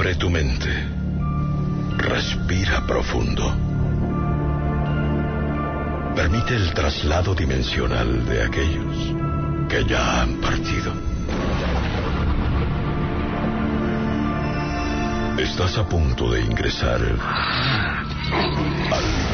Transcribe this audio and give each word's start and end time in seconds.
Abre 0.00 0.14
tu 0.14 0.30
mente. 0.30 0.70
Respira 1.98 2.86
profundo. 2.86 3.54
Permite 6.16 6.56
el 6.56 6.72
traslado 6.72 7.34
dimensional 7.34 8.24
de 8.24 8.42
aquellos 8.42 8.96
que 9.68 9.84
ya 9.84 10.22
han 10.22 10.36
partido. 10.36 10.94
Estás 15.36 15.76
a 15.76 15.86
punto 15.86 16.32
de 16.32 16.44
ingresar 16.46 17.02
al 17.02 17.18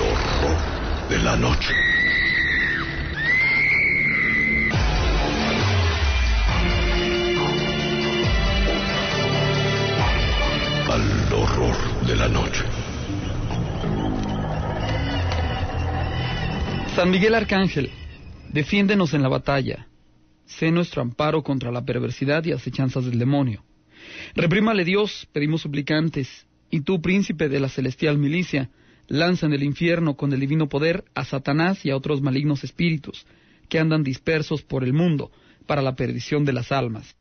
horror 0.03 0.57
de 1.09 1.19
la 1.21 1.37
noche. 1.37 1.96
La 12.17 12.29
noche. 12.29 12.65
San 16.95 17.11
Miguel 17.11 17.35
Arcángel, 17.35 17.91
defiéndenos 18.53 19.13
en 19.13 19.23
la 19.23 19.29
batalla. 19.29 19.87
Sé 20.47 20.71
nuestro 20.71 21.03
amparo 21.03 21.43
contra 21.43 21.71
la 21.71 21.85
perversidad 21.85 22.45
y 22.45 22.53
acechanzas 22.53 23.05
del 23.05 23.19
demonio. 23.19 23.65
Reprímale 24.35 24.85
Dios, 24.85 25.29
pedimos 25.33 25.61
suplicantes, 25.61 26.47
y 26.71 26.81
tú, 26.81 27.03
príncipe 27.03 27.49
de 27.49 27.61
la 27.61 27.69
celestial 27.69 28.19
milicia, 28.19 28.71
lanza 29.09 29.47
en 29.47 29.53
el 29.53 29.63
infierno 29.63 30.17
con 30.17 30.33
el 30.33 30.41
divino 30.41 30.69
poder 30.69 31.05
a 31.15 31.25
Satanás 31.25 31.85
y 31.85 31.91
a 31.91 31.97
otros 31.97 32.23
malignos 32.23 32.65
espíritus 32.65 33.27
que 33.69 33.79
andan 33.79 34.03
dispersos 34.03 34.63
por 34.63 34.85
el 34.85 34.95
mundo 34.95 35.31
para 35.67 35.83
la 35.83 35.97
perdición 35.97 36.45
de 36.45 36.53
las 36.55 36.73
almas. 36.73 37.17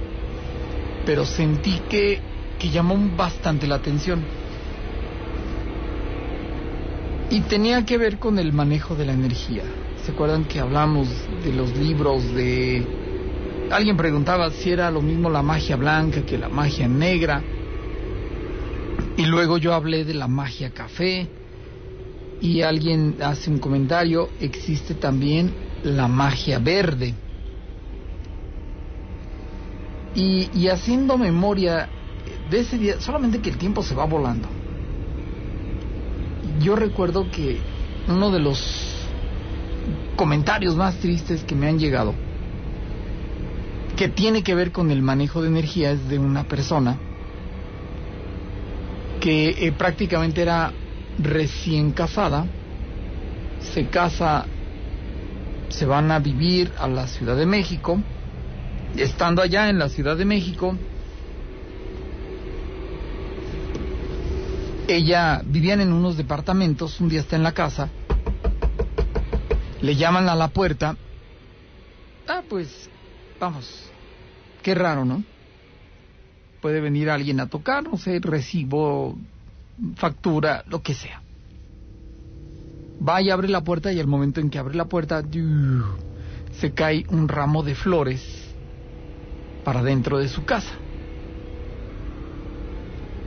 pero 1.06 1.26
sentí 1.26 1.82
que, 1.90 2.20
que 2.60 2.70
llamó 2.70 2.98
bastante 3.16 3.68
la 3.68 3.76
atención. 3.76 4.24
Y 7.30 7.42
tenía 7.42 7.86
que 7.86 7.98
ver 7.98 8.20
con 8.20 8.38
el 8.38 8.54
manejo 8.54 8.96
de 8.96 9.06
la 9.06 9.14
energía. 9.14 9.64
¿Se 10.06 10.12
acuerdan 10.12 10.46
que 10.46 10.60
hablamos 10.60 11.08
de 11.44 11.54
los 11.54 11.76
libros 11.78 12.34
de 12.36 12.86
alguien 13.74 13.98
preguntaba 13.98 14.50
si 14.52 14.72
era 14.72 14.92
lo 14.92 15.02
mismo 15.02 15.30
la 15.30 15.42
magia 15.42 15.76
blanca 15.76 16.22
que 16.22 16.38
la 16.38 16.50
magia 16.50 16.88
negra. 16.88 17.42
Y 19.18 19.26
luego 19.26 19.58
yo 19.58 19.74
hablé 19.74 20.06
de 20.06 20.14
la 20.14 20.28
magia 20.28 20.72
café. 20.72 21.28
Y 22.42 22.62
alguien 22.62 23.16
hace 23.22 23.50
un 23.50 23.60
comentario, 23.60 24.30
existe 24.42 24.96
también 24.96 25.54
la 25.84 26.08
magia 26.08 26.60
verde. 26.60 27.14
Y, 30.16 30.50
y 30.54 30.68
haciendo 30.68 31.18
memoria 31.18 31.90
de 32.50 32.60
ese 32.60 32.78
día, 32.78 33.00
solamente 33.00 33.40
que 33.40 33.50
el 33.50 33.58
tiempo 33.58 33.82
se 33.84 33.96
va 33.96 34.06
volando. 34.06 34.48
Yo 36.62 36.76
recuerdo 36.76 37.30
que 37.32 37.60
uno 38.08 38.32
de 38.32 38.40
los 38.40 39.08
comentarios 40.16 40.76
más 40.76 40.98
tristes 40.98 41.44
que 41.44 41.56
me 41.56 41.68
han 41.68 41.80
llegado 41.80 42.14
que 43.96 44.10
tiene 44.10 44.44
que 44.44 44.56
ver 44.56 44.72
con 44.72 44.92
el 44.92 45.02
manejo 45.02 45.42
de 45.42 45.50
energía 45.50 45.92
es 45.92 46.10
de 46.10 46.20
una 46.20 46.44
persona 46.44 46.98
que 49.22 49.50
eh, 49.50 49.72
prácticamente 49.72 50.42
era 50.42 50.74
recién 51.20 51.92
casada, 51.92 52.46
se 53.62 53.88
casa, 53.88 54.46
se 55.70 55.86
van 55.86 56.12
a 56.12 56.20
vivir 56.20 56.72
a 56.78 56.88
la 56.88 57.08
Ciudad 57.08 57.38
de 57.38 57.46
México, 57.46 58.02
estando 58.98 59.42
allá 59.42 59.70
en 59.70 59.80
la 59.80 59.90
Ciudad 59.90 60.18
de 60.18 60.26
México, 60.26 60.78
ella 64.88 65.42
vivían 65.46 65.82
en 65.82 65.92
unos 65.92 66.18
departamentos, 66.18 67.00
un 67.00 67.10
día 67.10 67.22
está 67.22 67.36
en 67.36 67.44
la 67.44 67.54
casa, 67.54 67.90
le 69.82 69.96
llaman 69.96 70.30
a 70.30 70.36
la 70.36 70.50
puerta, 70.50 70.96
ah, 72.28 72.42
pues 72.48 72.90
vamos, 73.40 73.90
qué 74.62 74.76
raro, 74.76 75.06
¿no? 75.06 75.24
Puede 76.62 76.80
venir 76.80 77.10
alguien 77.10 77.40
a 77.40 77.48
tocar, 77.48 77.84
no 77.84 77.98
sé, 77.98 78.20
recibo, 78.22 79.18
factura, 79.96 80.64
lo 80.68 80.82
que 80.82 80.94
sea. 80.94 81.22
Va 83.06 83.22
y 83.22 83.30
abre 83.30 83.50
la 83.50 83.62
puerta 83.62 83.92
y 83.92 84.00
al 84.00 84.08
momento 84.08 84.40
en 84.40 84.50
que 84.50 84.60
abre 84.60 84.76
la 84.76 84.86
puerta 84.86 85.22
se 86.54 86.74
cae 86.74 87.06
un 87.10 87.28
ramo 87.28 87.64
de 87.64 87.76
flores 87.76 88.43
para 89.64 89.84
dentro 89.84 90.18
de 90.18 90.28
su 90.28 90.46
casa. 90.46 90.74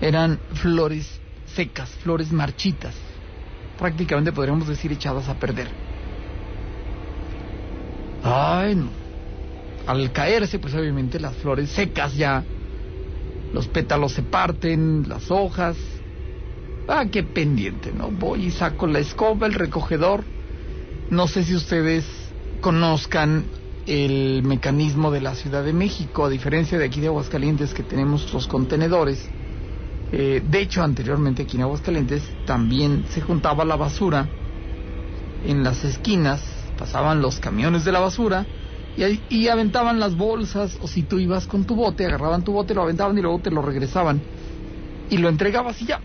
Eran 0.00 0.38
flores 0.54 1.20
secas, 1.54 1.90
flores 2.02 2.32
marchitas, 2.32 2.94
prácticamente 3.78 4.32
podríamos 4.32 4.68
decir 4.68 4.92
echadas 4.92 5.28
a 5.28 5.34
perder. 5.34 5.68
Ay, 8.22 8.74
no 8.74 9.06
al 9.86 10.10
caerse, 10.12 10.58
pues 10.58 10.74
obviamente 10.74 11.20
las 11.20 11.34
flores 11.36 11.70
secas 11.70 12.16
ya, 12.16 12.42
los 13.52 13.68
pétalos 13.68 14.12
se 14.12 14.22
parten, 14.22 15.08
las 15.08 15.30
hojas. 15.30 15.76
Ah, 16.88 17.04
qué 17.10 17.22
pendiente, 17.22 17.92
¿no? 17.92 18.10
Voy 18.10 18.46
y 18.46 18.50
saco 18.50 18.86
la 18.86 18.98
escoba, 18.98 19.46
el 19.46 19.54
recogedor. 19.54 20.24
No 21.10 21.28
sé 21.28 21.44
si 21.44 21.54
ustedes 21.54 22.04
conozcan 22.60 23.44
el 23.86 24.42
mecanismo 24.42 25.10
de 25.10 25.20
la 25.20 25.34
Ciudad 25.34 25.64
de 25.64 25.72
México, 25.72 26.24
a 26.24 26.28
diferencia 26.28 26.78
de 26.78 26.84
aquí 26.84 27.00
de 27.00 27.06
Aguascalientes 27.06 27.72
que 27.72 27.82
tenemos 27.82 28.32
los 28.32 28.48
contenedores. 28.48 29.28
Eh, 30.12 30.42
de 30.48 30.60
hecho, 30.60 30.82
anteriormente 30.82 31.42
aquí 31.42 31.56
en 31.56 31.62
Aguascalientes 31.62 32.22
también 32.46 33.04
se 33.10 33.20
juntaba 33.20 33.64
la 33.64 33.76
basura 33.76 34.28
en 35.46 35.62
las 35.62 35.84
esquinas, 35.84 36.42
pasaban 36.78 37.22
los 37.22 37.38
camiones 37.38 37.84
de 37.84 37.92
la 37.92 38.00
basura 38.00 38.44
y, 38.96 39.20
y, 39.28 39.48
aventaban 39.48 40.00
las 40.00 40.16
bolsas, 40.16 40.78
o 40.82 40.88
si 40.88 41.02
tú 41.02 41.18
ibas 41.18 41.46
con 41.46 41.64
tu 41.64 41.76
bote, 41.76 42.06
agarraban 42.06 42.42
tu 42.42 42.52
bote, 42.52 42.74
lo 42.74 42.82
aventaban 42.82 43.16
y 43.16 43.22
luego 43.22 43.38
te 43.38 43.50
lo 43.50 43.62
regresaban 43.62 44.20
y 45.10 45.18
lo 45.18 45.28
entregabas 45.28 45.80
y 45.82 45.86
ya. 45.86 46.00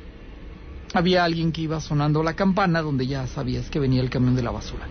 Había 0.94 1.24
alguien 1.24 1.52
que 1.52 1.62
iba 1.62 1.80
sonando 1.80 2.22
la 2.22 2.36
campana 2.36 2.82
donde 2.82 3.08
ya 3.08 3.26
sabías 3.26 3.70
que 3.70 3.80
venía 3.80 4.02
el 4.02 4.10
camión 4.10 4.36
de 4.36 4.44
la 4.44 4.52
basura. 4.52 4.88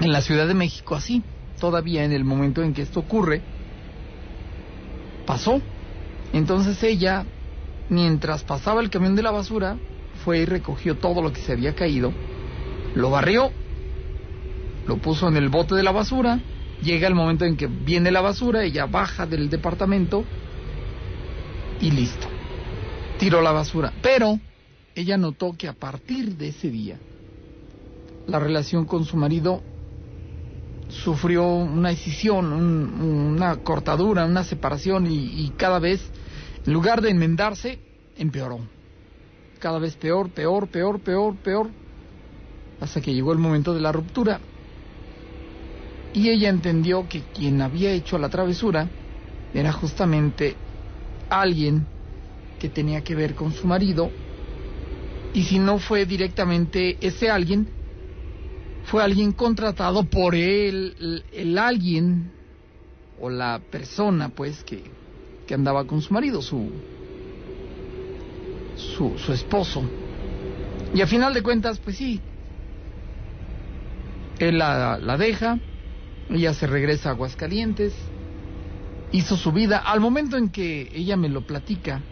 En 0.00 0.12
la 0.12 0.20
Ciudad 0.20 0.46
de 0.46 0.54
México 0.54 0.94
así, 0.94 1.22
todavía 1.60 2.04
en 2.04 2.12
el 2.12 2.24
momento 2.24 2.62
en 2.62 2.74
que 2.74 2.82
esto 2.82 3.00
ocurre, 3.00 3.42
pasó. 5.26 5.60
Entonces 6.32 6.82
ella, 6.82 7.24
mientras 7.88 8.42
pasaba 8.44 8.80
el 8.80 8.90
camión 8.90 9.14
de 9.16 9.22
la 9.22 9.30
basura, 9.30 9.76
fue 10.24 10.38
y 10.38 10.44
recogió 10.44 10.96
todo 10.96 11.22
lo 11.22 11.32
que 11.32 11.40
se 11.40 11.52
había 11.52 11.74
caído, 11.74 12.12
lo 12.94 13.10
barrió, 13.10 13.50
lo 14.86 14.98
puso 14.98 15.28
en 15.28 15.36
el 15.36 15.48
bote 15.48 15.74
de 15.74 15.82
la 15.82 15.92
basura, 15.92 16.40
llega 16.82 17.08
el 17.08 17.14
momento 17.14 17.44
en 17.44 17.56
que 17.56 17.66
viene 17.66 18.10
la 18.10 18.20
basura, 18.20 18.64
ella 18.64 18.86
baja 18.86 19.26
del 19.26 19.48
departamento 19.48 20.24
y 21.80 21.90
listo. 21.90 22.26
Tiró 23.18 23.40
la 23.40 23.52
basura. 23.52 23.92
Pero 24.02 24.38
ella 24.94 25.16
notó 25.16 25.54
que 25.56 25.68
a 25.68 25.72
partir 25.72 26.36
de 26.36 26.48
ese 26.48 26.70
día, 26.70 26.98
la 28.26 28.38
relación 28.38 28.84
con 28.84 29.04
su 29.04 29.16
marido 29.16 29.62
sufrió 30.88 31.46
una 31.46 31.90
decisión, 31.90 32.52
una 32.52 33.56
cortadura, 33.56 34.24
una 34.24 34.44
separación 34.44 35.06
y, 35.08 35.50
cada 35.56 35.78
vez, 35.78 36.02
en 36.66 36.72
lugar 36.72 37.00
de 37.00 37.10
enmendarse, 37.10 37.78
empeoró. 38.16 38.60
Cada 39.58 39.78
vez 39.78 39.96
peor, 39.96 40.30
peor, 40.30 40.68
peor, 40.68 41.00
peor, 41.00 41.36
peor, 41.36 41.68
hasta 42.80 43.00
que 43.00 43.14
llegó 43.14 43.32
el 43.32 43.38
momento 43.38 43.72
de 43.74 43.80
la 43.80 43.92
ruptura. 43.92 44.40
Y 46.12 46.28
ella 46.28 46.48
entendió 46.48 47.08
que 47.08 47.22
quien 47.34 47.60
había 47.60 47.90
hecho 47.90 48.18
la 48.18 48.28
travesura 48.28 48.88
era 49.52 49.72
justamente 49.72 50.54
alguien 51.28 51.86
que 52.60 52.68
tenía 52.68 53.02
que 53.02 53.14
ver 53.14 53.34
con 53.34 53.52
su 53.52 53.66
marido. 53.66 54.10
Y 55.32 55.42
si 55.42 55.58
no 55.58 55.78
fue 55.78 56.06
directamente 56.06 56.96
ese 57.00 57.30
alguien, 57.30 57.68
fue 58.84 59.02
alguien 59.02 59.32
contratado 59.32 60.04
por 60.04 60.34
él, 60.34 61.24
el, 61.32 61.58
alguien 61.58 62.30
o 63.20 63.30
la 63.30 63.60
persona 63.70 64.28
pues 64.28 64.62
que, 64.64 64.82
que, 65.46 65.54
andaba 65.54 65.86
con 65.86 66.00
su 66.00 66.12
marido, 66.12 66.42
su, 66.42 66.70
su, 68.76 69.16
su 69.18 69.32
esposo. 69.32 69.82
Y 70.94 71.00
a 71.00 71.06
final 71.06 71.32
de 71.34 71.42
cuentas, 71.42 71.78
pues 71.78 71.96
sí, 71.96 72.20
él 74.38 74.58
la, 74.58 74.98
la 74.98 75.16
deja, 75.16 75.58
ella 76.30 76.52
se 76.54 76.66
regresa 76.66 77.08
a 77.08 77.12
Aguascalientes, 77.12 77.94
hizo 79.12 79.36
su 79.36 79.52
vida. 79.52 79.78
Al 79.78 80.00
momento 80.00 80.36
en 80.36 80.50
que 80.50 80.90
ella 80.94 81.16
me 81.16 81.28
lo 81.28 81.46
platica, 81.46 82.02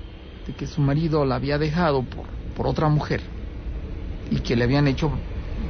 de 0.46 0.54
que 0.54 0.66
su 0.66 0.80
marido 0.80 1.24
la 1.24 1.36
había 1.36 1.58
dejado 1.58 2.02
por, 2.02 2.26
por 2.56 2.66
otra 2.66 2.88
mujer 2.88 3.20
y 4.30 4.40
que 4.40 4.56
le 4.56 4.64
habían 4.64 4.88
hecho 4.88 5.12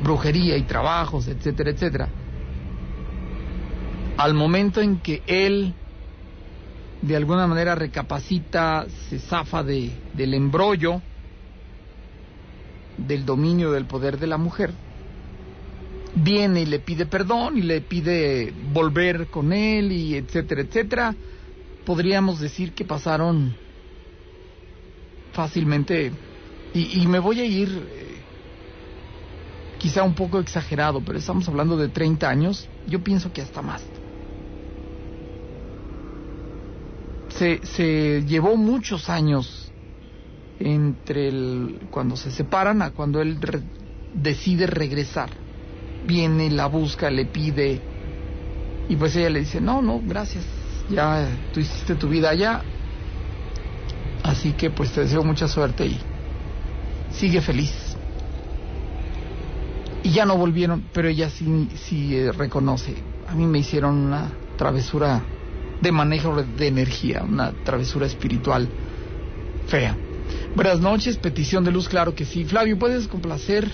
brujería 0.03 0.57
y 0.57 0.63
trabajos, 0.63 1.29
etcétera, 1.29 1.71
etcétera. 1.71 2.09
Al 4.17 4.35
momento 4.35 4.81
en 4.81 4.99
que 4.99 5.23
él 5.27 5.75
de 7.03 7.17
alguna 7.17 7.49
manera 7.49 7.75
recapacita, 7.75 8.87
se 9.09 9.19
zafa 9.19 9.65
de, 9.65 9.91
del 10.15 10.35
embrollo, 10.35 11.03
del 12.97 13.27
dominio 13.27 13.73
del 13.73 13.87
poder 13.87 14.19
de 14.19 14.29
la 14.29 14.39
mujer, 14.39 14.71
viene 16.15 16.63
y 16.63 16.67
le 16.67 16.79
pide 16.79 17.07
perdón 17.07 17.59
y 17.59 17.63
le 17.63 17.81
pide 17.81 18.53
volver 18.73 19.27
con 19.27 19.53
él 19.53 19.91
y 19.91 20.15
etcétera, 20.15 20.61
etcétera, 20.63 21.15
podríamos 21.85 22.39
decir 22.39 22.73
que 22.73 22.85
pasaron 22.85 23.57
fácilmente, 25.33 26.13
y, 26.73 27.01
y 27.01 27.07
me 27.09 27.19
voy 27.19 27.41
a 27.41 27.45
ir 27.45 28.02
quizá 29.83 30.05
un 30.05 30.15
poco 30.15 30.39
exagerado, 30.39 31.03
pero 31.05 31.19
estamos 31.19 31.49
hablando 31.49 31.77
de 31.77 31.89
30 31.89 32.29
años, 32.29 32.69
yo 32.87 33.03
pienso 33.03 33.33
que 33.33 33.43
hasta 33.43 33.63
más. 33.63 33.83
Se, 37.31 37.67
se 37.67 38.23
llevó 38.25 38.57
muchos 38.57 39.11
años 39.11 39.73
entre 40.61 41.29
el, 41.29 41.81
cuando 41.91 42.17
se 42.17 42.31
separan 42.31 42.81
a 42.81 42.93
cuando 42.93 43.21
él 43.21 43.39
decide 44.15 44.69
regresar. 44.69 45.31
Viene, 46.07 46.49
la 46.51 46.67
busca, 46.67 47.11
le 47.11 47.27
pide, 47.27 47.81
y 48.89 48.95
pues 48.95 49.17
ella 49.17 49.31
le 49.31 49.41
dice, 49.41 49.61
no, 49.61 49.83
no, 49.83 50.01
gracias, 50.07 50.45
ya 50.91 51.29
tú 51.53 51.59
hiciste 51.59 51.97
tu 51.97 52.09
vida 52.09 52.31
allá, 52.31 52.63
así 54.23 54.53
que 54.53 54.71
pues 54.71 54.93
te 54.93 55.01
deseo 55.01 55.25
mucha 55.25 55.49
suerte 55.49 55.87
y 55.87 55.99
sigue 57.13 57.41
feliz 57.41 57.92
y 60.03 60.11
ya 60.11 60.25
no 60.25 60.37
volvieron, 60.37 60.85
pero 60.93 61.09
ella 61.09 61.31
sí, 61.31 61.69
sí 61.75 62.17
eh, 62.17 62.33
reconoce. 62.33 62.95
A 63.29 63.35
mí 63.35 63.47
me 63.47 63.59
hicieron 63.59 63.97
una 63.97 64.31
travesura 64.57 65.23
de 65.81 65.93
manejo 65.93 66.43
de 66.43 66.67
energía, 66.67 67.23
una 67.23 67.53
travesura 67.65 68.07
espiritual 68.07 68.69
fea. 69.67 69.97
Buenas 70.55 70.81
noches, 70.81 71.17
petición 71.17 71.65
de 71.65 71.73
luz, 71.73 71.89
claro 71.89 72.15
que 72.15 72.25
sí. 72.25 72.45
Flavio, 72.45 72.79
¿puedes 72.79 73.09
complacer? 73.09 73.65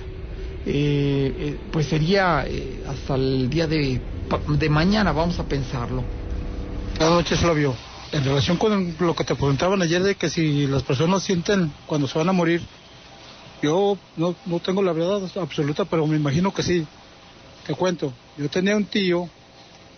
Eh, 0.67 1.35
eh, 1.39 1.57
pues 1.73 1.87
sería 1.87 2.45
hasta 2.89 3.15
el 3.15 3.49
día 3.49 3.67
de, 3.67 4.01
de 4.49 4.69
mañana, 4.69 5.13
vamos 5.13 5.39
a 5.39 5.45
pensarlo. 5.45 6.05
Buenas 6.99 7.15
noches, 7.15 7.41
Flavio. 7.41 7.75
En 8.11 8.25
relación 8.25 8.57
con 8.57 8.95
lo 8.99 9.15
que 9.15 9.25
te 9.25 9.35
preguntaban 9.35 9.83
ayer 9.83 10.03
de 10.03 10.15
que 10.15 10.31
si 10.31 10.67
las 10.67 10.83
personas 10.83 11.23
sienten 11.23 11.71
cuando 11.87 12.09
se 12.09 12.19
van 12.19 12.29
a 12.29 12.33
morir, 12.33 12.63
yo 13.63 13.99
no, 14.17 14.35
no 14.47 14.61
tengo 14.61 14.83
la 14.83 14.93
verdad 14.93 15.23
absoluta, 15.37 15.85
pero 15.85 16.07
me 16.07 16.17
imagino 16.17 16.53
que 16.53 16.63
sí. 16.63 16.87
Te 17.67 17.75
cuento, 17.75 18.13
yo 18.37 18.49
tenía 18.49 18.77
un 18.77 18.85
tío 18.85 19.29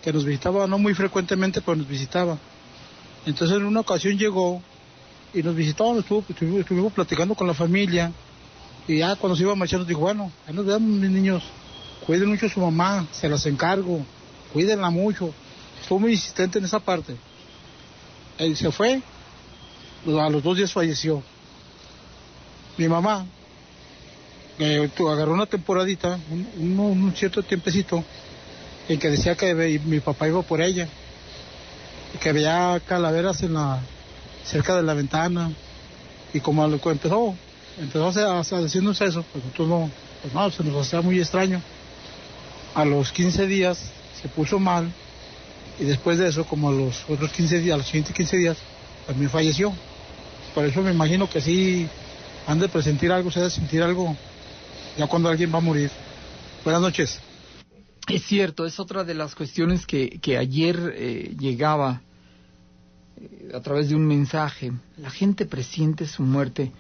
que 0.03 0.13
nos 0.13 0.25
visitaba, 0.25 0.67
no 0.67 0.79
muy 0.79 0.95
frecuentemente, 0.95 1.61
pero 1.61 1.77
nos 1.77 1.87
visitaba. 1.87 2.39
Entonces 3.27 3.57
en 3.57 3.65
una 3.65 3.81
ocasión 3.81 4.19
llegó 4.19 4.63
y 5.35 5.43
nos 5.43 5.55
visitó, 5.55 5.99
estuvo, 5.99 6.25
estuvimos, 6.29 6.93
platicando 6.93 7.35
con 7.35 7.47
la 7.47 7.55
familia 7.55 8.13
y 8.89 8.99
ya 8.99 9.15
cuando 9.17 9.37
se 9.37 9.43
iba 9.43 9.53
a 9.53 9.57
marchar 9.57 9.81
nos 9.81 9.89
dijo, 9.89 10.01
bueno, 10.01 10.33
ya 10.47 10.53
nos 10.53 10.67
vemos 10.67 10.83
mis 10.83 11.11
niños, 11.11 11.45
cuiden 12.07 12.29
mucho 12.29 12.47
a 12.47 12.49
su 12.49 12.61
mamá, 12.61 13.07
se 13.13 13.29
las 13.29 13.45
encargo, 13.47 14.05
cuídenla 14.53 14.91
mucho. 14.91 15.33
Estuvo 15.81 16.01
muy 16.01 16.13
insistente 16.13 16.59
en 16.59 16.65
esa 16.65 16.81
parte. 16.81 17.17
Él 18.39 18.57
se 18.57 18.73
fue, 18.73 19.03
a 20.07 20.31
los 20.31 20.43
dos 20.43 20.57
días 20.57 20.73
falleció. 20.73 21.23
Mi 22.79 22.89
mamá 22.89 23.27
eh, 24.61 24.91
agarró 25.11 25.33
una 25.33 25.47
temporadita, 25.47 26.19
un, 26.59 27.13
cierto 27.17 27.43
tiempecito, 27.43 28.05
en 28.89 28.99
que 28.99 29.09
decía 29.09 29.35
que 29.35 29.81
mi 29.85 30.01
papá 30.01 30.29
iba 30.29 30.43
por 30.43 30.61
ella, 30.61 30.87
que 32.21 32.33
veía 32.33 32.81
calaveras 32.87 33.43
en 33.43 33.55
la, 33.55 33.81
cerca 34.45 34.77
de 34.77 34.83
la 34.83 34.93
ventana, 34.93 35.51
y 36.35 36.41
como 36.41 36.65
empezó, 36.67 37.35
empezó 37.79 38.09
a, 38.09 38.41
a 38.41 38.61
decirnos 38.61 39.01
eso, 39.01 39.25
pues 39.33 39.45
nosotros 39.45 39.69
no, 39.69 39.91
pues 40.21 40.35
no, 40.35 40.51
se 40.51 40.63
nos 40.63 40.87
hacía 40.87 41.01
muy 41.01 41.19
extraño. 41.19 41.63
A 42.75 42.85
los 42.85 43.11
15 43.13 43.47
días 43.47 43.91
se 44.21 44.29
puso 44.29 44.59
mal, 44.59 44.93
y 45.79 45.85
después 45.85 46.19
de 46.19 46.29
eso, 46.29 46.45
como 46.45 46.69
a 46.69 46.73
los 46.73 47.09
otros 47.09 47.33
15 47.33 47.61
días, 47.61 47.75
a 47.75 47.79
los 47.79 47.87
siguientes 47.87 48.15
15 48.15 48.37
días, 48.37 48.59
también 49.07 49.31
falleció. 49.31 49.73
Por 50.55 50.67
eso 50.67 50.83
me 50.83 50.91
imagino 50.91 51.31
que 51.31 51.41
sí 51.41 51.89
han 52.47 52.59
de 52.59 52.69
presentir 52.69 53.11
algo, 53.11 53.31
se 53.31 53.41
ha 53.41 53.45
de 53.45 53.51
sentir 53.51 53.83
algo 53.83 54.15
cuando 55.07 55.29
alguien 55.29 55.53
va 55.53 55.59
a 55.59 55.63
morir. 55.63 55.91
Buenas 56.65 56.83
noches. 56.83 57.21
Es 58.09 58.25
cierto, 58.25 58.67
es 58.67 58.81
otra 58.81 59.05
de 59.05 59.15
las 59.15 59.35
cuestiones 59.35 59.87
que, 59.87 60.19
que 60.21 60.37
ayer 60.37 60.95
eh, 60.97 61.35
llegaba 61.39 62.03
eh, 63.17 63.53
a 63.55 63.61
través 63.61 63.89
de 63.89 63.95
un 63.95 64.07
mensaje. 64.07 64.73
La 64.97 65.11
gente 65.11 65.47
presiente 65.47 66.07
su 66.07 66.23
muerte. 66.23 66.73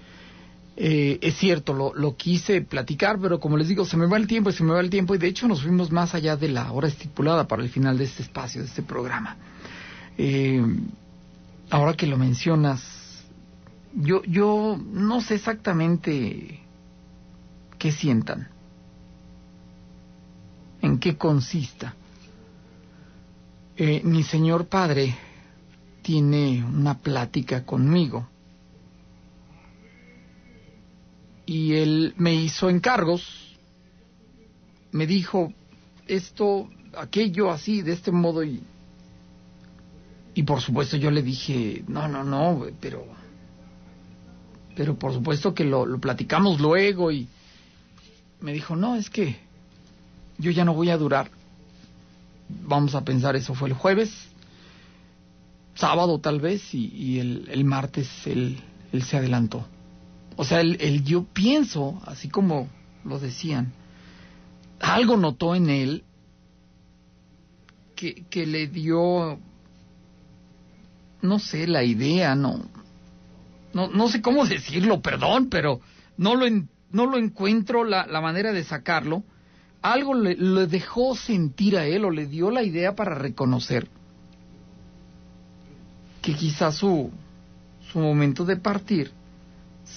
Eh, 0.77 1.19
es 1.21 1.37
cierto, 1.37 1.73
lo, 1.73 1.95
lo, 1.95 2.17
quise 2.17 2.62
platicar, 2.62 3.19
pero 3.21 3.39
como 3.39 3.57
les 3.57 3.69
digo, 3.69 3.85
se 3.85 3.97
me 3.97 4.07
va 4.07 4.17
el 4.17 4.27
tiempo 4.27 4.50
y 4.50 4.55
se 4.55 4.65
me 4.65 4.73
va 4.73 4.81
el 4.81 4.91
tiempo 4.91 5.15
y 5.15 5.19
de 5.19 5.29
hecho 5.29 5.47
nos 5.47 5.62
fuimos 5.62 5.91
más 5.91 6.15
allá 6.15 6.37
de 6.37 6.49
la 6.49 6.73
hora 6.73 6.89
estipulada 6.89 7.47
para 7.47 7.62
el 7.62 7.69
final 7.69 7.99
de 7.99 8.05
este 8.05 8.23
espacio, 8.23 8.62
de 8.62 8.69
este 8.69 8.83
programa. 8.83 9.37
ahora 11.71 11.95
que 11.95 12.07
lo 12.07 12.17
mencionas, 12.17 12.83
yo, 13.95 14.23
yo 14.25 14.81
no 14.91 15.21
sé 15.21 15.35
exactamente 15.35 16.61
qué 17.81 17.91
sientan, 17.91 18.47
en 20.83 21.01
qué 21.01 21.17
consista. 21.17 21.97
Eh, 23.75 24.03
mi 24.05 24.23
señor 24.23 24.67
padre 24.67 25.17
tiene 26.03 26.63
una 26.63 26.99
plática 26.99 27.65
conmigo. 27.65 28.29
Y 31.47 31.73
él 31.73 32.13
me 32.19 32.35
hizo 32.35 32.69
encargos, 32.69 33.57
me 34.93 35.07
dijo 35.07 35.51
esto, 36.07 36.69
aquello, 36.97 37.51
así, 37.51 37.81
de 37.83 37.95
este 37.95 38.13
modo 38.13 38.45
y... 38.45 38.63
Y 40.35 40.43
por 40.43 40.61
supuesto 40.61 40.97
yo 40.99 41.11
le 41.11 41.23
dije, 41.23 41.83
no, 41.89 42.07
no, 42.09 42.23
no, 42.23 42.67
pero... 42.79 43.07
Pero 44.77 44.99
por 44.99 45.15
supuesto 45.15 45.55
que 45.55 45.65
lo 45.65 45.99
platicamos 45.99 46.61
luego 46.61 47.11
y 47.11 47.27
me 48.40 48.52
dijo, 48.52 48.76
no, 48.76 48.97
es 48.97 49.11
que 49.11 49.37
yo 50.38 50.50
ya 50.50 50.64
no 50.64 50.75
voy 50.75 50.90
a 50.90 50.97
durar. 50.97 51.30
Vamos 52.49 52.94
a 52.94 53.04
pensar, 53.04 53.37
eso 53.37 53.54
fue 53.54 53.68
el 53.68 53.75
jueves, 53.75 54.11
sábado 55.75 56.18
tal 56.18 56.40
vez, 56.40 56.75
y, 56.75 57.18
el, 57.20 57.49
el, 57.50 57.64
martes 57.64 58.09
él, 58.26 58.61
él, 58.92 59.02
se 59.02 59.18
adelantó. 59.18 59.66
O 60.37 60.44
sea, 60.44 60.61
el, 60.61 61.04
yo 61.04 61.25
pienso, 61.25 62.00
así 62.06 62.28
como 62.28 62.68
lo 63.04 63.18
decían, 63.18 63.73
algo 64.80 65.16
notó 65.16 65.54
en 65.54 65.70
él 65.70 66.04
que, 67.94 68.25
que 68.28 68.47
le 68.47 68.66
dio, 68.66 69.38
no 71.23 71.38
sé, 71.38 71.66
la 71.66 71.85
idea, 71.85 72.35
no, 72.35 72.64
no, 73.75 73.88
no 73.88 74.09
sé 74.09 74.23
cómo 74.23 74.47
decirlo, 74.47 75.00
perdón, 75.00 75.49
pero 75.50 75.80
no 76.16 76.35
lo, 76.35 76.47
no 76.92 77.06
lo 77.06 77.18
encuentro 77.18 77.85
la, 77.85 78.06
la 78.06 78.20
manera 78.20 78.52
de 78.52 78.64
sacarlo. 78.64 79.23
Algo 79.82 80.14
le, 80.14 80.35
le 80.37 80.66
dejó 80.66 81.16
sentir 81.16 81.76
a 81.76 81.87
él 81.87 82.04
o 82.04 82.11
le 82.11 82.26
dio 82.26 82.50
la 82.50 82.62
idea 82.62 82.94
para 82.94 83.14
reconocer 83.14 83.88
que 86.20 86.35
quizás 86.35 86.76
su, 86.76 87.11
su 87.90 87.99
momento 87.99 88.44
de 88.44 88.56
partir 88.56 89.11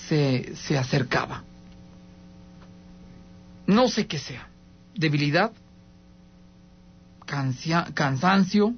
se, 0.08 0.56
se 0.56 0.78
acercaba. 0.78 1.44
No 3.68 3.88
sé 3.88 4.08
qué 4.08 4.20
sea. 4.20 4.48
Debilidad, 4.96 5.52
cansancio, 7.26 8.74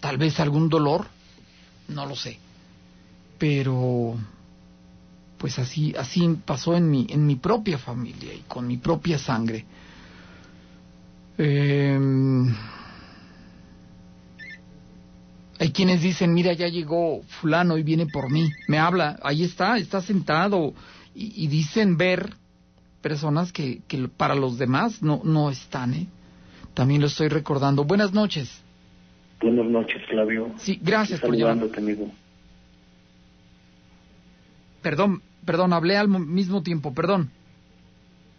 tal 0.00 0.18
vez 0.18 0.40
algún 0.40 0.68
dolor, 0.68 1.06
no 1.88 2.06
lo 2.06 2.16
sé. 2.16 2.38
Pero 3.38 4.16
pues 5.38 5.58
así 5.58 5.94
así 5.96 6.28
pasó 6.44 6.76
en 6.76 6.90
mi 6.90 7.06
en 7.10 7.26
mi 7.26 7.36
propia 7.36 7.78
familia 7.78 8.34
y 8.34 8.42
con 8.48 8.66
mi 8.66 8.76
propia 8.76 9.18
sangre. 9.18 9.64
Eh, 11.38 11.98
hay 15.60 15.72
quienes 15.72 16.02
dicen, 16.02 16.32
mira, 16.32 16.52
ya 16.52 16.68
llegó 16.68 17.22
fulano 17.22 17.78
y 17.78 17.82
viene 17.82 18.06
por 18.06 18.30
mí, 18.30 18.54
me 18.66 18.78
habla, 18.78 19.18
ahí 19.22 19.42
está, 19.42 19.76
está 19.76 20.00
sentado, 20.00 20.72
y, 21.14 21.48
dicen 21.48 21.96
ver 21.96 22.34
personas 23.02 23.52
que, 23.52 23.80
que, 23.88 24.06
para 24.06 24.36
los 24.36 24.56
demás 24.56 25.02
no, 25.02 25.20
no 25.24 25.50
están, 25.50 25.94
¿eh? 25.94 26.06
También 26.74 27.00
lo 27.00 27.08
estoy 27.08 27.26
recordando. 27.26 27.82
Buenas 27.82 28.12
noches. 28.12 28.62
Buenas 29.40 29.66
noches, 29.66 30.00
Flavio. 30.08 30.52
Sí, 30.58 30.78
gracias 30.80 31.18
por 31.18 31.34
llamarme. 31.34 31.68
amigo. 31.76 32.08
Perdón, 34.80 35.20
perdón, 35.48 35.72
hablé 35.72 35.96
al 35.96 36.08
mismo 36.08 36.62
tiempo, 36.62 36.92
perdón. 36.92 37.30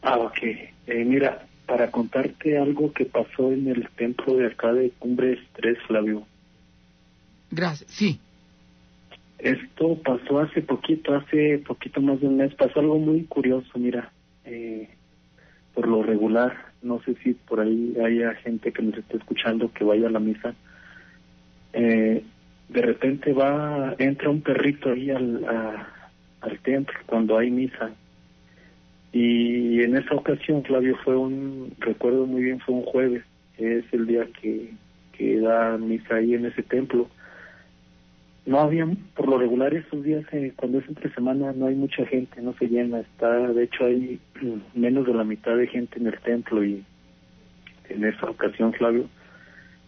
Ah, 0.03 0.19
ok. 0.19 0.37
Eh, 0.43 0.69
mira, 1.07 1.43
para 1.65 1.89
contarte 1.89 2.55
algo 2.55 2.93
que 2.93 3.05
pasó 3.05 3.51
en 3.51 3.67
el 3.67 3.89
templo 3.97 4.35
de 4.35 4.45
acá 4.45 4.71
de 4.73 4.91
Cumbres 4.91 5.39
3, 5.53 5.79
Flavio. 5.87 6.27
Gracias, 7.49 7.89
sí. 7.89 8.19
Esto 9.39 9.97
pasó 10.05 10.37
hace 10.39 10.61
poquito, 10.61 11.15
hace 11.15 11.57
poquito 11.65 11.99
más 11.99 12.21
de 12.21 12.27
un 12.27 12.37
mes. 12.37 12.53
Pasó 12.53 12.79
algo 12.79 12.99
muy 12.99 13.23
curioso, 13.23 13.79
mira. 13.79 14.11
Eh, 14.45 14.87
por 15.73 15.87
lo 15.87 16.03
regular, 16.03 16.73
no 16.83 17.01
sé 17.01 17.15
si 17.23 17.33
por 17.33 17.59
ahí 17.59 17.95
haya 18.05 18.35
gente 18.35 18.71
que 18.71 18.83
nos 18.83 18.99
esté 18.99 19.17
escuchando 19.17 19.73
que 19.73 19.83
vaya 19.83 20.09
a 20.09 20.11
la 20.11 20.19
misa. 20.19 20.53
Eh, 21.73 22.23
de 22.67 22.81
repente 22.83 23.33
va, 23.33 23.95
entra 23.97 24.29
un 24.29 24.41
perrito 24.41 24.91
ahí 24.91 25.09
al, 25.09 25.43
al 26.41 26.59
templo 26.59 26.97
cuando 27.05 27.37
hay 27.37 27.51
misa. 27.51 27.91
Y 29.11 29.81
en 29.81 29.97
esa 29.97 30.15
ocasión, 30.15 30.63
Flavio, 30.63 30.95
fue 31.03 31.15
un, 31.15 31.73
recuerdo 31.79 32.25
muy 32.25 32.43
bien, 32.43 32.59
fue 32.59 32.75
un 32.75 32.83
jueves, 32.83 33.23
es 33.57 33.85
el 33.91 34.05
día 34.05 34.27
que, 34.39 34.71
que 35.13 35.39
da 35.39 35.77
misa 35.77 36.15
ahí 36.15 36.35
en 36.35 36.45
ese 36.45 36.63
templo 36.63 37.09
no 38.49 38.61
había, 38.61 38.87
por 39.15 39.27
lo 39.27 39.37
regular 39.37 39.75
esos 39.75 40.03
días, 40.03 40.25
eh, 40.31 40.53
cuando 40.55 40.79
es 40.79 40.89
entre 40.89 41.13
semana, 41.13 41.53
no 41.53 41.67
hay 41.67 41.75
mucha 41.75 42.03
gente, 42.07 42.41
no 42.41 42.53
se 42.53 42.67
llena. 42.67 43.01
Está, 43.01 43.29
de 43.29 43.63
hecho, 43.63 43.85
hay 43.85 44.19
menos 44.73 45.05
de 45.05 45.13
la 45.13 45.23
mitad 45.23 45.55
de 45.55 45.67
gente 45.67 45.99
en 45.99 46.07
el 46.07 46.19
templo 46.19 46.63
y 46.63 46.83
en 47.89 48.05
esa 48.05 48.27
ocasión, 48.27 48.73
Flavio, 48.73 49.07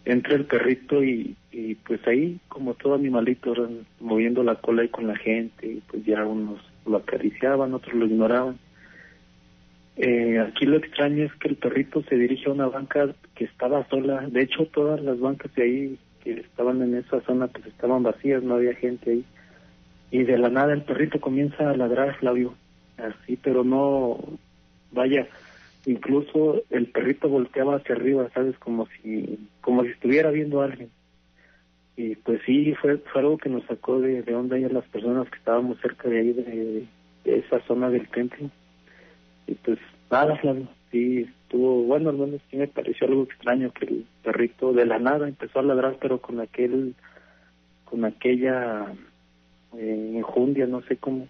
entra 0.05 0.35
el 0.35 0.45
perrito 0.45 1.03
y, 1.03 1.35
y 1.51 1.75
pues 1.75 2.05
ahí, 2.07 2.39
como 2.47 2.73
todo 2.73 2.95
animalito, 2.95 3.53
moviendo 3.99 4.43
la 4.43 4.55
cola 4.55 4.81
ahí 4.81 4.89
con 4.89 5.07
la 5.07 5.15
gente 5.15 5.67
y 5.67 5.81
pues 5.87 6.03
ya 6.05 6.25
unos 6.25 6.59
lo 6.85 6.97
acariciaban, 6.97 7.73
otros 7.73 7.93
lo 7.93 8.05
ignoraban. 8.05 8.57
Eh, 9.97 10.39
aquí 10.39 10.65
lo 10.65 10.77
extraño 10.77 11.25
es 11.25 11.33
que 11.35 11.49
el 11.49 11.55
perrito 11.57 12.01
se 12.03 12.15
dirige 12.15 12.49
a 12.49 12.53
una 12.53 12.67
banca 12.67 13.13
que 13.35 13.45
estaba 13.45 13.87
sola. 13.89 14.21
De 14.27 14.41
hecho, 14.41 14.65
todas 14.65 15.01
las 15.01 15.19
bancas 15.19 15.53
de 15.55 15.63
ahí 15.63 15.99
que 16.23 16.39
estaban 16.39 16.81
en 16.81 16.95
esa 16.95 17.21
zona 17.21 17.47
pues 17.47 17.65
estaban 17.65 18.03
vacías, 18.03 18.43
no 18.43 18.55
había 18.55 18.73
gente 18.75 19.11
ahí. 19.11 19.25
Y 20.11 20.23
de 20.23 20.37
la 20.37 20.49
nada 20.49 20.73
el 20.73 20.83
perrito 20.83 21.19
comienza 21.21 21.69
a 21.69 21.77
ladrar, 21.77 22.17
Flavio, 22.17 22.53
así, 22.97 23.37
pero 23.37 23.63
no, 23.63 24.19
vaya, 24.91 25.27
incluso 25.85 26.61
el 26.69 26.87
perrito 26.87 27.29
volteaba 27.29 27.77
hacia 27.77 27.95
arriba, 27.95 28.29
¿sabes? 28.33 28.57
Como 28.59 28.87
si, 28.87 29.39
como 29.61 29.83
si 29.83 29.89
estuviera 29.89 30.31
viendo 30.31 30.61
a 30.61 30.65
alguien. 30.65 30.89
Y 31.97 32.15
pues 32.15 32.41
sí, 32.45 32.73
fue, 32.81 32.97
fue 32.97 33.21
algo 33.21 33.37
que 33.37 33.49
nos 33.49 33.63
sacó 33.65 33.99
de, 33.99 34.23
de 34.23 34.35
onda 34.35 34.55
a 34.55 34.59
las 34.59 34.85
personas 34.85 35.29
que 35.29 35.37
estábamos 35.37 35.79
cerca 35.81 36.09
de 36.09 36.19
ahí, 36.19 36.33
de, 36.33 36.87
esa 37.25 37.59
zona 37.67 37.89
del 37.89 38.07
templo. 38.09 38.49
Y 39.47 39.53
pues 39.55 39.77
nada, 40.09 40.35
Flavio, 40.37 40.67
sí, 40.91 41.27
estuvo, 41.43 41.83
bueno, 41.83 42.09
al 42.09 42.17
menos 42.17 42.41
sí 42.49 42.57
me 42.57 42.67
pareció 42.67 43.07
algo 43.07 43.23
extraño 43.23 43.71
que 43.71 43.85
el 43.85 44.05
perrito 44.23 44.73
de 44.73 44.85
la 44.85 44.99
nada 44.99 45.27
empezó 45.27 45.59
a 45.59 45.63
ladrar, 45.63 45.97
pero 46.01 46.19
con 46.19 46.39
aquel, 46.39 46.95
con 47.85 48.05
aquella 48.05 48.87
eh, 49.77 50.21
no 50.67 50.81
sé 50.83 50.97
cómo, 50.97 51.27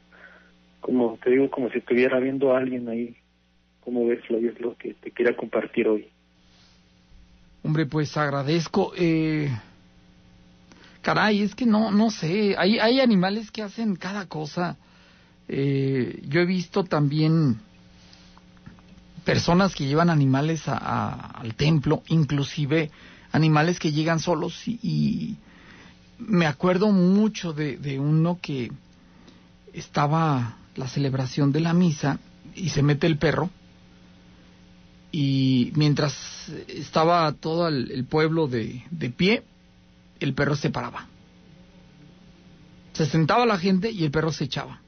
como 0.79 1.17
te 1.24 1.31
digo, 1.31 1.50
como 1.50 1.70
si 1.70 1.79
estuviera 1.79 2.20
viendo 2.20 2.53
a 2.53 2.60
alguien 2.60 2.88
ahí. 2.89 3.15
¿Cómo 3.83 4.05
ves, 4.05 4.23
Flavio? 4.25 4.51
Es 4.51 4.59
lo 4.61 4.75
que 4.77 4.93
te 4.93 5.11
quería 5.11 5.35
compartir 5.35 5.88
hoy. 5.88 6.07
Hombre, 7.63 7.85
pues 7.85 8.15
agradezco. 8.17 8.93
Eh... 8.95 9.50
Caray, 11.01 11.41
es 11.41 11.55
que 11.55 11.65
no, 11.65 11.91
no 11.91 12.11
sé. 12.11 12.55
Hay, 12.57 12.77
hay 12.77 13.00
animales 13.00 13.50
que 13.51 13.63
hacen 13.63 13.95
cada 13.95 14.27
cosa. 14.27 14.77
Eh, 15.47 16.21
yo 16.27 16.41
he 16.41 16.45
visto 16.45 16.83
también 16.83 17.59
personas 19.25 19.75
que 19.75 19.85
llevan 19.85 20.09
animales 20.09 20.63
al 20.67 21.55
templo, 21.55 22.03
inclusive 22.07 22.91
animales 23.31 23.79
que 23.79 23.91
llegan 23.91 24.19
solos 24.19 24.67
y, 24.67 25.38
me 26.19 26.45
acuerdo 26.45 26.91
mucho 26.91 27.51
de, 27.51 27.77
de, 27.77 28.00
uno 28.00 28.38
que 28.39 28.71
estaba 29.73 30.57
la 30.75 30.88
celebración 30.88 31.51
de 31.51 31.61
la 31.61 31.73
misa 31.73 32.19
y 32.53 32.69
se 32.69 32.83
mete 32.83 33.07
el 33.07 33.17
perro 33.17 33.50
y 35.11 35.71
mientras 35.75 36.15
estaba 36.67 37.31
todo 37.33 37.67
el, 37.67 38.05
pueblo 38.05 38.47
de, 38.47 38.83
de 38.91 39.09
pie, 39.09 39.43
el 40.19 40.33
perro 40.33 40.55
se 40.55 40.69
paraba. 40.69 41.07
Se 42.93 43.05
sentaba 43.05 43.45
la 43.45 43.57
gente 43.57 43.91
y 43.91 44.03
el 44.03 44.11
perro 44.11 44.31
se 44.31 44.45
echaba. 44.45 44.81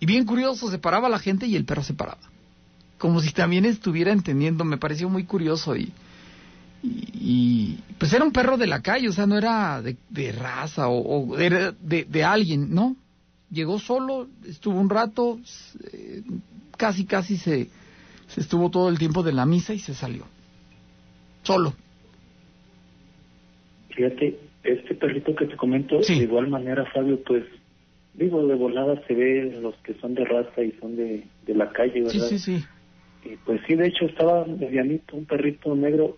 Y 0.00 0.06
bien 0.06 0.24
curioso, 0.24 0.70
se 0.70 0.78
paraba 0.78 1.08
la 1.08 1.18
gente 1.18 1.46
y 1.46 1.56
el 1.56 1.64
perro 1.64 1.82
se 1.82 1.94
paraba 1.94 2.34
como 3.04 3.20
si 3.20 3.32
también 3.32 3.66
estuviera 3.66 4.12
entendiendo, 4.12 4.64
me 4.64 4.78
pareció 4.78 5.10
muy 5.10 5.24
curioso 5.24 5.74
y, 5.76 5.92
pues 7.98 8.12
era 8.14 8.24
un 8.24 8.32
perro 8.32 8.56
de 8.56 8.66
la 8.66 8.80
calle, 8.80 9.10
o 9.10 9.12
sea, 9.12 9.26
no 9.26 9.36
era 9.36 9.82
de, 9.82 10.32
raza 10.32 10.88
o, 10.88 11.36
de, 11.36 11.74
de, 11.82 12.24
alguien, 12.24 12.74
¿no? 12.74 12.96
Llegó 13.50 13.78
solo, 13.78 14.28
estuvo 14.46 14.80
un 14.80 14.88
rato, 14.88 15.38
casi 16.78 17.04
casi 17.04 17.36
se, 17.36 17.68
se 18.26 18.40
estuvo 18.40 18.70
todo 18.70 18.88
el 18.88 18.98
tiempo 18.98 19.22
de 19.22 19.32
la 19.32 19.46
misa 19.46 19.74
y 19.74 19.78
se 19.78 19.94
salió. 19.94 20.24
Solo. 21.42 21.74
Fíjate, 23.90 24.38
este 24.64 24.94
perrito 24.94 25.34
que 25.34 25.46
te 25.46 25.56
comento, 25.56 25.98
de 25.98 26.14
igual 26.14 26.48
manera, 26.48 26.84
Fabio, 26.92 27.22
pues, 27.22 27.44
digo, 28.14 28.46
de 28.46 28.54
volada 28.54 29.00
se 29.06 29.14
ve 29.14 29.58
los 29.60 29.74
que 29.76 29.94
son 29.94 30.14
de 30.14 30.24
raza 30.24 30.62
y 30.62 30.72
son 30.80 30.96
de, 30.96 31.24
de 31.46 31.54
la 31.54 31.70
calle, 31.70 32.02
¿verdad? 32.02 32.28
Sí, 32.28 32.38
sí, 32.38 32.58
sí. 32.58 32.64
Y 33.24 33.36
pues 33.36 33.60
sí, 33.66 33.74
de 33.74 33.86
hecho 33.86 34.06
estaba 34.06 34.44
medianito, 34.44 35.16
un 35.16 35.24
perrito 35.24 35.74
negro. 35.74 36.16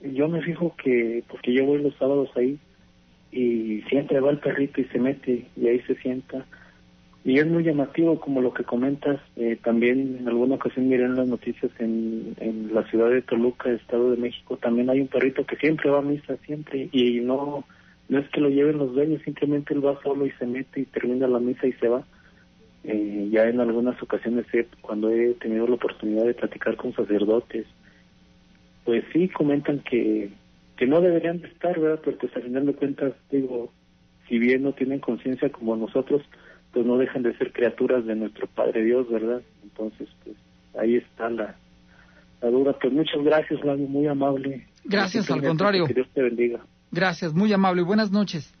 Yo 0.00 0.28
me 0.28 0.42
fijo 0.42 0.74
que, 0.76 1.24
porque 1.28 1.54
yo 1.54 1.64
voy 1.64 1.82
los 1.82 1.96
sábados 1.96 2.28
ahí, 2.36 2.58
y 3.32 3.82
siempre 3.88 4.20
va 4.20 4.30
el 4.30 4.38
perrito 4.38 4.80
y 4.80 4.84
se 4.84 4.98
mete 4.98 5.46
y 5.56 5.68
ahí 5.68 5.80
se 5.80 5.94
sienta. 5.96 6.46
Y 7.26 7.40
es 7.40 7.46
muy 7.48 7.64
llamativo, 7.64 8.20
como 8.20 8.40
lo 8.40 8.54
que 8.54 8.62
comentas, 8.62 9.20
eh, 9.34 9.58
también 9.60 10.18
en 10.20 10.28
alguna 10.28 10.54
ocasión 10.54 10.88
miré 10.88 11.06
en 11.06 11.16
las 11.16 11.26
noticias 11.26 11.72
en, 11.80 12.36
en 12.38 12.72
la 12.72 12.84
ciudad 12.84 13.10
de 13.10 13.20
Toluca, 13.20 13.68
Estado 13.68 14.12
de 14.12 14.16
México, 14.16 14.56
también 14.58 14.88
hay 14.90 15.00
un 15.00 15.08
perrito 15.08 15.44
que 15.44 15.56
siempre 15.56 15.90
va 15.90 15.98
a 15.98 16.02
misa, 16.02 16.36
siempre, 16.46 16.88
y 16.92 17.18
no, 17.18 17.64
no 18.08 18.18
es 18.20 18.28
que 18.28 18.40
lo 18.40 18.48
lleven 18.48 18.78
los 18.78 18.94
dueños, 18.94 19.22
simplemente 19.22 19.74
él 19.74 19.84
va 19.84 20.00
solo 20.04 20.24
y 20.24 20.30
se 20.38 20.46
mete 20.46 20.82
y 20.82 20.84
termina 20.84 21.26
la 21.26 21.40
misa 21.40 21.66
y 21.66 21.72
se 21.72 21.88
va. 21.88 22.04
Eh, 22.84 23.28
ya 23.32 23.48
en 23.48 23.58
algunas 23.58 24.00
ocasiones, 24.00 24.46
cuando 24.80 25.10
he 25.10 25.34
tenido 25.34 25.66
la 25.66 25.74
oportunidad 25.74 26.26
de 26.26 26.34
platicar 26.34 26.76
con 26.76 26.94
sacerdotes, 26.94 27.66
pues 28.84 29.02
sí 29.12 29.28
comentan 29.30 29.80
que, 29.80 30.30
que 30.76 30.86
no 30.86 31.00
deberían 31.00 31.40
de 31.40 31.48
estar, 31.48 31.76
¿verdad? 31.80 32.00
Porque 32.04 32.30
al 32.32 32.42
final 32.42 32.66
de 32.66 32.74
cuentas, 32.74 33.14
digo, 33.32 33.72
si 34.28 34.38
bien 34.38 34.62
no 34.62 34.74
tienen 34.74 35.00
conciencia 35.00 35.50
como 35.50 35.74
nosotros, 35.74 36.22
pues 36.76 36.84
no 36.84 36.98
dejan 36.98 37.22
de 37.22 37.34
ser 37.38 37.54
criaturas 37.54 38.04
de 38.04 38.14
nuestro 38.14 38.46
Padre 38.48 38.84
Dios, 38.84 39.10
¿verdad? 39.10 39.40
Entonces, 39.62 40.10
pues 40.22 40.36
ahí 40.78 40.96
está 40.96 41.30
la, 41.30 41.56
la 42.42 42.50
duda. 42.50 42.76
Pues 42.78 42.92
muchas 42.92 43.24
gracias, 43.24 43.58
Flavio, 43.62 43.88
muy 43.88 44.06
amable. 44.06 44.66
Gracias, 44.84 45.30
al 45.30 45.42
contrario. 45.42 45.86
Que 45.86 45.94
Dios 45.94 46.08
te 46.12 46.20
bendiga. 46.20 46.60
Gracias, 46.92 47.32
muy 47.32 47.50
amable. 47.50 47.80
Buenas 47.80 48.10
noches. 48.10 48.52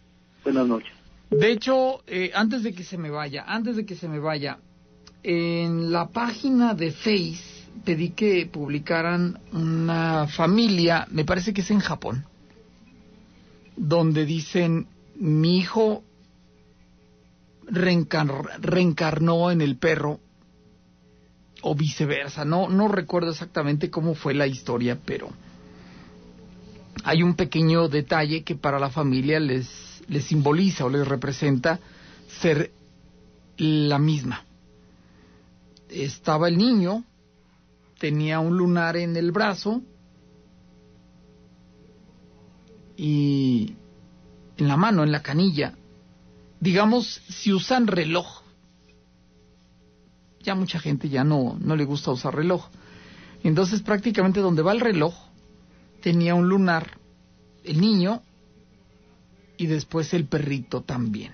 Buenas 0.44 0.66
noches. 0.66 0.90
De 1.28 1.52
hecho, 1.52 2.00
eh, 2.06 2.30
antes 2.34 2.62
de 2.62 2.72
que 2.72 2.84
se 2.84 2.96
me 2.96 3.10
vaya, 3.10 3.44
antes 3.46 3.76
de 3.76 3.84
que 3.84 3.96
se 3.96 4.08
me 4.08 4.18
vaya, 4.18 4.60
en 5.22 5.92
la 5.92 6.08
página 6.08 6.72
de 6.72 6.92
Face 6.92 7.66
pedí 7.84 8.12
que 8.12 8.48
publicaran 8.50 9.40
una 9.52 10.26
familia, 10.26 11.06
me 11.10 11.26
parece 11.26 11.52
que 11.52 11.60
es 11.60 11.70
en 11.70 11.80
Japón, 11.80 12.24
donde 13.76 14.24
dicen, 14.24 14.86
mi 15.16 15.58
hijo 15.58 16.02
reencarnó 17.68 19.50
en 19.50 19.60
el 19.60 19.76
perro 19.76 20.20
o 21.62 21.74
viceversa. 21.74 22.44
No, 22.44 22.68
no 22.68 22.88
recuerdo 22.88 23.30
exactamente 23.30 23.90
cómo 23.90 24.14
fue 24.14 24.34
la 24.34 24.46
historia, 24.46 24.98
pero 25.04 25.30
hay 27.04 27.22
un 27.22 27.34
pequeño 27.34 27.88
detalle 27.88 28.42
que 28.42 28.56
para 28.56 28.78
la 28.78 28.90
familia 28.90 29.40
les, 29.40 30.02
les 30.08 30.24
simboliza 30.24 30.84
o 30.84 30.90
les 30.90 31.06
representa 31.06 31.80
ser 32.40 32.70
la 33.56 33.98
misma. 33.98 34.44
Estaba 35.88 36.48
el 36.48 36.58
niño, 36.58 37.04
tenía 37.98 38.40
un 38.40 38.56
lunar 38.56 38.96
en 38.96 39.16
el 39.16 39.32
brazo 39.32 39.82
y 42.96 43.74
en 44.56 44.68
la 44.68 44.76
mano, 44.76 45.04
en 45.04 45.12
la 45.12 45.22
canilla, 45.22 45.74
digamos, 46.60 47.22
si 47.28 47.52
usan 47.52 47.86
reloj, 47.86 48.42
ya 50.42 50.54
mucha 50.54 50.78
gente 50.78 51.08
ya 51.08 51.24
no, 51.24 51.56
no 51.60 51.76
le 51.76 51.84
gusta 51.84 52.12
usar 52.12 52.34
reloj. 52.34 52.66
Entonces 53.42 53.82
prácticamente 53.82 54.40
donde 54.40 54.62
va 54.62 54.72
el 54.72 54.80
reloj 54.80 55.14
tenía 56.00 56.34
un 56.34 56.48
lunar, 56.48 56.98
el 57.64 57.80
niño 57.80 58.22
y 59.56 59.66
después 59.66 60.14
el 60.14 60.26
perrito 60.26 60.82
también. 60.82 61.32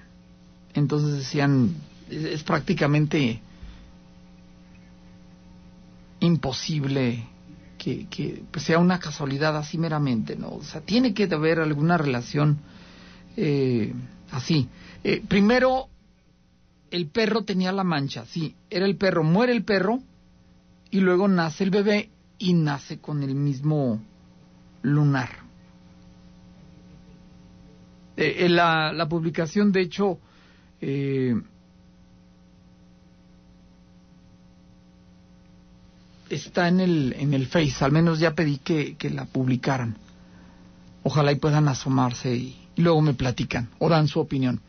Entonces 0.74 1.18
decían, 1.18 1.74
es, 2.08 2.42
prácticamente 2.42 3.40
imposible 6.20 7.26
que, 7.76 8.06
que 8.06 8.42
pues, 8.50 8.64
sea 8.64 8.78
una 8.78 8.98
casualidad 8.98 9.56
así 9.56 9.76
meramente, 9.76 10.36
¿no? 10.36 10.50
O 10.50 10.62
sea, 10.62 10.80
tiene 10.80 11.12
que 11.12 11.24
haber 11.24 11.60
alguna 11.60 11.98
relación 11.98 12.58
eh, 13.36 13.92
así. 14.30 14.68
Eh, 15.04 15.22
primero, 15.26 15.88
el 16.90 17.08
perro 17.08 17.42
tenía 17.42 17.72
la 17.72 17.84
mancha, 17.84 18.24
sí, 18.26 18.54
era 18.70 18.86
el 18.86 18.96
perro, 18.96 19.24
muere 19.24 19.52
el 19.52 19.64
perro 19.64 20.00
y 20.90 21.00
luego 21.00 21.26
nace 21.26 21.64
el 21.64 21.70
bebé 21.70 22.10
y 22.38 22.52
nace 22.52 22.98
con 22.98 23.22
el 23.22 23.34
mismo 23.34 24.00
lunar. 24.82 25.30
Eh, 28.16 28.48
la, 28.48 28.92
la, 28.92 29.08
publicación, 29.08 29.72
de 29.72 29.80
hecho, 29.80 30.18
eh, 30.80 31.34
está 36.28 36.68
en 36.68 36.80
el, 36.80 37.14
en 37.18 37.34
el 37.34 37.46
Face, 37.46 37.84
al 37.84 37.92
menos 37.92 38.20
ya 38.20 38.34
pedí 38.34 38.58
que, 38.58 38.96
que 38.96 39.10
la 39.10 39.24
publicaran. 39.24 39.96
Ojalá 41.02 41.32
y 41.32 41.36
puedan 41.36 41.68
asomarse 41.68 42.34
y 42.34 42.56
luego 42.76 43.00
me 43.00 43.14
platican 43.14 43.70
o 43.78 43.88
dan 43.88 44.08
su 44.08 44.20
opinión. 44.20 44.60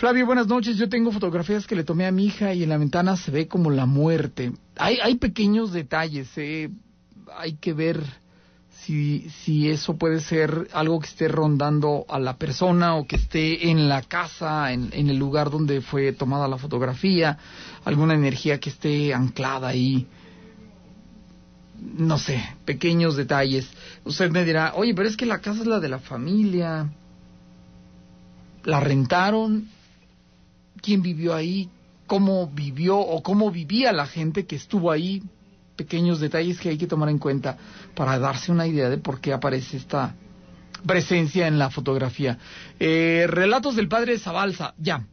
Flavio, 0.00 0.24
buenas 0.24 0.46
noches. 0.46 0.78
Yo 0.78 0.88
tengo 0.88 1.12
fotografías 1.12 1.66
que 1.66 1.74
le 1.74 1.84
tomé 1.84 2.06
a 2.06 2.10
mi 2.10 2.24
hija 2.24 2.54
y 2.54 2.62
en 2.62 2.70
la 2.70 2.78
ventana 2.78 3.18
se 3.18 3.30
ve 3.30 3.48
como 3.48 3.70
la 3.70 3.84
muerte. 3.84 4.50
Hay, 4.78 4.96
hay 4.96 5.16
pequeños 5.16 5.72
detalles, 5.72 6.26
eh. 6.38 6.70
hay 7.36 7.56
que 7.56 7.74
ver 7.74 8.02
si, 8.78 9.28
si 9.28 9.68
eso 9.68 9.98
puede 9.98 10.20
ser 10.20 10.68
algo 10.72 11.00
que 11.00 11.06
esté 11.06 11.28
rondando 11.28 12.06
a 12.08 12.18
la 12.18 12.38
persona 12.38 12.96
o 12.96 13.06
que 13.06 13.16
esté 13.16 13.68
en 13.68 13.90
la 13.90 14.00
casa, 14.00 14.72
en, 14.72 14.88
en 14.92 15.10
el 15.10 15.18
lugar 15.18 15.50
donde 15.50 15.82
fue 15.82 16.14
tomada 16.14 16.48
la 16.48 16.56
fotografía, 16.56 17.36
alguna 17.84 18.14
energía 18.14 18.58
que 18.58 18.70
esté 18.70 19.12
anclada 19.12 19.68
ahí 19.68 20.06
no 21.78 22.16
sé, 22.16 22.42
pequeños 22.64 23.16
detalles. 23.16 23.68
Usted 24.04 24.30
me 24.30 24.46
dirá, 24.46 24.72
oye, 24.76 24.94
pero 24.94 25.10
es 25.10 25.16
que 25.18 25.26
la 25.26 25.42
casa 25.42 25.60
es 25.60 25.66
la 25.66 25.78
de 25.78 25.90
la 25.90 25.98
familia. 25.98 26.88
La 28.64 28.80
rentaron 28.80 29.68
quién 30.80 31.02
vivió 31.02 31.34
ahí, 31.34 31.68
cómo 32.06 32.48
vivió 32.48 32.98
o 32.98 33.22
cómo 33.22 33.50
vivía 33.50 33.92
la 33.92 34.06
gente 34.06 34.46
que 34.46 34.56
estuvo 34.56 34.90
ahí, 34.90 35.22
pequeños 35.76 36.20
detalles 36.20 36.58
que 36.58 36.68
hay 36.68 36.76
que 36.76 36.86
tomar 36.86 37.08
en 37.08 37.18
cuenta 37.18 37.56
para 37.94 38.18
darse 38.18 38.50
una 38.52 38.66
idea 38.66 38.90
de 38.90 38.98
por 38.98 39.20
qué 39.20 39.32
aparece 39.32 39.76
esta 39.76 40.14
presencia 40.84 41.46
en 41.46 41.58
la 41.58 41.70
fotografía. 41.70 42.36
Eh, 42.78 43.26
relatos 43.28 43.76
del 43.76 43.88
padre 43.88 44.18
Zabalza, 44.18 44.74
ya, 44.78 45.06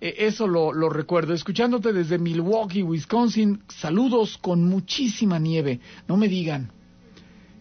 eh, 0.00 0.14
eso 0.18 0.46
lo, 0.46 0.72
recuerdo. 0.88 1.34
Escuchándote 1.34 1.92
desde 1.92 2.18
Milwaukee, 2.18 2.82
Wisconsin, 2.82 3.62
saludos 3.68 4.36
con 4.38 4.64
muchísima 4.64 5.38
nieve, 5.38 5.80
no 6.08 6.16
me 6.16 6.28
digan. 6.28 6.72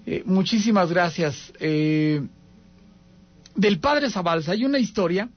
Eh, 0.06 0.24
muchísimas 0.26 0.90
gracias. 0.90 1.54
del 1.60 2.30
padre 3.80 4.10
Zabalza 4.10 4.54
hay 4.54 4.66
una 4.66 4.80
historia 4.80 5.30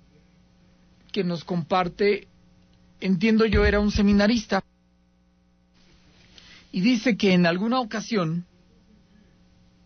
que 1.12 1.22
nos 1.22 1.44
comparte, 1.44 2.26
entiendo 3.00 3.46
yo, 3.46 3.64
era 3.64 3.78
un 3.78 3.90
seminarista. 3.90 4.62
Y 6.72 6.80
dice 6.80 7.16
que 7.16 7.34
en 7.34 7.46
alguna 7.46 7.80
ocasión 7.80 8.46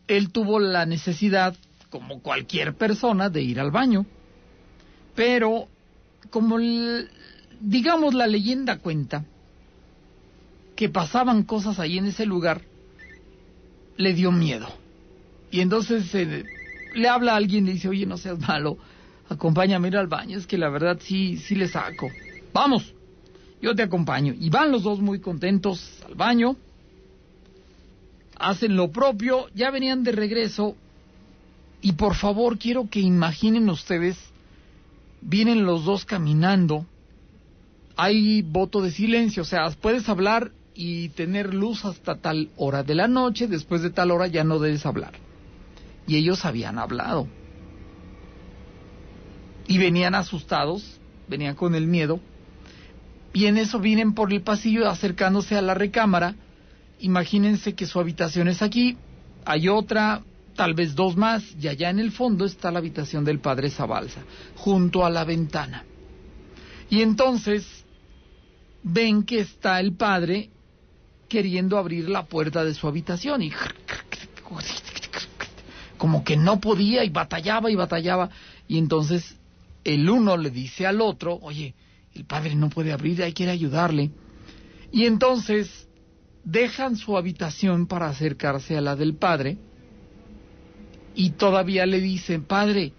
él 0.07 0.31
tuvo 0.31 0.61
la 0.61 0.87
necesidad, 0.87 1.57
como 1.91 2.23
cualquier 2.23 2.75
persona, 2.75 3.29
de 3.29 3.43
ir 3.43 3.59
al 3.59 3.73
baño. 3.73 4.07
Pero, 5.15 5.67
como 6.31 6.59
digamos 7.61 8.15
la 8.15 8.27
leyenda 8.27 8.79
cuenta, 8.79 9.25
que 10.77 10.89
pasaban 10.89 11.43
cosas 11.43 11.81
ahí 11.81 11.99
en 11.99 12.07
ese 12.07 12.27
lugar, 12.27 12.63
le 13.97 14.13
dio 14.13 14.31
miedo. 14.31 14.69
Y 15.51 15.61
entonces 15.61 16.15
eh, 16.15 16.45
le 16.95 17.09
habla 17.09 17.33
a 17.33 17.37
alguien 17.37 17.65
y 17.65 17.69
le 17.69 17.73
dice, 17.75 17.89
oye, 17.89 18.07
no 18.07 18.19
seas 18.19 18.39
malo, 18.39 18.79
acompáñame 19.29 19.89
ir 19.89 19.97
al 19.97 20.07
baño, 20.07 20.39
es 20.39 20.47
que 20.47 20.59
la 20.59 20.69
verdad 20.69 20.99
sí, 21.01 21.37
sí 21.39 21.55
le 21.55 21.69
saco. 21.69 22.11
Vamos, 22.53 22.95
yo 23.61 23.75
te 23.75 23.83
acompaño. 23.83 24.35
Y 24.39 24.51
van 24.51 24.73
los 24.73 24.83
dos 24.83 25.01
muy 25.01 25.21
contentos 25.21 26.03
al 26.07 26.15
baño, 26.15 26.57
hacen 28.39 28.77
lo 28.77 28.91
propio, 28.91 29.47
ya 29.55 29.71
venían 29.71 30.03
de 30.03 30.13
regreso, 30.13 30.77
y 31.81 31.93
por 31.93 32.15
favor 32.15 32.59
quiero 32.59 32.89
que 32.89 33.01
imaginen 33.01 33.69
ustedes, 33.69 34.17
vienen 35.21 35.65
los 35.65 35.85
dos 35.85 36.05
caminando, 36.05 36.87
hay 37.97 38.43
voto 38.43 38.83
de 38.83 38.91
silencio, 38.91 39.43
o 39.43 39.47
sea, 39.47 39.71
puedes 39.71 40.09
hablar 40.09 40.53
y 40.75 41.09
tener 41.11 41.55
luz 41.55 41.85
hasta 41.87 42.17
tal 42.17 42.51
hora 42.57 42.83
de 42.83 42.95
la 42.95 43.09
noche, 43.09 43.47
después 43.47 43.81
de 43.83 43.91
tal 43.91 44.11
hora 44.11 44.27
ya 44.27 44.45
no 44.45 44.59
debes 44.59 44.85
hablar. 44.85 45.15
Y 46.07 46.17
ellos 46.17 46.45
habían 46.45 46.79
hablado 46.79 47.27
y 49.69 49.79
venían 49.79 50.15
asustados, 50.15 50.99
venían 51.29 51.55
con 51.55 51.75
el 51.75 51.87
miedo, 51.87 52.21
y 53.33 53.47
en 53.47 53.59
eso 53.59 53.79
vienen 53.79 54.15
por 54.15 54.33
el 54.33 54.43
pasillo 54.43 54.89
acercándose 54.89 55.57
a 55.57 55.63
la 55.63 55.75
recámara. 55.75 56.35
Imagínense 57.01 57.75
que 57.75 57.85
su 57.85 58.01
habitación 58.01 58.49
es 58.49 58.63
aquí, 58.63 58.97
hay 59.45 59.69
otra, 59.69 60.23
tal 60.55 60.73
vez 60.73 60.95
dos 60.95 61.17
más, 61.17 61.45
y 61.61 61.69
allá 61.69 61.91
en 61.91 61.99
el 61.99 62.13
fondo 62.13 62.47
está 62.47 62.71
la 62.71 62.79
habitación 62.79 63.25
del 63.25 63.41
padre 63.41 63.69
Zabalza, 63.69 64.23
junto 64.55 65.05
a 65.05 65.11
la 65.11 65.25
ventana. 65.25 65.85
Y 66.89 67.03
entonces 67.03 67.85
ven 68.83 69.25
que 69.25 69.41
está 69.41 69.81
el 69.81 69.93
padre 69.93 70.49
queriendo 71.29 71.77
abrir 71.77 72.09
la 72.09 72.25
puerta 72.25 72.65
de 72.65 72.73
su 72.73 72.87
habitación 72.87 73.43
y 73.43 73.53
como 75.99 76.23
que 76.25 76.37
no 76.37 76.61
podía 76.61 77.05
y 77.05 77.11
batallaba 77.11 77.71
y 77.71 77.75
batallaba 77.75 78.31
y 78.69 78.79
entonces 78.79 79.36
el 79.87 80.11
uno 80.11 80.37
le 80.37 80.51
dice 80.51 80.85
al 80.85 81.01
otro, 81.01 81.39
oye, 81.43 81.75
el 82.13 82.25
padre 82.25 82.57
no 82.57 82.69
puede 82.71 82.93
abrir, 82.93 83.23
hay 83.23 83.33
que 83.33 83.45
ir 83.45 83.49
a 83.49 83.53
ayudarle. 83.53 84.11
Y 84.91 85.05
entonces 85.05 85.89
dejan 86.43 86.97
su 86.97 87.17
habitación 87.17 87.87
para 87.87 88.09
acercarse 88.09 88.77
a 88.77 88.81
la 88.81 88.97
del 88.97 89.15
padre 89.15 89.59
y 91.15 91.31
todavía 91.31 91.87
le 91.87 92.01
dicen, 92.01 92.43
padre, 92.43 92.93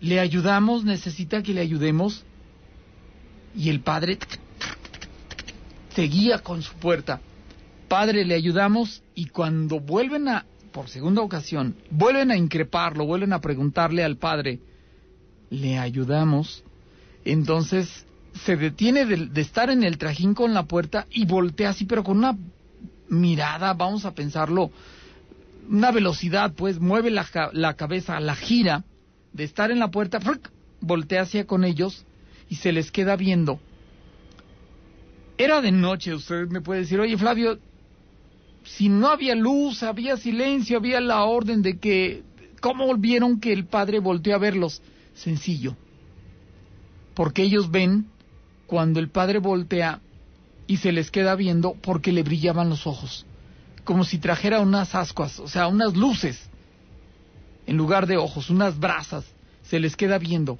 ¿le 0.00 0.18
ayudamos? 0.18 0.84
¿Necesita 0.84 1.42
que 1.42 1.54
le 1.54 1.60
ayudemos? 1.60 2.24
Y 3.54 3.70
el 3.70 3.80
padre 3.80 4.18
seguía 5.94 6.40
con 6.40 6.62
su 6.62 6.74
puerta. 6.74 7.20
Padre, 7.88 8.24
le 8.24 8.34
ayudamos 8.34 9.02
y 9.14 9.26
cuando 9.26 9.78
vuelven 9.78 10.28
a, 10.28 10.46
por 10.72 10.88
segunda 10.88 11.22
ocasión, 11.22 11.76
vuelven 11.90 12.32
a 12.32 12.36
increparlo, 12.36 13.06
vuelven 13.06 13.32
a 13.32 13.40
preguntarle 13.40 14.02
al 14.02 14.16
padre, 14.16 14.58
¿le 15.50 15.78
ayudamos? 15.78 16.64
Entonces 17.24 18.06
se 18.44 18.56
detiene 18.56 19.06
de, 19.06 19.40
estar 19.40 19.70
en 19.70 19.82
el 19.82 19.98
trajín 19.98 20.34
con 20.34 20.54
la 20.54 20.64
puerta 20.64 21.06
y 21.10 21.24
voltea 21.26 21.70
así, 21.70 21.84
pero 21.84 22.04
con 22.04 22.18
una 22.18 22.36
mirada, 23.08 23.72
vamos 23.74 24.04
a 24.04 24.14
pensarlo, 24.14 24.70
una 25.68 25.90
velocidad, 25.90 26.52
pues 26.54 26.78
mueve 26.78 27.10
la, 27.10 27.26
la 27.52 27.74
cabeza, 27.74 28.20
la 28.20 28.34
gira 28.34 28.84
de 29.32 29.44
estar 29.44 29.70
en 29.70 29.78
la 29.78 29.90
puerta, 29.90 30.18
voltea 30.80 31.22
hacia 31.22 31.46
con 31.46 31.64
ellos 31.64 32.04
y 32.48 32.56
se 32.56 32.72
les 32.72 32.90
queda 32.90 33.16
viendo. 33.16 33.58
Era 35.38 35.60
de 35.60 35.72
noche, 35.72 36.14
usted 36.14 36.48
me 36.48 36.60
puede 36.60 36.80
decir, 36.80 36.98
oye 37.00 37.18
Flavio, 37.18 37.58
si 38.64 38.88
no 38.88 39.08
había 39.08 39.34
luz, 39.34 39.82
había 39.82 40.16
silencio, 40.16 40.78
había 40.78 41.00
la 41.00 41.24
orden 41.24 41.62
de 41.62 41.78
que, 41.78 42.22
¿cómo 42.60 42.86
volvieron 42.86 43.38
que 43.38 43.52
el 43.52 43.66
padre 43.66 44.00
volteó 44.00 44.34
a 44.34 44.38
verlos? 44.38 44.82
Sencillo. 45.16 45.76
Porque 47.14 47.42
ellos 47.42 47.70
ven 47.70 48.06
cuando 48.66 49.00
el 49.00 49.08
padre 49.08 49.38
voltea 49.38 50.00
y 50.66 50.78
se 50.78 50.92
les 50.92 51.10
queda 51.10 51.34
viendo 51.34 51.74
porque 51.82 52.12
le 52.12 52.22
brillaban 52.22 52.68
los 52.68 52.86
ojos, 52.86 53.26
como 53.84 54.04
si 54.04 54.18
trajera 54.18 54.60
unas 54.60 54.94
ascuas, 54.94 55.38
o 55.38 55.48
sea, 55.48 55.68
unas 55.68 55.94
luces, 55.94 56.48
en 57.66 57.76
lugar 57.76 58.06
de 58.06 58.16
ojos, 58.16 58.50
unas 58.50 58.78
brasas, 58.78 59.24
se 59.62 59.80
les 59.80 59.96
queda 59.96 60.18
viendo 60.18 60.58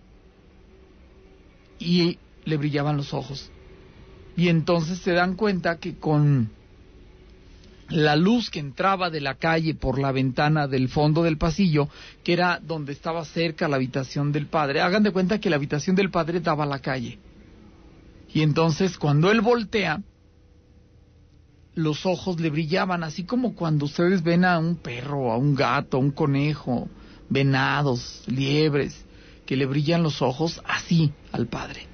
y 1.78 2.18
le 2.44 2.56
brillaban 2.56 2.96
los 2.96 3.12
ojos. 3.12 3.50
Y 4.36 4.48
entonces 4.48 4.98
se 4.98 5.12
dan 5.12 5.34
cuenta 5.34 5.78
que 5.78 5.96
con 5.96 6.50
la 7.88 8.16
luz 8.16 8.50
que 8.50 8.58
entraba 8.58 9.10
de 9.10 9.20
la 9.20 9.34
calle 9.34 9.74
por 9.74 9.98
la 9.98 10.12
ventana 10.12 10.66
del 10.66 10.88
fondo 10.88 11.22
del 11.22 11.38
pasillo, 11.38 11.88
que 12.24 12.32
era 12.32 12.60
donde 12.60 12.92
estaba 12.92 13.24
cerca 13.24 13.68
la 13.68 13.76
habitación 13.76 14.32
del 14.32 14.46
padre. 14.46 14.80
Hagan 14.80 15.02
de 15.02 15.12
cuenta 15.12 15.38
que 15.38 15.50
la 15.50 15.56
habitación 15.56 15.94
del 15.94 16.10
padre 16.10 16.40
daba 16.40 16.64
a 16.64 16.68
la 16.68 16.80
calle. 16.80 17.18
Y 18.32 18.42
entonces 18.42 18.98
cuando 18.98 19.30
él 19.30 19.40
voltea, 19.40 20.02
los 21.74 22.06
ojos 22.06 22.40
le 22.40 22.50
brillaban, 22.50 23.04
así 23.04 23.24
como 23.24 23.54
cuando 23.54 23.84
ustedes 23.84 24.22
ven 24.22 24.44
a 24.44 24.58
un 24.58 24.76
perro, 24.76 25.30
a 25.30 25.36
un 25.36 25.54
gato, 25.54 25.98
a 25.98 26.00
un 26.00 26.10
conejo, 26.10 26.88
venados, 27.28 28.24
liebres, 28.26 29.04
que 29.44 29.56
le 29.56 29.66
brillan 29.66 30.02
los 30.02 30.22
ojos 30.22 30.60
así 30.66 31.12
al 31.32 31.46
padre. 31.46 31.86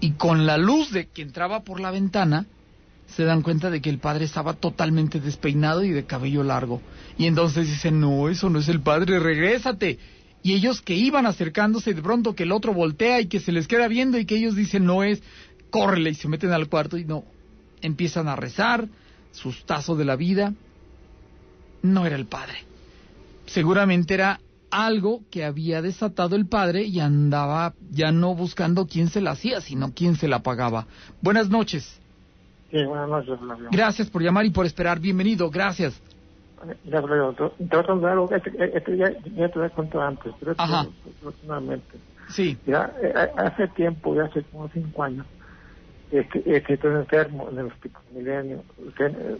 Y 0.00 0.12
con 0.12 0.46
la 0.46 0.58
luz 0.58 0.92
de 0.92 1.08
que 1.08 1.22
entraba 1.22 1.64
por 1.64 1.80
la 1.80 1.90
ventana, 1.90 2.46
se 3.06 3.24
dan 3.24 3.42
cuenta 3.42 3.70
de 3.70 3.80
que 3.80 3.90
el 3.90 3.98
padre 3.98 4.24
estaba 4.24 4.54
totalmente 4.54 5.20
despeinado 5.20 5.84
y 5.84 5.90
de 5.90 6.04
cabello 6.04 6.42
largo. 6.42 6.82
Y 7.18 7.26
entonces 7.26 7.68
dicen, 7.68 8.00
no, 8.00 8.28
eso 8.28 8.50
no 8.50 8.58
es 8.58 8.68
el 8.68 8.80
padre, 8.80 9.18
regrésate. 9.20 9.98
Y 10.42 10.54
ellos 10.54 10.82
que 10.82 10.94
iban 10.94 11.26
acercándose, 11.26 11.94
de 11.94 12.02
pronto 12.02 12.34
que 12.34 12.44
el 12.44 12.52
otro 12.52 12.74
voltea 12.74 13.20
y 13.20 13.26
que 13.26 13.40
se 13.40 13.52
les 13.52 13.66
queda 13.68 13.88
viendo 13.88 14.18
y 14.18 14.26
que 14.26 14.36
ellos 14.36 14.54
dicen, 14.54 14.84
no 14.84 15.02
es, 15.02 15.22
córrele 15.70 16.10
y 16.10 16.14
se 16.14 16.28
meten 16.28 16.52
al 16.52 16.68
cuarto 16.68 16.98
y 16.98 17.04
no, 17.04 17.24
empiezan 17.80 18.28
a 18.28 18.36
rezar, 18.36 18.88
sustazo 19.32 19.96
de 19.96 20.04
la 20.04 20.16
vida. 20.16 20.52
No 21.82 22.06
era 22.06 22.16
el 22.16 22.26
padre. 22.26 22.64
Seguramente 23.46 24.14
era 24.14 24.40
algo 24.70 25.22
que 25.30 25.44
había 25.44 25.80
desatado 25.80 26.36
el 26.36 26.46
padre 26.46 26.84
y 26.84 27.00
andaba 27.00 27.74
ya 27.90 28.10
no 28.12 28.34
buscando 28.34 28.86
quién 28.86 29.08
se 29.08 29.20
la 29.20 29.32
hacía, 29.32 29.60
sino 29.60 29.94
quién 29.94 30.16
se 30.16 30.28
la 30.28 30.42
pagaba. 30.42 30.86
Buenas 31.22 31.48
noches. 31.48 32.00
Sí, 32.76 32.84
buenas 32.84 33.08
noches, 33.08 33.38
Gracias 33.70 34.10
por 34.10 34.20
llamar 34.20 34.44
y 34.44 34.50
por 34.50 34.66
esperar. 34.66 35.00
Bienvenido, 35.00 35.48
gracias. 35.50 35.98
Ya, 36.84 37.00
Flavio, 37.00 37.32
te 37.32 37.42
voy 37.42 37.80
a 37.80 37.86
contar 37.86 38.10
algo 38.10 38.28
que 38.28 38.36
este, 38.36 38.76
este 38.76 38.96
ya, 38.98 39.10
ya, 39.34 39.48
te 39.48 39.58
lo 39.58 39.64
he 39.64 39.70
contado 39.70 40.04
antes, 40.04 40.34
pero 40.38 40.54
Ajá. 40.58 40.86
Sí. 42.28 42.58
Ya, 42.66 42.92
eh, 43.02 43.14
hace 43.36 43.68
tiempo, 43.68 44.14
ya 44.14 44.24
hace 44.24 44.42
como 44.42 44.68
cinco 44.68 45.02
años, 45.04 45.24
este, 46.10 46.42
este, 46.44 46.74
estoy 46.74 46.94
enfermo 46.96 47.48
en 47.50 47.60
el 47.60 47.66
hospital 47.66 48.02
Milenio. 48.12 48.62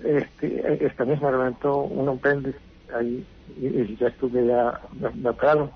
Este, 0.05 0.87
esta 0.87 1.05
misma 1.05 1.31
levantó 1.31 1.81
un 1.81 2.09
apéndice 2.09 2.59
ahí 2.94 3.27
y, 3.61 3.96
ya 3.96 4.09
estuve 4.09 4.46
ya, 4.46 4.81
me, 5.14 5.29
operaron. 5.29 5.70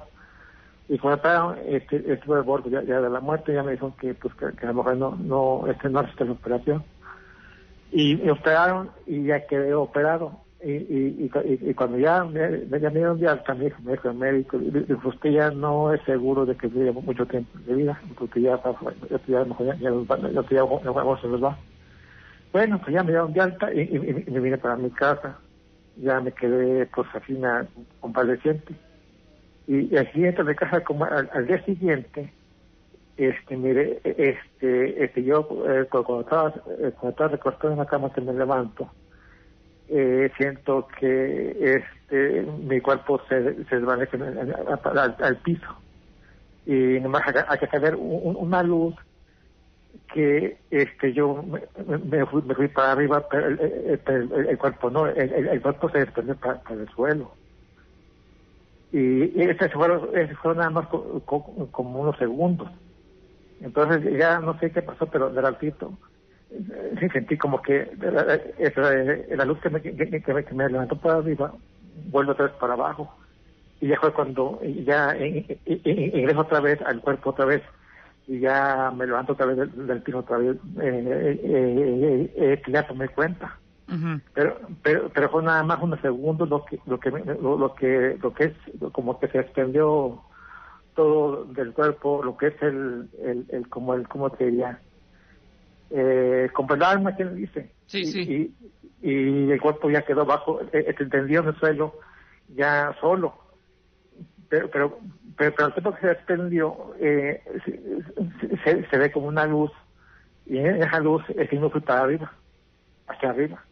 Y 0.89 0.97
cuando 0.99 1.17
me 1.17 1.21
operaron, 1.21 1.59
este, 1.67 2.11
estuve 2.11 2.39
al 2.39 2.43
borde 2.43 2.71
ya, 2.71 2.81
de 2.81 3.11
la 3.11 3.21
muerte, 3.21 3.53
ya 3.53 3.63
me 3.63 3.73
dijeron 3.73 3.93
que, 4.01 4.15
pues, 4.15 4.33
que, 4.35 4.47
a 4.47 4.69
lo 4.69 4.75
mejor 4.75 4.97
no, 4.97 5.17
no, 5.17 5.67
este, 5.67 5.91
no 5.91 6.01
necesita 6.01 6.25
la 6.25 6.33
operación. 6.33 6.85
Y 7.93 8.17
me 8.17 8.31
operaron 8.31 8.91
y 9.07 9.25
ya 9.25 9.47
quedé 9.47 9.75
operado. 9.75 10.41
Y, 10.63 10.73
y, 10.73 11.31
y, 11.63 11.75
cuando 11.75 11.99
ya 11.99 12.23
me, 12.23 12.49
me 12.51 12.79
dieron 12.79 13.19
de 13.19 13.29
alta, 13.29 13.55
me 13.55 13.65
dijo, 13.65 13.81
me 13.83 13.93
dijo 13.93 14.11
el 14.11 14.17
médico, 14.17 14.59
dijo, 14.59 15.09
usted 15.09 15.31
ya 15.31 15.51
no 15.51 15.93
es 15.95 16.03
seguro 16.03 16.45
de 16.45 16.55
que 16.55 16.67
viva 16.67 16.93
mucho 17.01 17.25
tiempo 17.25 17.59
de 17.61 17.75
vida, 17.77 17.99
porque 18.19 18.43
ya, 18.43 18.61
ya, 18.63 18.75
ya, 19.09 19.45
ya, 19.79 20.47
se 20.47 21.29
los 21.29 21.43
va. 21.43 21.59
Bueno, 22.53 22.79
pues 22.79 22.93
ya 22.93 23.03
me 23.03 23.13
dieron 23.13 23.33
de 23.33 23.41
alta 23.41 23.73
y, 23.73 23.81
y, 23.81 24.31
me 24.31 24.41
vine 24.41 24.59
para 24.59 24.77
mi 24.77 24.91
casa. 24.91 25.39
Ya 25.97 26.21
me 26.21 26.33
quedé, 26.33 26.85
pues, 26.87 27.09
así, 27.15 27.33
una 27.33 27.67
convaleciente. 28.01 28.75
Y, 29.67 29.95
y 29.95 29.97
al 29.97 30.13
siguiente 30.13 30.45
de 30.45 30.55
casa, 30.57 30.85
como 30.85 31.07
al 31.07 31.47
día 31.47 31.65
siguiente, 31.65 32.31
este 33.27 33.57
mire 33.57 34.01
este 34.05 35.05
este 35.05 35.23
yo 35.23 35.47
eh, 35.69 35.87
cuando 35.91 36.21
estaba 36.21 36.49
eh, 36.49 36.93
cuando 36.93 37.11
estaba 37.11 37.29
recostado 37.31 37.73
en 37.73 37.79
la 37.79 37.87
cama 37.87 38.13
que 38.13 38.21
me 38.21 38.33
levanto 38.33 38.89
eh, 39.93 40.31
siento 40.37 40.87
que 40.99 41.57
este 41.59 42.43
mi 42.43 42.81
cuerpo 42.81 43.21
se, 43.29 43.65
se 43.65 43.77
desvanece 43.77 44.17
al, 44.17 45.37
piso. 45.39 45.67
Y 46.65 47.01
nomás 47.01 47.23
hay, 47.49 47.59
que 47.59 47.67
saber 47.67 47.97
una 47.97 48.63
luz 48.63 48.95
que 50.15 50.59
este 50.71 51.13
yo 51.13 51.43
me, 51.43 51.61
me, 51.99 52.25
fui, 52.27 52.69
para 52.69 52.93
arriba 52.93 53.27
pero 53.29 53.49
el, 53.49 54.59
cuerpo 54.59 54.91
no 54.91 55.07
el, 55.09 55.49
el, 55.49 55.61
cuerpo 55.61 55.91
se 55.91 55.99
desprendió 55.99 56.37
para, 56.37 56.61
el 56.71 56.89
suelo. 56.91 57.33
Y 58.93 59.43
ese 59.43 59.69
fue, 59.71 59.89
ese 60.15 60.37
fue 60.37 60.55
nada 60.55 60.71
más 60.71 60.87
como 60.87 62.01
unos 62.01 62.17
segundos 62.17 62.69
entonces 63.61 64.19
ya 64.19 64.41
no 64.41 64.59
sé 64.59 64.71
qué 64.71 64.83
pasó, 64.83 65.07
pero 65.07 65.31
de 65.31 65.41
ratito 65.41 65.93
sí 66.99 67.09
sentí 67.13 67.37
como 67.37 67.63
que 67.63 67.91
la, 68.01 69.45
luz 69.45 69.59
que 69.61 69.71
me, 69.71 69.81
que, 69.81 70.53
me, 70.53 70.69
levantó 70.69 70.97
para 70.97 71.17
arriba 71.17 71.53
vuelve 72.07 72.33
otra 72.33 72.47
vez 72.47 72.55
para 72.57 72.75
abajo. 72.75 73.15
Y 73.81 73.89
ya 73.89 73.99
fue 73.99 74.13
cuando 74.13 74.61
ya 74.63 75.17
ingreso 75.65 76.41
otra 76.41 76.61
vez 76.61 76.81
al 76.83 77.01
cuerpo 77.01 77.31
otra 77.31 77.47
vez 77.47 77.63
y 78.27 78.41
ya 78.41 78.93
me 78.95 79.07
levanto 79.07 79.33
otra 79.33 79.47
vez 79.47 79.57
del, 79.75 80.03
piso 80.03 80.19
otra 80.19 80.39
vez, 80.39 80.57
eh, 80.81 81.41
eh, 81.43 82.33
eh, 82.37 82.63
ya 82.69 82.87
tomé 82.87 83.09
cuenta. 83.09 83.59
pero, 84.35 84.61
pero 84.83 85.09
pero 85.09 85.31
fue 85.31 85.43
nada 85.43 85.65
más 85.65 85.83
unos 85.83 86.01
segundos 86.01 86.49
lo 86.49 86.65
que 86.65 86.79
lo 86.87 87.01
que 87.01 87.11
lo, 87.11 87.75
que 87.75 88.19
lo 88.23 88.33
que 88.33 88.45
es 88.45 88.53
como 88.93 89.19
que 89.19 89.27
se 89.29 89.41
extendió 89.41 90.23
todo 90.95 91.45
del 91.45 91.73
cuerpo, 91.73 92.23
lo 92.23 92.37
que 92.37 92.49
es 92.49 92.63
el, 92.63 93.09
el, 93.23 93.47
el 93.49 93.69
como 93.69 93.95
el, 93.95 94.09
¿cómo 94.09 94.31
te 94.31 94.47
diría? 94.47 94.81
Eh, 95.91 96.49
como 96.53 96.75
el 96.75 96.83
alma, 96.83 97.17
que 97.17 97.25
dice? 97.25 97.73
Sí, 97.87 98.05
sí. 98.05 98.55
Y, 99.03 99.11
y, 99.11 99.51
el 99.51 99.61
cuerpo 99.61 99.91
ya 99.91 100.03
quedó 100.03 100.25
bajo, 100.25 100.61
eh, 100.61 100.69
eh 100.73 101.07
tendido 101.11 101.43
en 101.43 101.49
el 101.49 101.57
suelo, 101.57 101.95
ya 102.55 102.95
solo. 103.01 103.35
Pero, 104.49 104.71
pero, 104.71 104.99
pero, 105.37 105.55
pero 105.55 105.69
el 105.69 105.75
tiempo 105.75 105.95
que 105.95 106.01
se 106.01 106.07
desprendió, 106.09 106.95
eh, 107.01 107.43
se, 108.65 108.87
se, 108.89 108.99
ve 108.99 109.11
como 109.11 109.29
una 109.29 109.47
luz, 109.47 109.73
y 110.47 110.59
en 110.59 110.83
esa 110.83 111.01
luz 111.01 111.23
el 111.37 111.49
signo 111.49 111.71
fue 111.71 111.81
para 111.81 112.03
arriba, 112.03 112.33
hacia 113.07 113.31
arriba. 113.31 113.65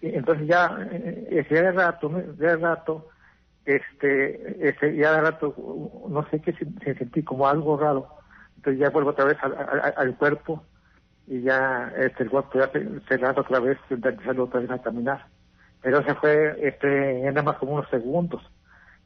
Y 0.00 0.14
entonces 0.14 0.46
ya, 0.46 0.78
eh, 0.92 1.28
ese 1.30 1.54
de 1.54 1.72
rato, 1.72 2.08
de 2.08 2.56
rato, 2.56 3.08
este, 3.64 4.68
este 4.68 4.96
ya 4.96 5.12
de 5.12 5.20
rato, 5.20 5.54
no 6.08 6.26
sé 6.30 6.40
qué, 6.40 6.52
se, 6.52 6.94
sentí 6.94 7.22
como 7.22 7.46
algo 7.46 7.76
raro. 7.76 8.08
Entonces 8.56 8.80
ya 8.80 8.90
vuelvo 8.90 9.10
otra 9.10 9.24
vez 9.24 9.38
al, 9.42 10.16
cuerpo 10.16 10.62
y 11.26 11.42
ya 11.42 11.92
este, 11.96 12.24
el 12.24 12.30
cuerpo 12.30 12.58
ya 12.58 12.70
se, 12.70 12.86
se 13.08 13.24
otra 13.24 13.60
vez, 13.60 13.78
empezando 13.88 14.44
otra 14.44 14.60
vez 14.60 14.70
a 14.70 14.82
caminar. 14.82 15.26
Pero 15.82 16.04
se 16.04 16.14
fue, 16.14 16.56
este, 16.60 17.22
nada 17.22 17.42
más 17.42 17.56
como 17.56 17.74
unos 17.74 17.88
segundos. 17.88 18.42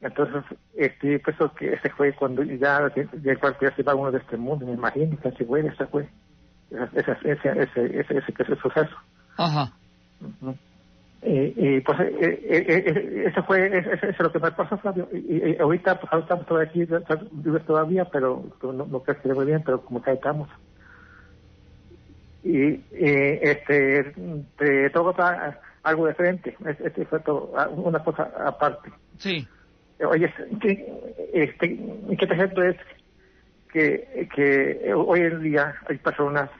Entonces, 0.01 0.43
este, 0.75 1.19
pues 1.21 1.37
que 1.57 1.73
ese 1.73 1.89
fue 1.91 2.13
cuando 2.15 2.43
ya, 2.43 2.93
ya, 2.95 3.35
ya 3.61 3.77
se 3.77 3.83
va 3.83 3.95
uno 3.95 4.11
de 4.11 4.19
este 4.19 4.37
mundo, 4.37 4.67
me 4.67 4.73
imagino, 4.73 5.17
que 5.21 5.29
ese 5.29 5.45
fue, 5.45 5.61
ese 5.67 5.87
fue, 5.87 6.09
ese, 6.71 7.13
ese, 7.13 7.31
ese, 7.31 7.63
ese, 7.63 8.19
ese, 8.19 8.35
ese 8.39 8.57
suceso. 8.57 8.97
Ajá. 9.37 9.73
Pues 10.41 10.57
eh, 11.27 11.55
eh, 11.57 11.83
eh, 11.89 13.25
eso 13.29 13.43
fue 13.45 13.79
eso, 13.79 13.91
es 13.93 14.19
lo 14.19 14.31
que 14.31 14.39
me 14.39 14.53
pasó 14.53 14.77
Flavio. 14.77 15.09
Y, 15.11 15.57
ahorita 15.59 15.99
pues 15.99 16.13
ahorita 16.13 16.35
estamos 16.35 16.67
aquí 16.67 16.87
vive 17.33 17.61
todavía 17.61 18.05
pero 18.05 18.45
no, 18.63 18.73
no 18.73 19.03
creo 19.03 19.23
que 19.23 19.33
muy 19.33 19.47
bien 19.47 19.63
pero 19.65 19.81
como 19.81 20.03
que 20.03 20.13
estamos. 20.13 20.51
Y, 22.43 22.79
este 22.93 24.13
te 24.59 24.91
toco 24.91 25.15
algo 25.83 26.07
de 26.07 26.15
frente. 26.15 26.57
Este 26.67 27.07
fue 27.07 27.21
todo, 27.21 27.55
una 27.75 28.05
cosa 28.05 28.31
aparte. 28.47 28.91
Sí. 29.17 29.49
Oye 30.07 30.31
este 31.33 31.79
qué 32.19 32.25
ejemplo 32.27 32.65
es 32.65 32.77
que 33.73 34.29
que 34.35 34.93
hoy 34.95 35.21
en 35.21 35.43
día 35.43 35.75
hay 35.89 35.97
personas 35.97 36.51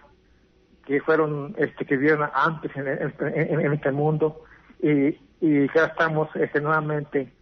que 0.87 1.03
fueron 1.03 1.55
este 1.59 1.85
que 1.85 1.99
vivieron 1.99 2.31
antes 2.33 2.75
en, 2.77 2.89
en, 2.89 3.61
en 3.61 3.73
este 3.75 3.93
mundo 3.93 4.43
y, 4.81 5.19
y 5.41 5.67
ya 5.75 5.87
estamos 5.87 6.29
este, 6.37 6.61
nuevamente 6.61 7.33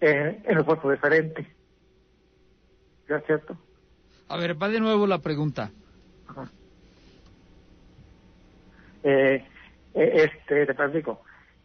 en, 0.00 0.42
en 0.44 0.58
el 0.58 0.64
diferente. 0.64 1.46
¿Ya 3.08 3.20
cierto? 3.20 3.56
A 4.28 4.36
ver, 4.36 4.60
va 4.60 4.68
de 4.68 4.80
nuevo 4.80 5.06
la 5.06 5.18
pregunta. 5.18 5.70
Eh, 9.02 9.44
eh, 9.94 10.12
este, 10.14 10.66
te 10.66 10.74
platico. 10.74 11.22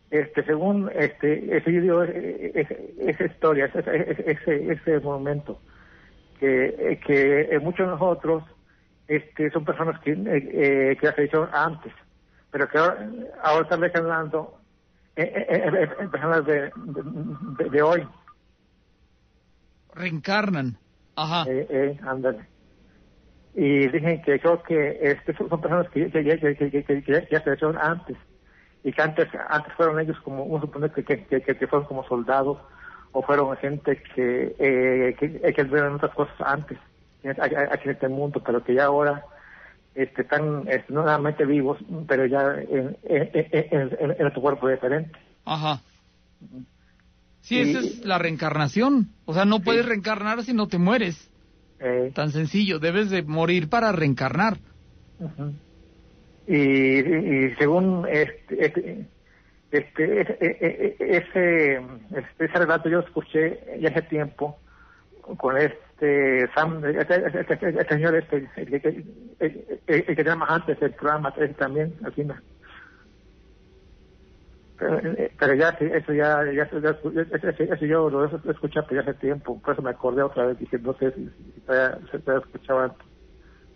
Este, 0.10 0.44
según 0.44 0.90
este, 0.94 1.58
ese 1.58 1.70
video, 1.70 2.04
esa 2.04 3.26
historia, 3.26 3.66
ese, 3.66 4.32
ese, 4.32 4.72
ese 4.72 5.00
momento, 5.02 5.60
que, 6.40 7.00
que 7.06 7.60
muchos 7.60 7.86
de 7.86 7.92
nosotros 7.92 8.44
este, 9.08 9.50
son 9.52 9.66
personas 9.66 10.00
que, 10.02 10.12
eh, 10.12 10.98
que 11.00 11.12
se 11.12 11.26
hicieron 11.26 11.50
antes, 11.52 11.94
pero 12.52 12.68
que 12.68 12.78
ahora, 12.78 13.10
ahora 13.44 13.64
están 13.64 13.82
reclamando 13.82 14.60
eh, 15.16 15.46
eh, 15.50 15.90
eh, 16.00 16.08
personas 16.08 16.46
de, 16.46 16.72
de, 17.58 17.70
de, 17.70 17.82
hoy. 17.82 18.08
Reencarnan. 19.94 20.78
Ajá. 21.16 21.46
Eh, 21.48 21.98
ándale. 22.06 22.48
Y 23.54 23.88
dicen 23.88 24.22
que 24.22 24.40
creo 24.40 24.62
que 24.64 25.00
este, 25.02 25.34
son 25.38 25.48
personas 25.62 25.90
que, 25.90 26.12
que, 26.12 26.24
que, 26.24 26.84
que 26.84 27.28
ya 27.32 27.42
se 27.42 27.54
hicieron 27.54 27.78
antes. 27.78 28.18
Y 28.84 28.92
que 28.92 29.02
antes, 29.02 29.28
antes 29.48 29.74
fueron 29.74 30.00
ellos 30.00 30.20
como, 30.22 30.44
uno 30.44 30.62
supone 30.62 30.90
que, 30.92 31.04
que, 31.04 31.42
que, 31.42 31.68
fueron 31.68 31.88
como 31.88 32.06
soldados 32.08 32.58
o 33.14 33.22
fueron 33.22 33.56
gente 33.58 34.04
que, 34.14 34.56
eh, 34.60 35.16
que, 35.18 35.54
que 35.54 35.64
vieron 35.64 35.96
otras 35.96 36.14
cosas 36.14 36.36
antes 36.42 36.78
aquí 37.24 37.86
en 37.86 37.92
este 37.92 38.08
mundo, 38.08 38.42
pero 38.46 38.64
que 38.64 38.76
ya 38.76 38.86
ahora 38.86 39.24
este, 39.96 40.24
están 40.24 40.68
este, 40.68 40.94
nuevamente 40.94 41.46
vivos, 41.46 41.80
pero 42.08 42.26
ya 42.26 42.56
en, 42.70 42.98
en, 43.04 43.30
en, 43.34 44.16
en, 44.20 44.26
otro 44.28 44.42
cuerpo 44.42 44.68
diferente. 44.68 45.18
Ajá. 45.46 45.82
Sí, 47.42 47.60
esa 47.60 47.80
es 47.80 48.06
la 48.06 48.18
reencarnación. 48.18 49.10
O 49.26 49.34
sea, 49.34 49.46
no 49.46 49.62
puedes 49.62 49.86
reencarnar 49.86 50.44
si 50.44 50.54
no 50.54 50.68
te 50.68 50.78
mueres. 50.78 51.32
Eh. 51.80 52.12
Tan 52.14 52.32
sencillo, 52.32 52.80
debes 52.80 53.10
de 53.10 53.24
morir 53.24 53.70
para 53.70 53.92
reencarnar. 53.92 54.58
y, 56.48 56.56
y, 56.58 57.56
según 57.58 58.06
este, 58.10 58.66
este, 58.66 59.06
este, 59.72 60.22
ese, 60.22 60.98
ese, 61.00 61.82
ese 62.40 62.48
relato 62.54 62.90
yo 62.90 63.00
escuché 63.00 63.60
ya 63.80 63.90
hace 63.90 64.02
tiempo 64.04 64.58
con 65.38 65.58
este 65.58 66.48
Sam, 66.54 66.84
este, 66.86 67.26
este, 67.40 67.54
este 67.54 67.88
señor 67.88 68.16
este, 68.16 68.50
el, 68.56 68.74
el, 68.74 69.06
el, 69.40 69.82
el, 69.88 70.16
que 70.16 70.24
llama 70.24 70.46
antes 70.50 70.82
el 70.82 70.92
programa 70.92 71.34
también, 71.58 71.94
aquí 72.06 72.24
no. 72.24 72.36
Pero, 74.78 75.00
pero, 75.40 75.54
ya, 75.54 75.70
eso 75.70 76.14
ya, 76.14 76.44
ya, 76.46 76.52
ya 76.52 76.64
eso, 76.64 76.78
eso, 76.78 77.86
yo 77.86 78.10
lo 78.10 78.26
he 78.26 78.52
escuchado 78.52 78.88
ya 78.92 79.02
hace 79.02 79.14
tiempo, 79.14 79.60
por 79.62 79.74
eso 79.74 79.82
me 79.82 79.92
acordé 79.92 80.22
otra 80.22 80.48
vez, 80.48 80.60
dije, 80.60 80.78
no 80.80 80.94
sé 80.96 81.12
si, 81.14 81.26
si 81.28 81.62
se 82.12 82.20
te 82.20 82.38
escuchaba 82.38 82.94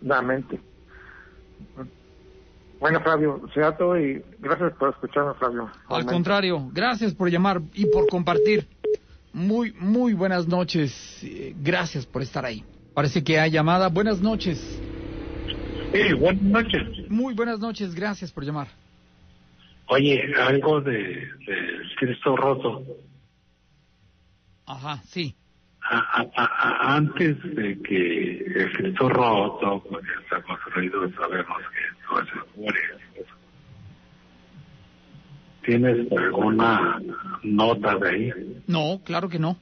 nuevamente. 0.02 0.60
Bueno, 2.80 3.00
Flavio, 3.00 3.42
sea 3.52 3.76
todo 3.76 3.98
y 3.98 4.22
gracias 4.38 4.72
por 4.74 4.90
escucharme, 4.90 5.34
Flavio. 5.34 5.70
Al 5.88 6.06
contrario, 6.06 6.68
gracias 6.72 7.14
por 7.14 7.30
llamar 7.30 7.60
y 7.74 7.86
por 7.86 8.06
compartir. 8.08 8.68
Muy, 9.32 9.72
muy 9.72 10.14
buenas 10.14 10.48
noches. 10.48 11.20
Gracias 11.62 12.06
por 12.06 12.22
estar 12.22 12.44
ahí. 12.44 12.64
Parece 12.94 13.22
que 13.22 13.38
hay 13.38 13.50
llamada. 13.50 13.88
Buenas 13.88 14.20
noches. 14.20 14.58
Sí, 15.92 16.12
buenas 16.14 16.42
noches. 16.42 16.82
Muy 17.08 17.34
buenas 17.34 17.60
noches. 17.60 17.94
Gracias 17.94 18.32
por 18.32 18.44
llamar. 18.44 18.68
Oye, 19.86 20.22
algo 20.38 20.80
de, 20.80 20.92
de 20.94 21.80
Cristo 21.98 22.36
roto. 22.36 22.84
Ajá, 24.66 25.02
sí. 25.06 25.34
A, 25.82 25.98
a, 25.98 26.30
a, 26.36 26.96
antes 26.96 27.36
de 27.42 27.80
que 27.82 28.36
el 28.38 28.72
Cristo 28.76 29.08
roto, 29.08 29.82
pues 29.88 30.04
estamos 30.22 30.58
reídos, 30.74 31.10
sabemos 31.16 31.58
que 31.58 32.14
no 32.14 32.24
se 32.24 32.60
muere. 32.60 32.78
¿Tienes 35.64 36.10
alguna 36.12 37.00
nota 37.42 37.96
de 37.96 38.08
ahí? 38.08 38.62
No, 38.66 39.00
claro 39.04 39.28
que 39.28 39.38
no. 39.38 39.56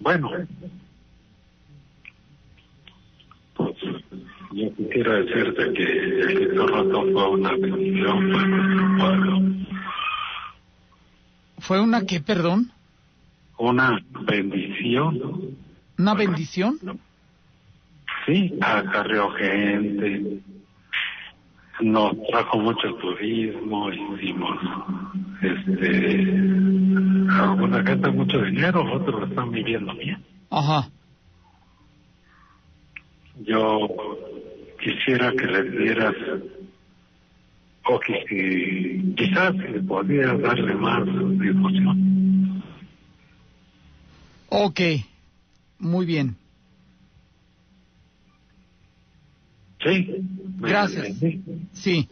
Bueno, 0.00 0.30
pues 3.54 3.76
yo 4.52 4.74
quisiera 4.74 5.14
decirte 5.14 5.72
que 5.72 5.82
el 5.82 6.26
Cristo 6.26 6.66
roto 6.66 7.02
fue 7.12 7.30
una 7.30 7.52
bendición 7.52 8.32
para 8.32 8.46
nuestro 8.48 8.98
pueblo. 8.98 9.42
¿Fue 11.58 11.80
una 11.80 12.04
qué, 12.04 12.20
perdón? 12.20 12.72
Una 13.58 13.96
bendición. 14.26 15.56
¿Una 15.96 16.14
bendición? 16.14 16.78
Sí, 18.26 18.52
acarreó 18.60 19.30
gente, 19.30 20.40
nos 21.82 22.12
trajo 22.28 22.58
mucho 22.58 22.94
turismo, 22.94 23.90
hicimos 23.92 24.58
este 25.42 26.32
alguna 27.30 27.82
gente 27.84 28.10
mucho 28.10 28.40
dinero, 28.42 28.84
otros 28.92 29.28
están 29.28 29.50
viviendo 29.50 29.94
bien. 29.94 30.22
Ajá. 30.50 30.88
Yo 33.44 33.88
quisiera 34.80 35.32
que 35.32 35.46
le 35.46 35.70
dieras 35.70 36.14
o 37.84 37.98
que 38.00 39.14
quizás 39.16 39.54
le 39.56 39.80
podría 39.80 40.34
darle 40.34 40.74
más 40.74 41.04
difusión. 41.38 42.62
Ok, 44.48 44.80
muy 45.78 46.06
bien. 46.06 46.36
Sí. 49.84 50.08
Gracias. 50.58 51.16
Sí. 51.72 52.08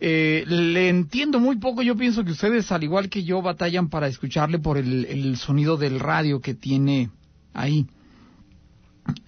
Eh, 0.00 0.44
le 0.46 0.88
entiendo 0.88 1.38
muy 1.38 1.56
poco. 1.58 1.82
Yo 1.82 1.96
pienso 1.96 2.24
que 2.24 2.32
ustedes, 2.32 2.72
al 2.72 2.82
igual 2.82 3.08
que 3.08 3.22
yo, 3.22 3.42
batallan 3.42 3.88
para 3.88 4.08
escucharle 4.08 4.58
por 4.58 4.78
el, 4.78 5.04
el 5.04 5.36
sonido 5.36 5.76
del 5.76 6.00
radio 6.00 6.40
que 6.40 6.54
tiene 6.54 7.10
ahí. 7.52 7.86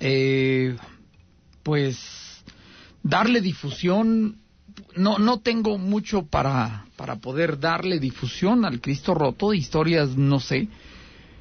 Eh, 0.01 0.77
pues 1.63 1.99
darle 3.03 3.41
difusión. 3.41 4.39
No, 4.97 5.19
no 5.19 5.41
tengo 5.41 5.79
mucho 5.79 6.27
para, 6.27 6.87
para 6.97 7.17
poder 7.17 7.59
darle 7.59 7.99
difusión 7.99 8.65
al 8.65 8.81
Cristo 8.81 9.15
roto. 9.15 9.53
Historias, 9.53 10.17
no 10.17 10.41
sé. 10.41 10.69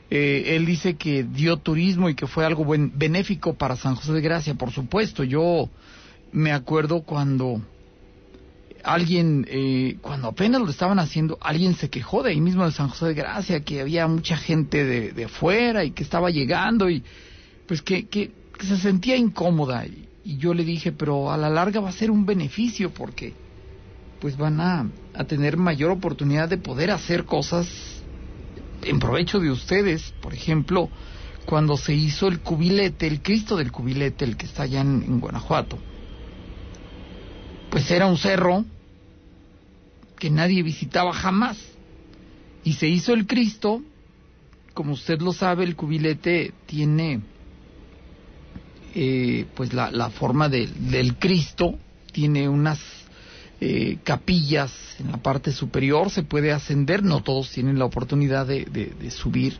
Eh, 0.09 0.57
él 0.57 0.65
dice 0.65 0.95
que 0.95 1.23
dio 1.23 1.55
turismo 1.55 2.09
y 2.09 2.15
que 2.15 2.27
fue 2.27 2.45
algo 2.45 2.65
buen, 2.65 2.91
benéfico 2.97 3.53
para 3.53 3.77
San 3.77 3.95
José 3.95 4.11
de 4.11 4.21
Gracia. 4.21 4.55
Por 4.55 4.71
supuesto, 4.71 5.23
yo 5.23 5.69
me 6.31 6.51
acuerdo 6.51 7.01
cuando 7.03 7.61
alguien, 8.83 9.45
eh, 9.49 9.97
cuando 10.01 10.29
apenas 10.29 10.61
lo 10.61 10.69
estaban 10.69 10.99
haciendo, 10.99 11.37
alguien 11.41 11.75
se 11.75 11.89
quejó 11.89 12.23
de 12.23 12.31
ahí 12.31 12.41
mismo 12.41 12.65
de 12.65 12.71
San 12.71 12.89
José 12.89 13.07
de 13.07 13.13
Gracia, 13.13 13.63
que 13.63 13.81
había 13.81 14.07
mucha 14.07 14.37
gente 14.37 14.83
de, 14.83 15.11
de 15.11 15.25
afuera 15.25 15.83
y 15.83 15.91
que 15.91 16.03
estaba 16.03 16.29
llegando 16.29 16.89
y 16.89 17.03
pues 17.67 17.81
que, 17.81 18.31
se 18.59 18.77
sentía 18.77 19.15
incómoda. 19.15 19.85
Y, 19.85 20.07
yo 20.23 20.53
le 20.53 20.63
dije, 20.63 20.91
pero 20.91 21.31
a 21.31 21.37
la 21.37 21.49
larga 21.49 21.79
va 21.79 21.89
a 21.89 21.93
ser 21.93 22.11
un 22.11 22.27
beneficio 22.27 22.91
porque 22.91 23.33
pues 24.19 24.37
van 24.37 24.61
a, 24.61 24.87
a 25.15 25.23
tener 25.23 25.57
mayor 25.57 25.89
oportunidad 25.89 26.47
de 26.47 26.59
poder 26.59 26.91
hacer 26.91 27.25
cosas 27.25 27.67
en 28.83 28.99
provecho 28.99 29.39
de 29.39 29.49
ustedes. 29.49 30.13
Por 30.21 30.35
ejemplo, 30.35 30.89
cuando 31.47 31.75
se 31.75 31.95
hizo 31.95 32.27
el 32.27 32.39
cubilete, 32.39 33.07
el 33.07 33.23
Cristo 33.23 33.57
del 33.57 33.71
cubilete, 33.71 34.25
el 34.25 34.37
que 34.37 34.45
está 34.45 34.63
allá 34.63 34.81
en 34.81 35.19
Guanajuato 35.19 35.79
pues 37.71 37.89
era 37.89 38.05
un 38.05 38.17
cerro 38.17 38.63
que 40.19 40.29
nadie 40.29 40.61
visitaba 40.61 41.11
jamás. 41.13 41.57
Y 42.63 42.73
se 42.73 42.87
hizo 42.87 43.13
el 43.13 43.25
Cristo 43.25 43.81
como 44.73 44.93
usted 44.93 45.19
lo 45.19 45.33
sabe, 45.33 45.63
el 45.63 45.75
cubilete 45.75 46.53
tiene 46.65 47.21
eh, 48.95 49.45
pues 49.55 49.73
la, 49.73 49.91
la 49.91 50.09
forma 50.09 50.49
del 50.49 51.15
Cristo, 51.17 51.77
tiene 52.11 52.47
unas 52.49 52.79
eh, 53.59 53.99
capillas 54.03 54.71
en 54.99 55.11
la 55.11 55.17
parte 55.17 55.51
superior, 55.51 56.09
se 56.09 56.23
puede 56.23 56.51
ascender, 56.51 57.03
no 57.03 57.21
todos 57.21 57.51
tienen 57.51 57.79
la 57.79 57.85
oportunidad 57.85 58.47
de, 58.47 58.65
de, 58.65 59.11
subir, 59.11 59.57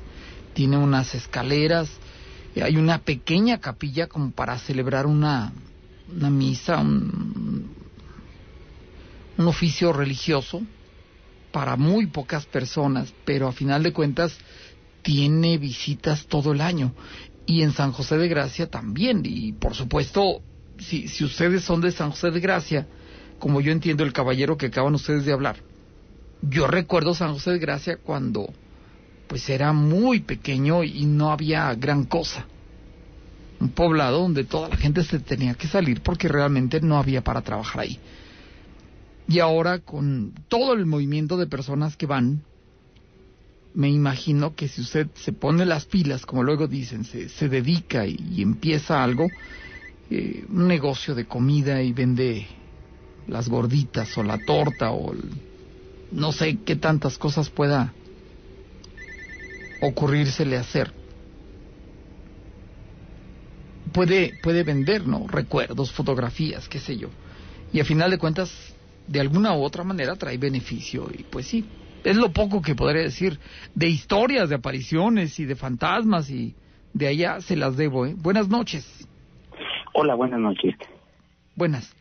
tiene 0.54 0.78
unas 0.78 1.14
escaleras, 1.16 1.90
eh, 2.56 2.64
hay 2.64 2.78
una 2.78 3.00
pequeña 3.00 3.60
capilla 3.60 4.08
como 4.08 4.32
para 4.32 4.58
celebrar 4.58 5.06
una, 5.06 5.54
una 6.14 6.30
misa, 6.30 6.80
un, 6.80 7.61
un 9.42 9.48
oficio 9.48 9.92
religioso 9.92 10.62
para 11.52 11.76
muy 11.76 12.08
pocas 12.08 12.46
personas, 12.46 13.14
pero 13.26 13.48
a 13.48 13.52
final 13.52 13.84
de 13.84 13.94
cuentas 13.94 14.38
tiene 15.02 15.58
visitas 15.58 16.28
todo 16.28 16.54
el 16.54 16.62
año. 16.62 16.94
Y 17.46 17.64
en 17.64 17.74
San 17.74 17.92
José 17.92 18.18
de 18.18 18.28
Gracia 18.28 18.68
también. 18.70 19.24
Y 19.26 19.52
por 19.54 19.76
supuesto, 19.76 20.42
si, 20.78 21.08
si 21.08 21.24
ustedes 21.24 21.64
son 21.64 21.82
de 21.82 21.92
San 21.92 22.12
José 22.12 22.32
de 22.32 22.40
Gracia, 22.40 22.88
como 23.40 23.60
yo 23.60 23.72
entiendo 23.72 24.04
el 24.04 24.14
caballero 24.14 24.58
que 24.58 24.68
acaban 24.68 24.94
ustedes 24.96 25.26
de 25.26 25.34
hablar, 25.34 25.58
yo 26.42 26.68
recuerdo 26.68 27.14
San 27.14 27.34
José 27.34 27.52
de 27.52 27.60
Gracia 27.60 27.98
cuando 27.98 28.54
pues 29.28 29.50
era 29.50 29.74
muy 29.74 30.20
pequeño 30.20 30.84
y 30.84 31.06
no 31.06 31.32
había 31.32 31.74
gran 31.76 32.06
cosa. 32.06 32.46
Un 33.60 33.70
poblado 33.70 34.20
donde 34.20 34.44
toda 34.44 34.70
la 34.70 34.78
gente 34.78 35.04
se 35.04 35.20
tenía 35.20 35.54
que 35.54 35.68
salir 35.68 36.02
porque 36.02 36.28
realmente 36.28 36.82
no 36.82 36.98
había 36.98 37.24
para 37.24 37.42
trabajar 37.42 37.82
ahí. 37.82 38.00
Y 39.28 39.40
ahora 39.40 39.80
con 39.80 40.34
todo 40.48 40.74
el 40.74 40.86
movimiento 40.86 41.38
de 41.38 41.48
personas 41.48 41.96
que 41.96 42.06
van, 42.06 42.44
me 43.74 43.90
imagino 43.90 44.56
que 44.56 44.68
si 44.68 44.82
usted 44.82 45.08
se 45.16 45.32
pone 45.32 45.66
las 45.66 45.86
pilas, 45.86 46.26
como 46.26 46.44
luego 46.44 46.68
dicen, 46.68 47.06
se, 47.06 47.30
se 47.30 47.48
dedica 47.48 48.06
y, 48.06 48.42
empieza 48.42 49.04
algo, 49.04 49.28
eh, 50.10 50.46
un 50.50 50.68
negocio 50.68 51.16
de 51.16 51.26
comida 51.26 51.82
y 51.82 51.94
vende 51.94 52.48
las 53.28 53.48
gorditas 53.48 54.18
o 54.18 54.24
la 54.24 54.38
torta 54.40 54.92
o 54.92 55.16
no 56.12 56.32
sé 56.34 56.58
qué 56.66 56.76
tantas 56.76 57.18
cosas 57.18 57.50
pueda 57.50 57.94
ocurrírsele 59.82 60.58
hacer. 60.58 60.92
Puede, 63.92 64.34
puede 64.42 64.64
vender, 64.64 65.06
¿no? 65.06 65.28
Recuerdos, 65.28 65.92
fotografías, 65.92 66.70
qué 66.70 66.80
sé 66.80 66.98
yo. 66.98 67.10
Y 67.74 67.80
a 67.80 67.86
final 67.86 68.12
de 68.12 68.18
cuentas, 68.18 68.52
de 69.12 69.20
alguna 69.20 69.54
u 69.54 69.64
otra 69.64 69.84
manera 69.84 70.16
trae 70.16 70.38
beneficio. 70.38 71.08
Y 71.18 71.24
pues 71.24 71.48
sí, 71.48 71.66
es 72.04 72.16
lo 72.16 72.32
poco 72.32 72.62
que 72.62 72.76
podría 72.76 73.04
decir 73.04 73.38
de 73.76 73.90
historias, 73.90 74.50
de 74.50 74.56
apariciones 74.56 75.40
y 75.40 75.46
de 75.46 75.56
fantasmas 75.56 76.30
y 76.30 76.56
de 76.94 77.08
allá 77.08 77.42
se 77.42 77.56
las 77.56 77.76
debo. 77.78 78.06
¿eh? 78.06 78.16
Buenas 78.18 78.48
noches. 78.48 79.08
Hola, 79.94 80.16
buenas 80.16 80.40
noches. 80.40 80.76
Buenas. 81.56 81.96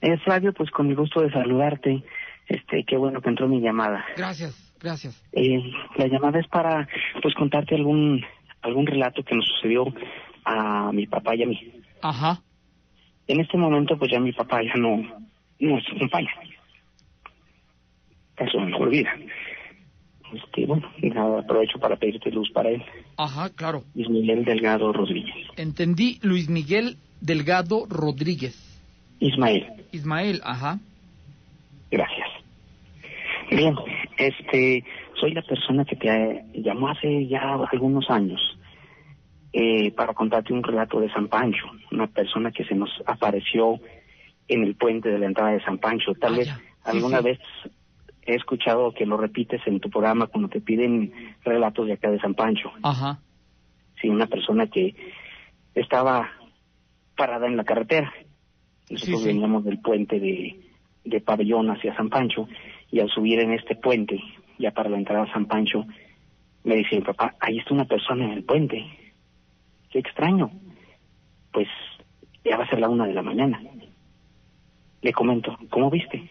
Es 0.00 0.22
Radio, 0.26 0.52
pues 0.52 0.70
con 0.70 0.88
mi 0.88 0.94
gusto 0.94 1.22
de 1.22 1.30
saludarte. 1.30 2.02
Este, 2.48 2.84
qué 2.86 2.96
bueno 2.96 3.20
que 3.22 3.30
entró 3.30 3.48
mi 3.48 3.60
llamada. 3.60 4.04
Gracias, 4.16 4.74
gracias. 4.80 5.22
Eh, 5.32 5.62
la 5.96 6.08
llamada 6.08 6.40
es 6.40 6.48
para, 6.48 6.88
pues, 7.22 7.34
contarte 7.34 7.74
algún 7.74 8.22
algún 8.62 8.86
relato 8.86 9.24
que 9.24 9.34
nos 9.34 9.44
sucedió 9.46 9.86
a 10.44 10.92
mi 10.92 11.06
papá 11.06 11.34
y 11.34 11.42
a 11.42 11.46
mí. 11.46 11.72
Ajá. 12.00 12.40
En 13.26 13.40
este 13.40 13.56
momento, 13.56 13.98
pues 13.98 14.10
ya 14.10 14.20
mi 14.20 14.32
papá 14.32 14.60
ya 14.62 14.74
no, 14.80 15.02
no 15.62 15.76
nos 15.76 15.86
acompaña 15.88 16.30
pasó 18.36 18.60
mejor 18.60 18.90
vida. 18.90 19.10
Este, 20.32 20.66
bueno, 20.66 20.88
aprovecho 21.38 21.78
para 21.78 21.96
pedirte 21.96 22.30
luz 22.30 22.50
para 22.52 22.70
él. 22.70 22.82
Ajá, 23.18 23.50
claro. 23.50 23.82
Luis 23.94 24.08
Miguel 24.08 24.44
Delgado 24.44 24.92
Rodríguez. 24.92 25.34
Entendí, 25.56 26.18
Luis 26.22 26.48
Miguel 26.48 26.96
Delgado 27.20 27.86
Rodríguez. 27.88 28.56
Ismael. 29.20 29.66
Ismael, 29.92 30.40
ajá. 30.42 30.78
Gracias. 31.90 32.28
Bien, 33.50 33.74
este, 34.16 34.82
soy 35.20 35.34
la 35.34 35.42
persona 35.42 35.84
que 35.84 35.96
te 35.96 36.44
llamó 36.54 36.88
hace 36.88 37.26
ya 37.26 37.58
algunos 37.70 38.08
años 38.08 38.40
eh, 39.52 39.90
para 39.92 40.14
contarte 40.14 40.54
un 40.54 40.62
relato 40.62 40.98
de 41.00 41.12
San 41.12 41.28
Pancho, 41.28 41.66
una 41.90 42.06
persona 42.06 42.50
que 42.50 42.64
se 42.64 42.74
nos 42.74 42.90
apareció 43.04 43.78
en 44.48 44.62
el 44.62 44.74
puente 44.74 45.08
de 45.08 45.18
la 45.18 45.26
entrada 45.26 45.52
de 45.52 45.64
San 45.64 45.78
Pancho. 45.78 46.14
Tal 46.14 46.34
ah, 46.34 46.38
vez 46.38 46.48
alguna 46.84 47.20
vez 47.20 47.38
he 48.24 48.34
escuchado 48.34 48.92
que 48.92 49.06
lo 49.06 49.16
repites 49.16 49.60
en 49.66 49.80
tu 49.80 49.90
programa 49.90 50.26
cuando 50.26 50.48
te 50.48 50.60
piden 50.60 51.12
relatos 51.44 51.86
de 51.86 51.94
acá 51.94 52.10
de 52.10 52.20
San 52.20 52.34
Pancho. 52.34 52.72
Ajá. 52.82 53.20
Sí, 54.00 54.08
una 54.08 54.26
persona 54.26 54.66
que 54.66 54.94
estaba 55.74 56.30
parada 57.16 57.46
en 57.46 57.56
la 57.56 57.64
carretera. 57.64 58.12
Nosotros 58.90 59.24
veníamos 59.24 59.64
del 59.64 59.78
puente 59.78 60.20
de, 60.20 60.60
de 61.04 61.20
Pabellón 61.20 61.70
hacia 61.70 61.96
San 61.96 62.08
Pancho 62.08 62.48
y 62.90 63.00
al 63.00 63.08
subir 63.08 63.40
en 63.40 63.52
este 63.52 63.74
puente, 63.74 64.20
ya 64.58 64.70
para 64.72 64.90
la 64.90 64.98
entrada 64.98 65.24
a 65.24 65.32
San 65.32 65.46
Pancho, 65.46 65.86
me 66.64 66.76
dice 66.76 66.96
mi 66.96 67.02
papá, 67.02 67.34
ahí 67.40 67.58
está 67.58 67.74
una 67.74 67.86
persona 67.86 68.24
en 68.24 68.32
el 68.32 68.44
puente. 68.44 68.84
Qué 69.90 69.98
extraño. 69.98 70.50
Pues 71.52 71.68
ya 72.44 72.56
va 72.56 72.64
a 72.64 72.68
ser 72.68 72.80
la 72.80 72.88
una 72.88 73.06
de 73.06 73.14
la 73.14 73.22
mañana. 73.22 73.60
Le 75.02 75.12
comento, 75.12 75.58
¿cómo 75.68 75.90
viste? 75.90 76.30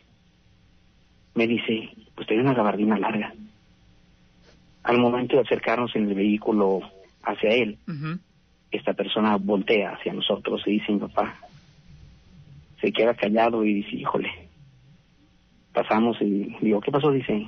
me 1.34 1.48
dice, 1.48 1.90
pues 2.16 2.28
tenía 2.28 2.44
una 2.44 2.54
gabardina 2.54 2.98
larga. 2.98 3.34
Al 4.84 4.98
momento 4.98 5.36
de 5.36 5.44
acercarnos 5.44 5.96
en 5.96 6.10
el 6.10 6.16
vehículo 6.16 6.82
hacia 7.24 7.52
él, 7.52 7.78
esta 8.72 8.94
persona 8.94 9.38
voltea 9.38 9.92
hacia 9.92 10.14
nosotros 10.14 10.62
y 10.66 10.72
dice, 10.72 10.92
mi 10.92 11.00
papá, 11.00 11.36
se 12.80 12.92
queda 12.92 13.14
callado 13.14 13.64
y 13.64 13.76
dice, 13.76 13.96
híjole, 13.96 14.32
pasamos 15.74 16.18
y 16.22 16.56
digo, 16.62 16.82
¿qué 16.82 16.92
pasó? 16.92 17.12
Dice, 17.12 17.48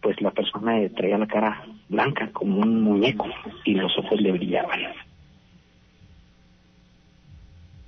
pues 0.00 0.20
la 0.20 0.30
persona 0.30 0.78
traía 0.96 1.18
la 1.18 1.26
cara 1.26 1.66
blanca 1.88 2.30
como 2.32 2.60
un 2.60 2.82
muñeco 2.82 3.26
y 3.64 3.74
los 3.74 3.96
ojos 3.98 4.20
le 4.20 4.32
brillaban. 4.32 4.80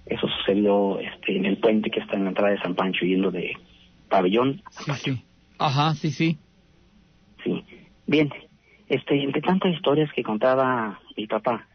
Eso 0.06 0.28
sucedió 0.28 1.00
este, 1.00 1.36
en 1.36 1.46
el 1.46 1.58
puente 1.58 1.90
que 1.90 2.00
está 2.00 2.16
en 2.16 2.24
la 2.24 2.30
entrada 2.30 2.52
de 2.52 2.60
San 2.60 2.74
Pancho 2.74 3.04
yendo 3.04 3.30
de 3.30 3.56
pabellón. 4.08 4.62
Sí, 4.70 4.92
sí. 4.92 5.22
Ajá, 5.58 5.94
sí, 5.94 6.10
sí. 6.10 6.38
Sí. 7.42 7.64
Bien, 8.06 8.30
este, 8.88 9.20
entre 9.22 9.42
tantas 9.42 9.72
historias 9.72 10.12
que 10.12 10.22
contaba 10.22 11.00
mi 11.16 11.26
papá, 11.26 11.66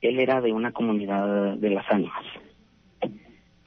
él 0.00 0.20
era 0.20 0.40
de 0.40 0.52
una 0.52 0.72
comunidad 0.72 1.56
de 1.56 1.70
las 1.70 1.90
ánimas. 1.90 2.24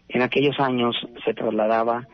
En 0.10 0.22
aquellos 0.22 0.60
años 0.60 0.96
se 1.26 1.34
trasladaba 1.34 2.08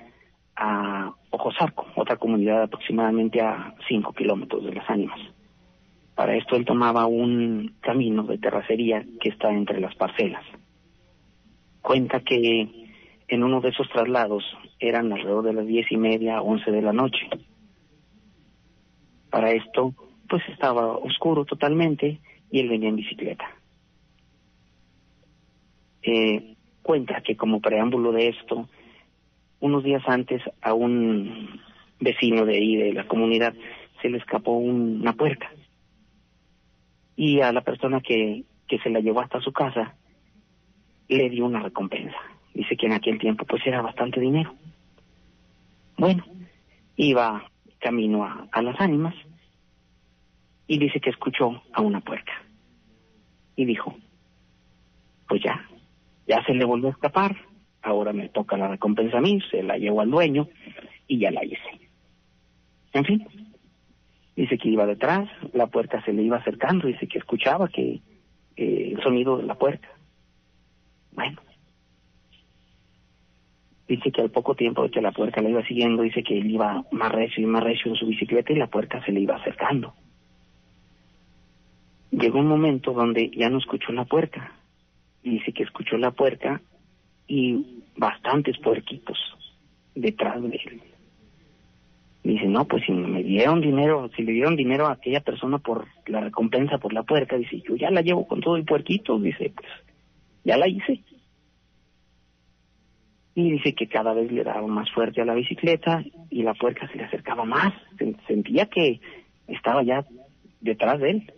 a 0.55 1.13
Ojosarco, 1.31 1.87
otra 1.95 2.15
comunidad 2.15 2.63
aproximadamente 2.63 3.41
a 3.41 3.73
cinco 3.87 4.13
kilómetros 4.13 4.63
de 4.63 4.73
las 4.73 4.89
ánimas. 4.89 5.19
Para 6.15 6.35
esto 6.35 6.55
él 6.55 6.63
tomaba 6.63 7.07
un 7.07 7.75
camino 7.81 8.23
de 8.23 8.37
terracería 8.37 9.05
que 9.19 9.29
está 9.29 9.51
entre 9.51 9.81
las 9.81 9.95
parcelas. 9.95 10.43
Cuenta 11.85 12.19
que 12.21 12.67
en 13.27 13.43
uno 13.43 13.61
de 13.61 13.69
esos 13.69 13.87
traslados 13.89 14.43
eran 14.79 15.13
alrededor 15.13 15.43
de 15.43 15.53
las 15.53 15.67
diez 15.67 15.85
y 15.91 15.97
media, 15.97 16.41
once 16.41 16.71
de 16.71 16.81
la 16.81 16.91
noche. 16.91 17.29
Para 19.29 19.51
esto, 19.51 19.93
pues 20.27 20.41
estaba 20.49 20.97
oscuro 20.97 21.45
totalmente 21.45 22.19
y 22.49 22.59
él 22.59 22.69
venía 22.69 22.89
en 22.89 22.95
bicicleta. 22.95 23.45
Eh, 26.01 26.55
cuenta 26.81 27.21
que 27.21 27.37
como 27.37 27.61
preámbulo 27.61 28.11
de 28.11 28.29
esto, 28.29 28.67
unos 29.59 29.83
días 29.83 30.01
antes 30.07 30.41
a 30.63 30.73
un 30.73 31.61
vecino 31.99 32.47
de 32.47 32.55
ahí, 32.55 32.77
de 32.77 32.93
la 32.93 33.07
comunidad, 33.07 33.53
se 34.01 34.09
le 34.09 34.17
escapó 34.17 34.53
una 34.53 35.13
puerta. 35.13 35.51
Y 37.15 37.41
a 37.41 37.53
la 37.53 37.61
persona 37.61 38.01
que, 38.01 38.43
que 38.67 38.79
se 38.79 38.89
la 38.89 39.01
llevó 39.01 39.21
hasta 39.21 39.39
su 39.39 39.53
casa, 39.53 39.93
le 41.07 41.29
dio 41.29 41.45
una 41.45 41.61
recompensa. 41.61 42.17
Dice 42.53 42.77
que 42.77 42.85
en 42.85 42.93
aquel 42.93 43.19
tiempo 43.19 43.45
pues 43.45 43.65
era 43.65 43.81
bastante 43.81 44.19
dinero. 44.19 44.55
Bueno, 45.97 46.25
iba 46.95 47.49
camino 47.79 48.23
a, 48.23 48.61
las 48.61 48.79
ánimas 48.79 49.13
y 50.67 50.79
dice 50.79 50.99
que 50.99 51.09
escuchó 51.09 51.61
a 51.73 51.81
una 51.81 52.01
puerta. 52.01 52.31
Y 53.55 53.65
dijo, 53.65 53.95
pues 55.27 55.41
ya, 55.43 55.69
ya 56.27 56.43
se 56.45 56.53
le 56.53 56.65
volvió 56.65 56.87
a 56.87 56.91
escapar, 56.91 57.35
ahora 57.81 58.11
me 58.11 58.29
toca 58.29 58.57
la 58.57 58.67
recompensa 58.67 59.19
a 59.19 59.21
mí, 59.21 59.39
se 59.51 59.63
la 59.63 59.77
llevo 59.77 60.01
al 60.01 60.11
dueño 60.11 60.47
y 61.07 61.19
ya 61.19 61.31
la 61.31 61.45
hice. 61.45 61.79
En 62.93 63.05
fin, 63.05 63.27
dice 64.35 64.57
que 64.57 64.69
iba 64.69 64.85
detrás, 64.85 65.29
la 65.53 65.67
puerta 65.67 66.03
se 66.03 66.13
le 66.13 66.23
iba 66.23 66.37
acercando, 66.37 66.87
dice 66.87 67.07
que 67.07 67.19
escuchaba 67.19 67.67
que 67.67 68.01
el 68.55 69.01
sonido 69.03 69.37
de 69.37 69.43
la 69.43 69.55
puerta. 69.55 69.87
Bueno, 71.15 71.41
dice 73.87 74.11
que 74.11 74.21
al 74.21 74.31
poco 74.31 74.55
tiempo 74.55 74.89
que 74.89 75.01
la 75.01 75.11
puerta 75.11 75.41
le 75.41 75.51
iba 75.51 75.65
siguiendo, 75.65 76.03
dice 76.03 76.23
que 76.23 76.37
él 76.37 76.49
iba 76.49 76.83
más 76.91 77.11
recio 77.11 77.43
y 77.43 77.47
más 77.47 77.63
recio 77.63 77.91
en 77.91 77.97
su 77.97 78.05
bicicleta 78.05 78.51
y 78.51 78.57
la 78.57 78.67
puerta 78.67 79.03
se 79.05 79.11
le 79.11 79.21
iba 79.21 79.35
acercando. 79.35 79.93
llegó 82.11 82.39
un 82.39 82.47
momento 82.47 82.93
donde 82.93 83.29
ya 83.29 83.49
no 83.49 83.57
escuchó 83.57 83.91
la 83.91 84.05
puerta. 84.05 84.51
Dice 85.23 85.51
que 85.53 85.63
escuchó 85.63 85.97
la 85.97 86.11
puerta 86.11 86.61
y 87.27 87.83
bastantes 87.97 88.57
puerquitos 88.59 89.17
detrás 89.95 90.41
de 90.41 90.55
él. 90.65 90.81
Dice, 92.23 92.45
no, 92.47 92.65
pues 92.65 92.83
si 92.85 92.91
me 92.91 93.21
dieron 93.21 93.61
dinero, 93.61 94.09
si 94.15 94.23
le 94.23 94.31
dieron 94.31 94.55
dinero 94.55 94.87
a 94.87 94.93
aquella 94.93 95.19
persona 95.19 95.59
por 95.59 95.85
la 96.07 96.21
recompensa 96.21 96.79
por 96.79 96.91
la 96.91 97.03
puerca, 97.03 97.37
dice, 97.37 97.61
yo 97.61 97.75
ya 97.75 97.91
la 97.91 98.01
llevo 98.01 98.27
con 98.27 98.41
todo 98.41 98.55
el 98.55 98.65
puerquito, 98.65 99.19
dice, 99.19 99.51
pues 99.55 99.67
ya 100.45 100.57
la 100.57 100.69
hice. 100.69 101.01
Y 103.33 103.51
dice 103.51 103.73
que 103.73 103.87
cada 103.87 104.13
vez 104.13 104.31
le 104.31 104.45
daba 104.45 104.65
más 104.65 104.89
fuerte 104.91 105.21
a 105.21 105.25
la 105.25 105.33
bicicleta 105.33 106.05
y 106.29 106.43
la 106.43 106.53
puerca 106.53 106.87
se 106.87 106.95
le 106.95 107.03
acercaba 107.03 107.43
más, 107.43 107.73
sentía 108.27 108.67
que 108.67 109.01
estaba 109.47 109.83
ya 109.83 110.05
detrás 110.61 111.01
de 111.01 111.09
él. 111.09 111.33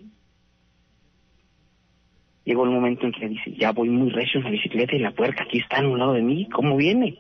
Llegó 2.46 2.66
el 2.66 2.70
momento 2.70 3.08
en 3.08 3.14
que 3.14 3.28
dice, 3.28 3.52
ya 3.58 3.72
voy 3.72 3.90
muy 3.90 4.12
recio 4.12 4.40
en 4.40 4.44
la 4.44 4.52
bicicleta 4.52 4.96
y 4.96 5.00
la 5.00 5.12
puerca 5.12 5.44
aquí 5.44 5.58
está 5.58 5.80
a 5.80 5.88
un 5.88 5.98
lado 5.98 6.14
de 6.14 6.22
mí, 6.22 6.48
¿cómo 6.50 6.78
viene? 6.78 7.18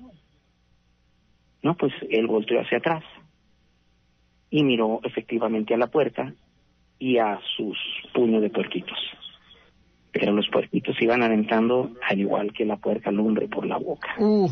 No, 1.63 1.75
pues 1.75 1.91
él 2.09 2.27
volteó 2.27 2.61
hacia 2.61 2.77
atrás 2.77 3.03
y 4.49 4.63
miró 4.63 5.01
efectivamente 5.03 5.73
a 5.73 5.77
la 5.77 5.87
puerta 5.87 6.33
y 6.99 7.17
a 7.17 7.39
sus 7.55 7.77
puños 8.13 8.41
de 8.41 8.49
puerquitos. 8.49 8.97
Pero 10.19 10.33
los 10.33 10.47
puerquitos 10.49 11.01
iban 11.01 11.21
aventando 11.21 11.91
al 12.07 12.19
igual 12.19 12.53
que 12.53 12.65
la 12.65 12.77
puerca 12.77 13.11
lumbre 13.11 13.47
por 13.47 13.65
la 13.65 13.77
boca. 13.77 14.15
Uh. 14.19 14.49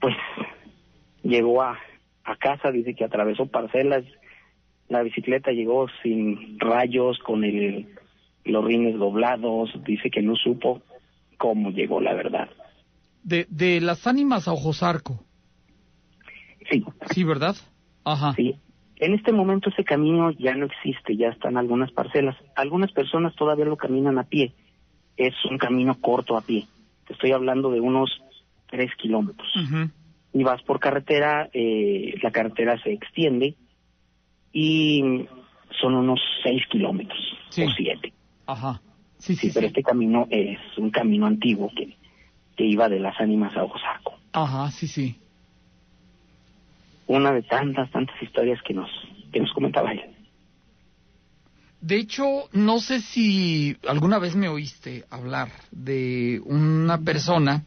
Pues 0.00 0.14
llegó 1.22 1.62
a, 1.62 1.78
a 2.24 2.36
casa, 2.36 2.70
dice 2.70 2.94
que 2.94 3.04
atravesó 3.04 3.46
parcelas, 3.46 4.04
la 4.88 5.02
bicicleta 5.02 5.50
llegó 5.50 5.86
sin 6.02 6.58
rayos, 6.58 7.18
con 7.18 7.44
el, 7.44 7.88
los 8.44 8.64
rines 8.64 8.96
doblados, 8.98 9.70
dice 9.84 10.10
que 10.10 10.22
no 10.22 10.34
supo 10.36 10.82
cómo 11.36 11.70
llegó 11.70 12.00
la 12.00 12.14
verdad. 12.14 12.48
De, 13.22 13.46
de 13.50 13.80
las 13.80 14.06
ánimas 14.06 14.48
a 14.48 14.52
Ojosarco. 14.52 15.24
Sí. 16.70 16.84
Sí, 17.10 17.24
¿verdad? 17.24 17.56
Ajá. 18.04 18.32
Sí. 18.34 18.56
En 19.00 19.14
este 19.14 19.32
momento 19.32 19.70
ese 19.70 19.84
camino 19.84 20.32
ya 20.32 20.54
no 20.54 20.66
existe, 20.66 21.16
ya 21.16 21.28
están 21.28 21.56
algunas 21.56 21.92
parcelas. 21.92 22.36
Algunas 22.56 22.90
personas 22.92 23.34
todavía 23.36 23.64
lo 23.64 23.76
caminan 23.76 24.18
a 24.18 24.24
pie. 24.24 24.52
Es 25.16 25.34
un 25.48 25.56
camino 25.56 26.00
corto 26.00 26.36
a 26.36 26.40
pie. 26.40 26.66
Te 27.06 27.12
estoy 27.12 27.32
hablando 27.32 27.70
de 27.70 27.80
unos 27.80 28.10
tres 28.68 28.90
kilómetros. 28.96 29.48
Y 30.32 30.42
vas 30.42 30.62
por 30.62 30.80
carretera, 30.80 31.48
eh, 31.52 32.14
la 32.22 32.30
carretera 32.32 32.80
se 32.82 32.92
extiende 32.92 33.54
y 34.52 35.26
son 35.80 35.94
unos 35.94 36.20
seis 36.42 36.62
kilómetros 36.68 37.20
o 37.50 37.70
siete. 37.76 38.12
Ajá. 38.46 38.80
Sí, 39.18 39.34
sí, 39.34 39.50
pero 39.52 39.66
este 39.66 39.82
camino 39.82 40.26
es 40.30 40.58
un 40.76 40.90
camino 40.90 41.26
antiguo 41.26 41.70
que, 41.74 41.96
que 42.56 42.64
iba 42.64 42.88
de 42.88 43.00
las 43.00 43.18
ánimas 43.20 43.56
a 43.56 43.64
Osaco. 43.64 44.18
Ajá, 44.32 44.70
sí, 44.70 44.86
sí 44.86 45.18
una 47.08 47.32
de 47.32 47.42
tantas, 47.42 47.90
tantas 47.90 48.22
historias 48.22 48.60
que 48.62 48.74
nos, 48.74 48.88
que 49.32 49.40
nos 49.40 49.52
comentaba 49.52 49.92
él. 49.92 50.00
De 51.80 51.96
hecho, 51.96 52.48
no 52.52 52.80
sé 52.80 53.00
si 53.00 53.76
alguna 53.86 54.18
vez 54.18 54.34
me 54.34 54.48
oíste 54.48 55.04
hablar 55.10 55.50
de 55.70 56.40
una 56.44 56.98
persona, 56.98 57.64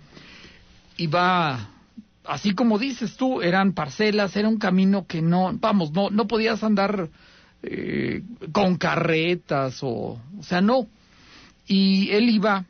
iba, 0.98 1.70
así 2.26 2.54
como 2.54 2.78
dices 2.78 3.16
tú, 3.16 3.42
eran 3.42 3.74
parcelas, 3.74 4.36
era 4.36 4.50
un 4.50 4.58
camino 4.58 5.06
que 5.08 5.22
no, 5.22 5.52
vamos, 5.54 5.92
no, 5.92 6.10
no 6.10 6.28
podías 6.28 6.64
andar 6.64 7.10
eh, 7.64 8.22
con 8.52 8.78
carretas 8.78 9.80
o, 9.82 10.20
o 10.38 10.44
sea, 10.44 10.62
no. 10.62 10.88
Y 11.68 12.10
él 12.12 12.30
iba 12.30 12.66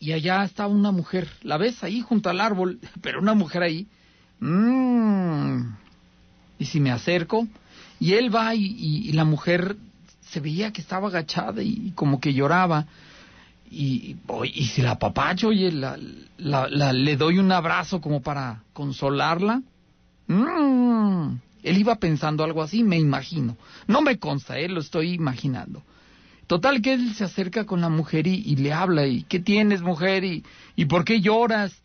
y 0.00 0.12
allá 0.12 0.44
estaba 0.44 0.68
una 0.68 0.92
mujer, 0.92 1.28
la 1.42 1.58
ves 1.58 1.82
ahí 1.82 2.00
junto 2.00 2.30
al 2.30 2.40
árbol, 2.40 2.80
pero 3.00 3.20
una 3.20 3.34
mujer 3.34 3.62
ahí, 3.62 3.86
mmm, 4.40 5.60
y 6.58 6.64
si 6.64 6.80
me 6.80 6.90
acerco, 6.90 7.46
y 8.00 8.14
él 8.14 8.34
va 8.34 8.54
y, 8.54 9.12
la 9.12 9.24
mujer 9.24 9.76
se 10.20 10.40
veía 10.40 10.72
que 10.72 10.80
estaba 10.80 11.08
agachada 11.08 11.62
y, 11.62 11.92
como 11.94 12.20
que 12.20 12.34
lloraba, 12.34 12.86
y, 13.70 14.16
y, 14.44 14.64
si 14.66 14.82
la 14.82 14.98
papacho, 14.98 15.48
oye, 15.48 15.70
la, 15.72 15.96
le 16.92 17.16
doy 17.16 17.38
un 17.38 17.52
abrazo 17.52 18.00
como 18.00 18.22
para 18.22 18.62
consolarla, 18.72 19.62
mmm, 20.26 21.34
él 21.62 21.78
iba 21.78 21.96
pensando 21.96 22.44
algo 22.44 22.62
así, 22.62 22.82
me 22.82 22.98
imagino, 22.98 23.56
no 23.86 24.00
me 24.00 24.18
consta, 24.18 24.58
él 24.58 24.74
lo 24.74 24.80
estoy 24.80 25.12
imaginando. 25.12 25.82
Total 26.46 26.80
que 26.80 26.94
él 26.94 27.14
se 27.14 27.24
acerca 27.24 27.66
con 27.66 27.82
la 27.82 27.90
mujer 27.90 28.26
y, 28.26 28.56
le 28.56 28.72
habla, 28.72 29.06
y 29.06 29.22
¿qué 29.24 29.38
tienes 29.38 29.82
mujer? 29.82 30.24
¿Y, 30.24 30.44
y 30.76 30.86
por 30.86 31.04
qué 31.04 31.20
lloras? 31.20 31.78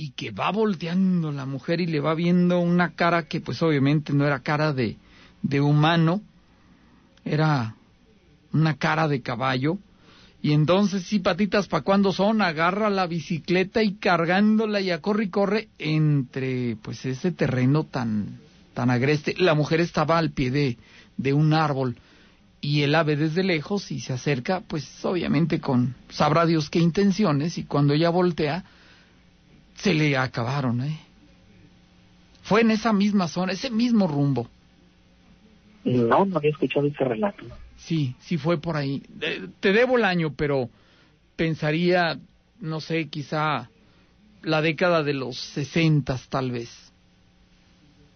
Y 0.00 0.12
que 0.12 0.30
va 0.30 0.50
volteando 0.50 1.30
la 1.30 1.44
mujer 1.44 1.78
y 1.82 1.86
le 1.86 2.00
va 2.00 2.14
viendo 2.14 2.58
una 2.58 2.94
cara 2.94 3.28
que 3.28 3.42
pues 3.42 3.62
obviamente 3.62 4.14
no 4.14 4.26
era 4.26 4.40
cara 4.40 4.72
de, 4.72 4.96
de 5.42 5.60
humano, 5.60 6.22
era 7.22 7.74
una 8.50 8.78
cara 8.78 9.08
de 9.08 9.20
caballo. 9.20 9.76
Y 10.40 10.52
entonces, 10.52 11.02
sí, 11.02 11.18
patitas, 11.18 11.68
¿para 11.68 11.84
cuándo 11.84 12.14
son? 12.14 12.40
Agarra 12.40 12.88
la 12.88 13.06
bicicleta 13.06 13.82
y 13.82 13.96
cargándola 13.96 14.80
y 14.80 14.90
a 14.90 15.02
corre 15.02 15.24
y 15.24 15.28
corre 15.28 15.68
entre, 15.78 16.76
pues, 16.80 17.04
ese 17.04 17.30
terreno 17.30 17.84
tan, 17.84 18.38
tan 18.72 18.88
agreste. 18.88 19.34
La 19.36 19.52
mujer 19.52 19.80
estaba 19.80 20.16
al 20.16 20.30
pie 20.30 20.50
de, 20.50 20.78
de 21.18 21.34
un 21.34 21.52
árbol 21.52 21.98
y 22.62 22.80
él 22.80 22.92
la 22.92 23.02
ve 23.02 23.16
desde 23.16 23.44
lejos 23.44 23.90
y 23.90 24.00
se 24.00 24.14
acerca, 24.14 24.60
pues, 24.60 25.04
obviamente 25.04 25.60
con, 25.60 25.94
sabrá 26.08 26.46
Dios 26.46 26.70
qué 26.70 26.78
intenciones 26.78 27.58
y 27.58 27.64
cuando 27.64 27.92
ella 27.92 28.08
voltea, 28.08 28.64
se 29.80 29.94
le 29.94 30.16
acabaron, 30.16 30.82
¿eh? 30.82 30.98
Fue 32.42 32.60
en 32.60 32.70
esa 32.70 32.92
misma 32.92 33.28
zona, 33.28 33.52
ese 33.52 33.70
mismo 33.70 34.06
rumbo. 34.06 34.48
No, 35.84 36.26
no 36.26 36.36
había 36.36 36.50
escuchado 36.50 36.86
ese 36.86 37.04
relato. 37.04 37.44
Sí, 37.76 38.14
sí 38.18 38.36
fue 38.36 38.58
por 38.58 38.76
ahí. 38.76 39.02
te 39.60 39.72
debo 39.72 39.96
el 39.96 40.04
año, 40.04 40.34
pero 40.36 40.68
pensaría, 41.36 42.18
no 42.60 42.80
sé, 42.80 43.08
quizá 43.08 43.70
la 44.42 44.60
década 44.60 45.02
de 45.02 45.14
los 45.14 45.36
sesentas, 45.38 46.28
tal 46.28 46.50
vez. 46.50 46.92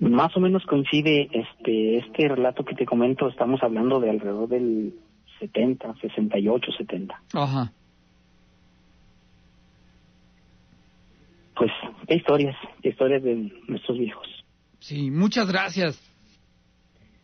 Más 0.00 0.36
o 0.36 0.40
menos 0.40 0.66
coincide 0.66 1.30
este 1.32 1.98
este 1.98 2.28
relato 2.28 2.64
que 2.64 2.74
te 2.74 2.84
comento, 2.84 3.28
estamos 3.28 3.62
hablando 3.62 4.00
de 4.00 4.10
alrededor 4.10 4.48
del 4.48 4.94
70, 5.38 5.94
68, 6.00 6.72
70. 6.76 7.22
Ajá. 7.32 7.72
Pues 11.57 11.70
qué 12.07 12.16
historias, 12.16 12.57
qué 12.82 12.90
historias 12.90 13.22
de 13.22 13.52
nuestros 13.68 13.98
viejos. 13.98 14.26
Sí, 14.80 15.11
muchas 15.11 15.48
gracias. 15.48 16.00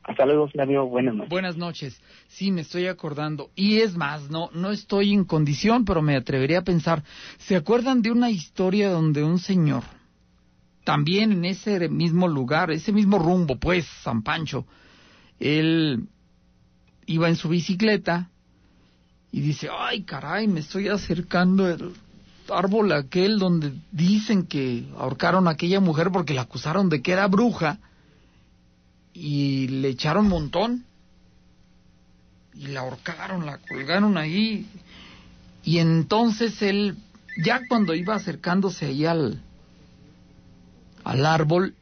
Hasta 0.03 0.25
luego, 0.25 0.49
Flavio. 0.49 0.87
Buenas 0.87 1.15
noches. 1.15 1.31
Buenas 1.31 1.57
noches. 1.57 2.03
Sí, 2.27 2.51
me 2.51 2.63
estoy 2.63 2.87
acordando. 2.87 3.51
Y 3.55 3.79
es 3.79 3.97
más, 3.97 4.31
no, 4.31 4.51
no 4.55 4.71
estoy 4.71 5.13
en 5.13 5.25
condición, 5.25 5.85
pero 5.85 6.01
me 6.03 6.17
atrevería 6.17 6.61
a 6.61 6.65
pensar. 6.65 7.03
¿Se 7.39 7.55
acuerdan 7.55 8.03
de 8.03 8.11
una 8.11 8.31
historia 8.31 8.91
donde 8.91 9.23
un 9.23 9.39
señor, 9.39 9.83
también 10.85 11.33
en 11.33 11.45
ese 11.45 11.89
mismo 11.89 12.29
lugar, 12.29 12.71
ese 12.71 12.93
mismo 12.93 13.19
rumbo, 13.19 13.57
pues, 13.57 13.87
San 14.03 14.23
Pancho, 14.23 14.67
él 15.39 16.09
iba 17.07 17.29
en 17.29 17.37
su 17.37 17.49
bicicleta 17.49 18.31
y 19.33 19.41
dice, 19.41 19.69
ay, 19.71 20.03
caray, 20.03 20.49
me 20.49 20.61
estoy 20.61 20.89
acercando 20.89 21.69
árbol 22.53 22.93
aquel 22.93 23.39
donde 23.39 23.73
dicen 23.93 24.47
que 24.47 24.87
ahorcaron 24.99 25.49
a 25.49 25.53
aquella 25.53 25.81
mujer 25.81 26.11
porque 26.13 26.35
la 26.35 26.43
acusaron 26.43 26.89
de 26.89 27.03
que 27.03 27.13
era 27.13 27.27
bruja 27.27 27.79
y 29.13 29.69
le 29.69 29.89
echaron 29.89 30.29
montón 30.29 30.85
y 32.55 32.69
la 32.69 32.81
ahorcaron, 32.81 33.47
la 33.47 33.59
colgaron 33.59 34.19
ahí. 34.19 34.67
Y 35.65 35.79
entonces 35.79 36.61
él 36.63 36.97
ya 37.37 37.67
cuando 37.67 37.95
iba 37.95 38.15
acercándose 38.15 38.87
ahí 38.87 39.07
al 39.07 39.43
al 41.05 41.27
árbol 41.27 41.75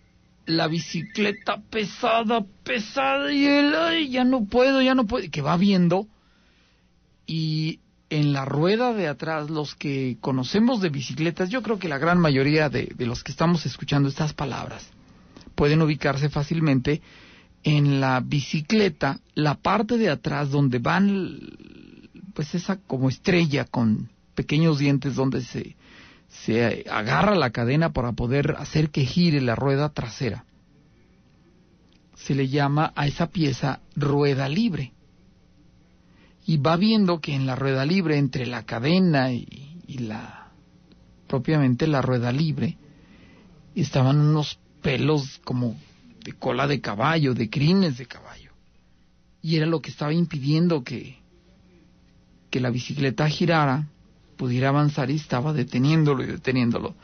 la 0.47 0.67
bicicleta 0.69 1.61
pesada, 1.71 2.45
pesada 2.65 3.33
y 3.33 3.45
él 3.45 3.75
ay, 3.75 4.09
ya 4.11 4.25
no 4.25 4.47
puedo, 4.47 4.81
ya 4.81 4.95
no 4.95 5.07
puedo, 5.07 5.31
que 5.31 5.43
va 5.43 5.57
viendo 5.57 6.07
y 7.27 7.81
en 8.11 8.33
la 8.33 8.45
rueda 8.45 8.95
de 8.95 9.09
atrás, 9.09 9.51
los 9.51 9.75
que 9.75 10.17
conocemos 10.21 10.81
de 10.81 10.89
bicicletas, 10.89 11.51
yo 11.51 11.63
creo 11.63 11.79
que 11.79 11.89
la 11.89 11.99
gran 11.99 12.19
mayoría 12.19 12.69
de, 12.69 12.95
los 12.99 13.23
que 13.23 13.33
estamos 13.33 13.67
escuchando 13.67 14.09
estas 14.09 14.33
palabras 14.33 14.89
pueden 15.55 15.83
ubicarse 15.83 16.29
fácilmente 16.29 17.03
en 17.65 18.01
la 18.01 18.21
bicicleta, 18.21 19.21
la 19.35 19.57
parte 19.57 19.99
de 19.99 20.09
atrás 20.09 20.51
donde 20.51 20.79
van, 20.79 21.39
pues 22.33 22.55
esa 22.55 22.77
como 22.77 23.09
estrella 23.09 23.65
con 23.65 24.09
pequeños 24.35 24.79
dientes 24.79 25.17
donde 25.17 25.43
se, 25.43 25.77
se 26.29 26.85
agarra 26.89 27.35
la 27.35 27.51
cadena 27.51 27.93
para 27.93 28.13
poder 28.13 28.55
hacer 28.59 28.91
que 28.91 29.05
gire 29.05 29.41
la 29.41 29.57
rueda 29.57 29.91
trasera. 29.91 30.45
Se 32.15 32.35
le 32.35 32.49
llama 32.49 32.93
a 32.95 33.07
esa 33.07 33.29
pieza 33.29 33.81
rueda 33.97 34.49
libre. 34.49 34.93
Y 36.49 36.57
va 36.57 36.79
viendo 36.79 37.21
que 37.21 37.35
en 37.35 37.45
la 37.45 37.57
rueda 37.57 37.85
libre, 37.85 38.17
entre 38.17 38.47
la 38.47 38.63
cadena 38.63 39.31
y, 39.31 39.99
la 39.99 40.51
propiamente 41.27 41.87
la 41.87 42.01
rueda 42.01 42.33
libre, 42.33 42.79
estaban 43.75 44.19
unos 44.19 44.59
pelos 44.81 45.43
como 45.45 45.77
de 46.25 46.33
cola 46.33 46.67
de 46.67 46.81
caballo, 46.81 47.35
de 47.35 47.51
crines 47.51 47.99
de 47.99 48.07
caballo. 48.07 48.53
Y 49.43 49.57
era 49.57 49.67
lo 49.67 49.83
que 49.83 49.91
estaba 49.91 50.15
impidiendo 50.15 50.83
que, 50.83 51.19
que 52.49 52.61
la 52.61 52.71
bicicleta 52.71 53.29
girara, 53.29 53.87
pudiera 54.39 54.71
avanzar 54.71 55.11
y 55.11 55.17
estaba 55.17 55.53
deteniéndolo 55.53 56.25
y 56.25 56.29
deteniéndolo. 56.29 56.95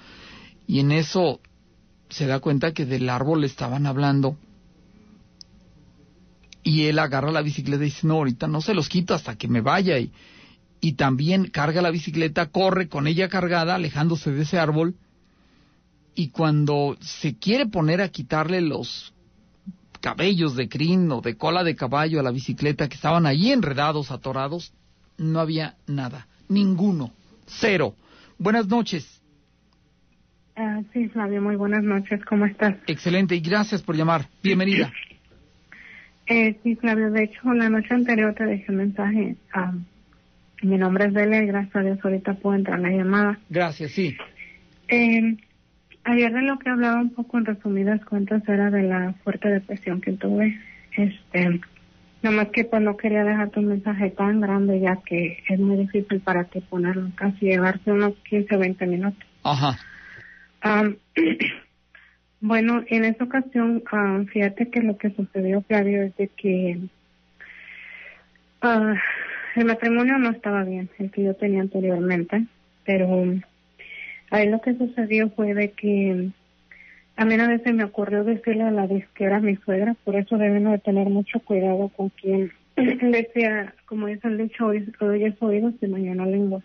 Y 0.66 0.80
en 0.80 0.90
eso 0.90 1.40
se 2.08 2.24
da 2.24 2.40
cuenta 2.40 2.72
que 2.72 2.86
del 2.86 3.10
árbol 3.10 3.44
estaban 3.44 3.84
hablando. 3.84 4.38
Y 6.64 6.86
él 6.86 6.98
agarra 6.98 7.30
la 7.30 7.42
bicicleta 7.42 7.82
y 7.82 7.86
dice, 7.86 8.06
no, 8.06 8.14
ahorita 8.14 8.48
no 8.48 8.60
se 8.60 8.74
los 8.74 8.88
quito 8.88 9.14
hasta 9.14 9.36
que 9.36 9.46
me 9.46 9.60
vaya. 9.60 9.98
Y, 9.98 10.10
y 10.80 10.94
también 10.94 11.48
carga 11.48 11.82
la 11.82 11.90
bicicleta, 11.90 12.46
corre 12.46 12.88
con 12.88 13.06
ella 13.06 13.28
cargada, 13.28 13.74
alejándose 13.74 14.32
de 14.32 14.42
ese 14.42 14.58
árbol. 14.58 14.96
Y 16.14 16.30
cuando 16.30 16.96
se 17.00 17.36
quiere 17.36 17.66
poner 17.66 18.00
a 18.00 18.08
quitarle 18.08 18.60
los 18.62 19.14
cabellos 20.00 20.56
de 20.56 20.68
crin 20.68 21.10
o 21.12 21.20
de 21.20 21.36
cola 21.36 21.64
de 21.64 21.76
caballo 21.76 22.20
a 22.20 22.22
la 22.22 22.30
bicicleta 22.30 22.88
que 22.88 22.96
estaban 22.96 23.24
allí 23.24 23.52
enredados, 23.52 24.10
atorados, 24.10 24.72
no 25.16 25.40
había 25.40 25.76
nada, 25.86 26.26
ninguno, 26.48 27.12
cero. 27.46 27.94
Buenas 28.38 28.66
noches. 28.68 29.22
Ah, 30.56 30.82
sí, 30.92 31.08
Flavio, 31.08 31.40
muy 31.40 31.56
buenas 31.56 31.82
noches, 31.82 32.20
¿cómo 32.26 32.46
estás? 32.46 32.76
Excelente, 32.86 33.34
y 33.34 33.40
gracias 33.40 33.82
por 33.82 33.96
llamar. 33.96 34.28
Bienvenida. 34.42 34.92
Eh, 36.26 36.58
sí, 36.62 36.76
Flavio, 36.76 37.10
de 37.10 37.24
hecho, 37.24 37.52
la 37.52 37.68
noche 37.68 37.92
anterior 37.92 38.34
te 38.34 38.44
dejé 38.44 38.72
un 38.72 38.78
mensaje. 38.78 39.36
Ah, 39.52 39.72
mi 40.62 40.78
nombre 40.78 41.06
es 41.06 41.14
Delia 41.14 41.42
y 41.42 41.46
gracias 41.46 41.76
a 41.76 41.80
Dios 41.80 41.98
ahorita 42.02 42.34
puedo 42.34 42.56
entrar 42.56 42.78
en 42.78 42.82
la 42.82 42.90
llamada. 42.90 43.38
Gracias, 43.50 43.92
sí. 43.92 44.16
Eh, 44.88 45.36
ayer 46.04 46.32
de 46.32 46.42
lo 46.42 46.58
que 46.58 46.70
hablaba 46.70 47.00
un 47.00 47.10
poco 47.10 47.38
en 47.38 47.44
resumidas 47.44 48.02
cuentas 48.04 48.42
era 48.48 48.70
de 48.70 48.82
la 48.84 49.14
fuerte 49.24 49.48
depresión 49.48 50.00
que 50.00 50.12
tuve. 50.12 50.58
Este, 50.96 51.60
nomás 52.22 52.48
que 52.48 52.64
pues 52.64 52.80
no 52.80 52.96
quería 52.96 53.24
dejarte 53.24 53.60
un 53.60 53.66
mensaje 53.66 54.10
tan 54.10 54.40
grande 54.40 54.80
ya 54.80 54.96
que 55.04 55.42
es 55.48 55.60
muy 55.60 55.76
difícil 55.76 56.20
para 56.20 56.44
ti 56.44 56.60
ponerlo, 56.60 57.10
casi 57.14 57.46
llevarse 57.46 57.92
unos 57.92 58.14
15 58.30 58.56
o 58.56 58.58
20 58.58 58.86
minutos. 58.86 59.24
Ajá. 59.42 59.78
bueno, 62.44 62.84
en 62.88 63.06
esa 63.06 63.24
ocasión, 63.24 63.82
am, 63.90 64.26
fíjate 64.26 64.68
que 64.68 64.82
lo 64.82 64.98
que 64.98 65.08
sucedió, 65.08 65.62
Flavio, 65.62 66.02
es 66.02 66.14
de 66.18 66.28
que 66.28 66.78
ah, 68.60 68.96
el 69.56 69.64
matrimonio 69.64 70.18
no 70.18 70.28
estaba 70.28 70.62
bien, 70.62 70.90
el 70.98 71.10
que 71.10 71.22
yo 71.22 71.34
tenía 71.34 71.62
anteriormente, 71.62 72.44
pero 72.84 73.08
um, 73.08 73.40
ahí 74.30 74.50
lo 74.50 74.60
que 74.60 74.74
sucedió 74.74 75.30
fue 75.30 75.54
de 75.54 75.70
que 75.70 76.28
a 77.16 77.24
mí 77.24 77.34
a 77.34 77.48
veces 77.48 77.72
me 77.72 77.84
ocurrió 77.84 78.24
decirle 78.24 78.64
a 78.64 78.70
la 78.70 78.88
disquera, 78.88 79.38
a 79.38 79.40
mi 79.40 79.56
suegra, 79.56 79.96
por 80.04 80.14
eso 80.14 80.36
deben 80.36 80.70
de 80.70 80.78
tener 80.80 81.08
mucho 81.08 81.40
cuidado 81.40 81.88
con 81.96 82.10
quien 82.10 82.52
decía, 82.76 83.74
como 83.86 84.08
dice 84.08 84.28
el 84.28 84.36
dicho, 84.36 84.66
hoy 84.66 84.84
es 85.24 85.42
oídos 85.42 85.72
y 85.80 85.86
mañana 85.86 86.26
lenguas. 86.26 86.62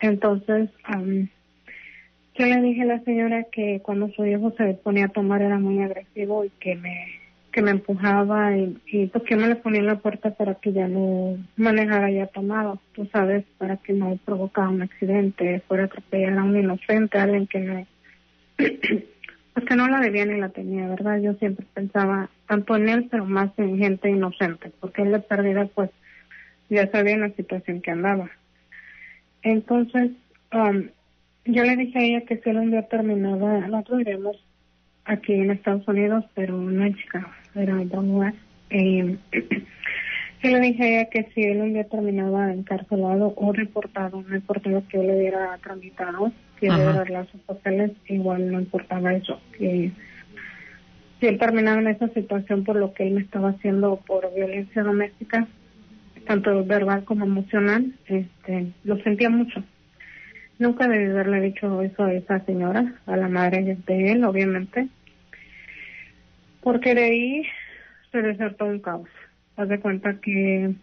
Entonces, 0.00 0.68
am, 0.82 1.28
yo 2.34 2.46
le 2.46 2.60
dije 2.60 2.82
a 2.82 2.86
la 2.86 3.00
señora 3.00 3.44
que 3.44 3.80
cuando 3.82 4.08
su 4.10 4.24
hijo 4.24 4.52
se 4.56 4.74
ponía 4.74 5.06
a 5.06 5.08
tomar 5.08 5.42
era 5.42 5.58
muy 5.58 5.82
agresivo 5.82 6.44
y 6.44 6.50
que 6.60 6.74
me 6.76 7.06
que 7.54 7.62
me 7.62 7.70
empujaba 7.70 8.56
y, 8.56 8.76
y 8.86 9.06
pues 9.06 9.22
que 9.22 9.36
me 9.36 9.46
le 9.46 9.54
ponía 9.54 9.78
en 9.78 9.86
la 9.86 10.00
puerta 10.00 10.30
para 10.34 10.56
que 10.56 10.72
ya 10.72 10.88
no 10.88 11.38
manejara 11.56 12.10
ya 12.10 12.26
tomado, 12.26 12.80
tú 12.94 13.08
sabes, 13.12 13.44
para 13.58 13.76
que 13.76 13.92
no 13.92 14.18
provocara 14.24 14.70
un 14.70 14.82
accidente, 14.82 15.62
fuera 15.68 15.84
atropellar 15.84 16.36
a 16.36 16.42
un 16.42 16.56
inocente, 16.56 17.16
a 17.16 17.22
alguien 17.22 17.46
que 17.46 17.60
no, 17.60 17.86
pues 18.56 19.66
que 19.66 19.76
no 19.76 19.86
la 19.86 20.00
debía 20.00 20.26
ni 20.26 20.40
la 20.40 20.48
tenía, 20.48 20.88
¿verdad? 20.88 21.20
Yo 21.20 21.34
siempre 21.34 21.64
pensaba 21.72 22.28
tanto 22.48 22.74
en 22.74 22.88
él, 22.88 23.06
pero 23.08 23.24
más 23.24 23.50
en 23.56 23.78
gente 23.78 24.10
inocente, 24.10 24.72
porque 24.80 25.02
él 25.02 25.12
de 25.12 25.20
pérdida 25.20 25.66
pues 25.72 25.90
ya 26.70 26.90
sabía 26.90 27.16
la 27.18 27.30
situación 27.30 27.82
que 27.82 27.92
andaba. 27.92 28.30
Entonces, 29.42 30.10
um, 30.52 30.88
yo 31.44 31.62
le 31.62 31.76
dije 31.76 31.98
a 31.98 32.02
ella 32.02 32.20
que 32.22 32.38
si 32.38 32.50
él 32.50 32.56
un 32.56 32.70
día 32.70 32.88
terminaba, 32.88 33.60
nosotros 33.66 34.00
iremos 34.00 34.36
aquí 35.04 35.34
en 35.34 35.50
Estados 35.50 35.86
Unidos, 35.86 36.24
pero 36.34 36.56
no 36.56 36.84
en 36.84 36.96
Chicago, 36.96 37.28
era 37.54 37.72
en 37.72 37.86
otro 37.88 38.02
lugar. 38.02 38.34
Eh, 38.70 39.16
yo 40.42 40.50
le 40.50 40.60
dije 40.60 40.82
a 40.82 40.86
ella 40.86 41.10
que 41.10 41.28
si 41.34 41.42
él 41.42 41.60
un 41.60 41.74
día 41.74 41.84
terminaba 41.84 42.52
encarcelado 42.52 43.34
o 43.36 43.52
reportado, 43.52 44.24
no 44.26 44.34
importaba 44.34 44.82
que 44.88 44.96
yo 44.96 45.02
le 45.02 45.16
hubiera 45.16 45.58
tramitado, 45.58 46.32
que 46.58 46.68
le 46.68 46.88
hubiera 46.88 47.26
sus 47.26 47.40
papeles, 47.42 47.92
igual 48.08 48.50
no 48.50 48.60
importaba 48.60 49.12
eso, 49.12 49.40
que 49.58 49.92
si 51.20 51.26
él 51.26 51.38
terminaba 51.38 51.80
en 51.80 51.88
esa 51.88 52.08
situación 52.08 52.64
por 52.64 52.76
lo 52.76 52.94
que 52.94 53.06
él 53.06 53.14
me 53.14 53.20
estaba 53.20 53.50
haciendo 53.50 54.00
por 54.06 54.34
violencia 54.34 54.82
doméstica, 54.82 55.46
tanto 56.26 56.64
verbal 56.64 57.04
como 57.04 57.26
emocional, 57.26 57.92
este, 58.06 58.72
lo 58.84 58.96
sentía 59.02 59.28
mucho. 59.28 59.62
Nunca 60.58 60.86
debí 60.86 61.10
haberle 61.10 61.40
dicho 61.40 61.82
eso 61.82 62.04
a 62.04 62.12
esa 62.12 62.40
señora, 62.44 62.94
a 63.06 63.16
la 63.16 63.28
madre 63.28 63.76
de 63.86 64.12
él, 64.12 64.24
obviamente, 64.24 64.88
porque 66.62 66.94
de 66.94 67.04
ahí 67.04 67.42
se 68.12 68.22
desató 68.22 68.66
un 68.66 68.78
caos. 68.78 69.08
Haz 69.56 69.68
de 69.68 69.80
cuenta 69.80 70.20
que 70.20 70.64
eh, 70.64 70.76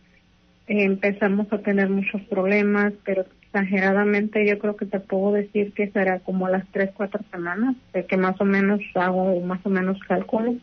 empezamos 0.68 1.52
a 1.54 1.60
tener 1.60 1.90
muchos 1.90 2.22
problemas, 2.24 2.94
pero 3.06 3.26
exageradamente 3.44 4.46
yo 4.46 4.60
creo 4.60 4.76
que 4.76 4.86
te 4.86 5.00
puedo 5.00 5.34
decir 5.34 5.74
que 5.74 5.90
será 5.92 6.20
como 6.20 6.50
las 6.50 6.68
tres, 6.72 6.92
cuatro 6.94 7.22
semanas, 7.32 7.76
de 7.94 8.06
que 8.06 8.18
más 8.18 8.40
o 8.42 8.46
menos 8.46 8.82
hago 8.96 9.40
más 9.42 9.66
o 9.66 9.70
menos 9.70 10.00
cálculo. 10.08 10.56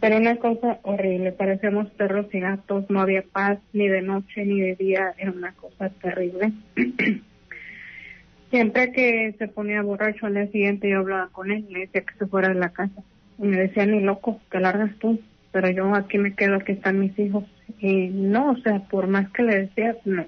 Pero 0.00 0.16
una 0.16 0.36
cosa 0.36 0.78
horrible, 0.82 1.32
parecíamos 1.32 1.90
perros 1.90 2.26
y 2.32 2.40
gatos, 2.40 2.88
no 2.88 3.00
había 3.00 3.22
paz 3.22 3.58
ni 3.72 3.88
de 3.88 4.00
noche 4.00 4.44
ni 4.44 4.60
de 4.60 4.74
día, 4.76 5.14
era 5.18 5.32
una 5.32 5.52
cosa 5.52 5.90
terrible. 5.90 6.52
Siempre 8.50 8.92
que 8.92 9.34
se 9.38 9.48
ponía 9.48 9.82
borracho 9.82 10.26
al 10.26 10.34
día 10.34 10.46
siguiente 10.46 10.88
yo 10.88 11.00
hablaba 11.00 11.28
con 11.28 11.50
él, 11.50 11.66
le 11.68 11.80
decía 11.80 12.02
que 12.02 12.14
se 12.18 12.26
fuera 12.26 12.48
de 12.48 12.54
la 12.54 12.70
casa. 12.70 13.02
Y 13.38 13.42
me 13.42 13.56
decía, 13.56 13.84
ni 13.86 14.00
loco, 14.00 14.40
te 14.50 14.58
largas 14.58 14.94
tú, 14.98 15.20
pero 15.52 15.70
yo 15.70 15.94
aquí 15.94 16.18
me 16.18 16.34
quedo, 16.34 16.56
aquí 16.56 16.72
están 16.72 16.98
mis 16.98 17.16
hijos. 17.18 17.44
Y 17.78 18.08
no, 18.08 18.52
o 18.52 18.56
sea, 18.58 18.80
por 18.80 19.06
más 19.06 19.30
que 19.30 19.42
le 19.42 19.66
decía, 19.66 19.96
no. 20.04 20.26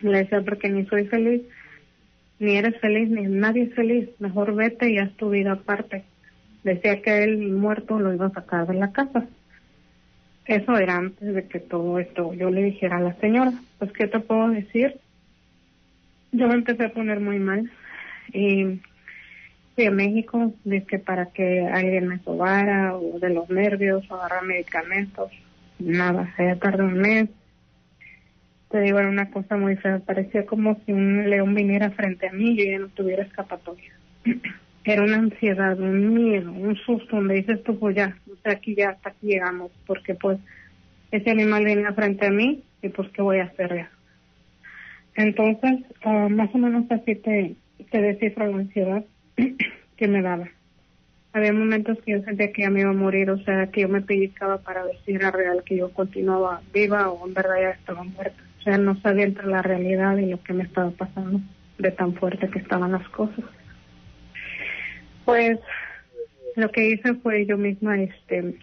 Le 0.00 0.18
decía, 0.18 0.40
porque 0.42 0.68
ni 0.70 0.86
soy 0.86 1.06
feliz, 1.06 1.42
ni 2.38 2.56
eres 2.56 2.78
feliz, 2.80 3.08
ni 3.10 3.22
nadie 3.22 3.64
es 3.64 3.74
feliz, 3.74 4.08
mejor 4.18 4.54
vete 4.54 4.90
y 4.90 4.98
haz 4.98 5.12
tu 5.12 5.30
vida 5.30 5.52
aparte. 5.52 6.04
Decía 6.62 7.02
que 7.02 7.24
él 7.24 7.52
muerto 7.52 8.00
lo 8.00 8.12
iba 8.12 8.26
a 8.26 8.32
sacar 8.32 8.66
de 8.66 8.74
la 8.74 8.92
casa. 8.92 9.26
Eso 10.46 10.76
era 10.76 10.96
antes 10.96 11.34
de 11.34 11.46
que 11.46 11.60
todo 11.60 11.98
esto 11.98 12.34
yo 12.34 12.50
le 12.50 12.62
dijera 12.62 12.98
a 12.98 13.00
la 13.00 13.14
señora. 13.16 13.52
Pues, 13.78 13.92
¿qué 13.92 14.06
te 14.06 14.20
puedo 14.20 14.48
decir? 14.48 14.98
Yo 16.34 16.48
me 16.48 16.54
empecé 16.54 16.86
a 16.86 16.92
poner 16.92 17.20
muy 17.20 17.38
mal. 17.38 17.70
Y 18.32 18.80
fui 19.76 19.86
a 19.86 19.90
México, 19.92 20.52
que 20.88 20.98
para 20.98 21.26
que 21.26 21.60
alguien 21.60 22.08
me 22.08 22.18
sobara, 22.18 22.96
o 22.96 23.20
de 23.20 23.30
los 23.30 23.48
nervios, 23.50 24.04
o 24.10 24.16
agarrar 24.16 24.44
medicamentos. 24.44 25.30
Nada, 25.78 26.34
ya 26.36 26.56
tardé 26.56 26.82
un 26.82 26.94
mes. 26.94 27.28
Te 28.68 28.80
digo, 28.80 28.98
era 28.98 29.08
una 29.08 29.30
cosa 29.30 29.56
muy 29.56 29.76
fea. 29.76 30.00
Parecía 30.00 30.44
como 30.44 30.76
si 30.84 30.92
un 30.92 31.30
león 31.30 31.54
viniera 31.54 31.92
frente 31.92 32.28
a 32.28 32.32
mí 32.32 32.50
y 32.50 32.56
yo 32.56 32.64
ya 32.64 32.78
no 32.80 32.88
tuviera 32.88 33.22
escapatoria. 33.22 33.92
Era 34.86 35.02
una 35.02 35.16
ansiedad, 35.16 35.80
un 35.80 36.12
miedo, 36.12 36.52
un 36.52 36.76
susto 36.76 37.16
donde 37.16 37.36
dices 37.36 37.62
tú, 37.64 37.78
pues 37.78 37.96
ya, 37.96 38.18
aquí 38.44 38.74
ya, 38.74 38.90
hasta 38.90 39.08
aquí 39.08 39.28
llegamos, 39.28 39.70
porque 39.86 40.14
pues 40.14 40.38
ese 41.10 41.30
animal 41.30 41.64
viene 41.64 41.90
frente 41.94 42.26
a 42.26 42.30
mí 42.30 42.62
y 42.82 42.90
pues 42.90 43.08
qué 43.12 43.22
voy 43.22 43.38
a 43.38 43.44
hacer 43.44 43.74
ya. 43.74 43.90
Entonces, 45.16 45.84
ah, 46.04 46.28
más 46.30 46.54
o 46.54 46.58
menos 46.58 46.84
así 46.90 47.14
te, 47.14 47.56
te 47.90 48.00
descifro 48.00 48.46
la 48.46 48.56
ansiedad 48.56 49.04
que 49.96 50.08
me 50.08 50.22
daba. 50.22 50.48
Había 51.32 51.52
momentos 51.52 51.98
que 52.04 52.12
yo 52.12 52.22
sentía 52.22 52.52
que 52.52 52.62
ya 52.62 52.70
me 52.70 52.80
iba 52.80 52.90
a 52.90 52.94
morir, 52.94 53.30
o 53.30 53.38
sea, 53.38 53.66
que 53.68 53.82
yo 53.82 53.88
me 53.88 54.02
pellizcaba 54.02 54.58
para 54.58 54.84
ver 54.84 54.96
si 55.04 55.12
era 55.12 55.30
real 55.30 55.62
que 55.64 55.76
yo 55.76 55.90
continuaba 55.90 56.62
viva 56.72 57.10
o 57.10 57.26
en 57.26 57.34
verdad 57.34 57.60
ya 57.60 57.70
estaba 57.70 58.04
muerta. 58.04 58.40
O 58.60 58.62
sea, 58.62 58.78
no 58.78 59.00
sabía 59.00 59.24
entre 59.24 59.46
la 59.46 59.60
realidad 59.60 60.16
y 60.16 60.26
lo 60.26 60.42
que 60.42 60.52
me 60.52 60.62
estaba 60.62 60.90
pasando, 60.90 61.40
de 61.78 61.90
tan 61.90 62.14
fuerte 62.14 62.48
que 62.48 62.60
estaban 62.60 62.92
las 62.92 63.08
cosas. 63.08 63.44
Pues 65.24 65.58
lo 66.56 66.70
que 66.70 66.88
hice 66.88 67.14
fue 67.14 67.46
yo 67.46 67.58
misma, 67.58 68.00
este, 68.00 68.54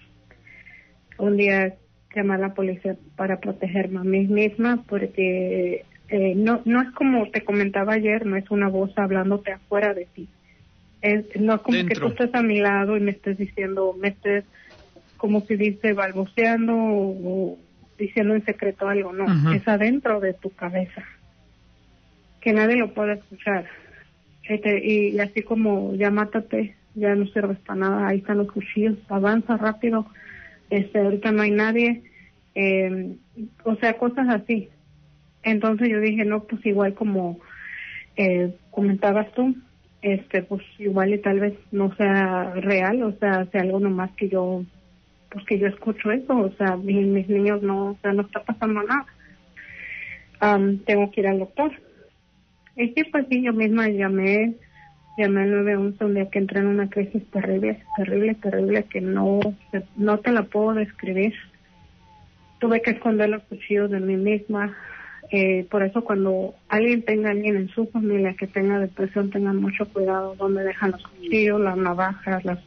un 1.18 1.38
día 1.38 1.76
llamar 2.16 2.40
a 2.40 2.48
la 2.48 2.54
policía 2.54 2.96
para 3.16 3.40
protegerme 3.40 4.00
a 4.00 4.04
mí 4.04 4.28
misma, 4.28 4.84
porque 4.88 5.86
eh, 6.12 6.34
no, 6.36 6.62
no 6.66 6.82
es 6.82 6.92
como 6.92 7.30
te 7.32 7.46
comentaba 7.46 7.94
ayer, 7.94 8.26
no 8.26 8.36
es 8.36 8.52
una 8.52 8.68
voz 8.68 8.92
hablándote 8.98 9.54
afuera 9.54 9.94
de 9.94 10.06
ti. 10.14 10.28
Es, 11.02 11.26
no 11.40 11.56
es 11.56 11.62
como 11.62 11.78
que 11.86 11.96
tú 11.96 12.08
estés 12.08 12.36
a 12.36 12.44
mi 12.44 12.60
lado 12.60 12.98
y 12.98 13.00
me 13.00 13.12
estés 13.12 13.38
diciendo, 13.38 13.96
me 13.98 14.10
estés, 14.10 14.44
como 15.16 15.40
si 15.42 15.56
dice, 15.56 15.94
balbuceando 15.94 16.76
o, 16.76 17.54
o 17.54 17.58
diciendo 17.98 18.36
en 18.36 18.44
secreto 18.44 18.90
algo, 18.90 19.14
no, 19.14 19.54
es 19.54 19.66
adentro 19.70 20.20
de 20.20 20.34
tu 20.34 20.50
cabeza, 20.50 21.02
que 22.42 22.52
nadie 22.52 22.76
lo 22.76 22.94
puede 22.94 23.14
escuchar. 23.14 23.68
Este, 24.44 24.86
y, 24.86 25.16
y 25.16 25.20
así 25.22 25.44
como 25.44 25.96
ya 25.96 26.12
mátate, 26.12 26.76
ya 26.94 27.16
no 27.16 27.26
sirves 27.28 27.60
para 27.60 27.80
nada, 27.80 28.08
ahí 28.10 28.18
están 28.18 28.40
los 28.40 28.52
cuchillos, 28.52 28.98
avanza 29.08 29.56
rápido, 29.56 30.08
este, 30.70 31.00
ahorita 31.00 31.32
no 31.32 31.44
hay 31.44 31.52
nadie, 31.52 32.04
eh, 32.54 33.16
o 33.64 33.76
sea, 33.78 33.94
cosas 33.98 34.28
así. 34.28 34.68
Entonces 35.44 35.90
yo 35.90 36.00
dije, 36.00 36.26
no, 36.26 36.44
pues 36.44 36.66
igual 36.66 36.94
como 36.94 37.40
eh, 38.16 38.54
comentabas 38.70 39.32
tú, 39.34 39.56
este, 40.02 40.44
pues 40.44 40.62
igual 40.80 41.14
y 41.14 41.20
tal 41.20 41.40
vez 41.40 41.54
no 41.72 41.96
sea 41.96 42.52
real, 42.56 43.02
o 43.04 43.12
sea, 43.20 43.46
sea 43.52 43.62
algo 43.62 43.80
nomás 43.80 44.12
que 44.18 44.30
yo, 44.30 44.64
pues 45.30 45.46
que 45.46 45.58
yo 45.60 45.68
escucho 45.68 46.12
eso, 46.12 46.36
o 46.38 46.52
sea, 46.54 46.76
mi- 46.78 47.06
mis 47.06 47.28
niños 47.30 47.62
no, 47.62 47.92
o 47.92 47.98
sea, 48.02 48.14
no 48.14 48.24
está 48.24 48.44
pasando 48.44 48.82
nada. 48.84 49.06
Am, 50.40 50.80
tengo 50.86 51.12
que 51.12 51.22
ir 51.22 51.28
al 51.28 51.40
doctor. 51.40 51.72
Y 52.76 52.90
sí, 52.90 53.04
pues 53.12 53.26
sí, 53.30 53.44
yo 53.44 53.54
misma 53.54 53.90
llamé, 53.90 54.56
llamé 55.18 55.42
al 55.44 55.52
911 55.52 56.06
un 56.06 56.14
día 56.16 56.30
que 56.30 56.40
entré 56.40 56.60
en 56.60 56.68
una 56.68 56.90
crisis 56.90 57.24
terrible, 57.32 57.84
terrible, 57.98 58.36
terrible, 58.36 58.84
que 58.86 59.02
no, 59.02 59.40
no 59.98 60.20
te 60.20 60.32
la 60.32 60.44
puedo 60.44 60.74
describir. 60.74 61.34
Tuve 62.60 62.82
que 62.82 62.92
esconder 62.92 63.30
los 63.30 63.44
cuchillos 63.44 63.92
de 63.92 64.00
mí 64.00 64.16
misma. 64.18 64.76
Eh, 65.34 65.66
por 65.72 65.82
eso 65.82 66.04
cuando 66.04 66.56
alguien 66.68 67.04
tenga 67.04 67.32
alguien 67.32 67.56
en 67.56 67.70
su 67.70 67.88
familia 67.88 68.36
que 68.38 68.48
tenga 68.48 68.80
depresión, 68.80 69.30
tengan 69.30 69.56
mucho 69.58 69.88
cuidado 69.88 70.36
donde 70.36 70.64
dejan 70.64 70.92
los 70.92 71.08
cuchillos, 71.08 71.62
las 71.62 71.78
navajas, 71.78 72.44
las 72.44 72.60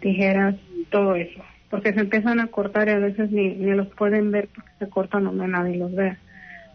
tijeras, 0.00 0.56
todo 0.90 1.14
eso. 1.14 1.40
Porque 1.70 1.92
se 1.92 2.00
empiezan 2.00 2.40
a 2.40 2.48
cortar 2.48 2.88
y 2.88 2.92
a 2.92 2.98
veces 2.98 3.30
ni, 3.30 3.54
ni 3.54 3.70
los 3.70 3.86
pueden 3.94 4.32
ver 4.32 4.48
porque 4.52 4.70
se 4.80 4.88
cortan 4.88 5.24
donde 5.24 5.46
nadie 5.46 5.76
los 5.76 5.94
vea. 5.94 6.18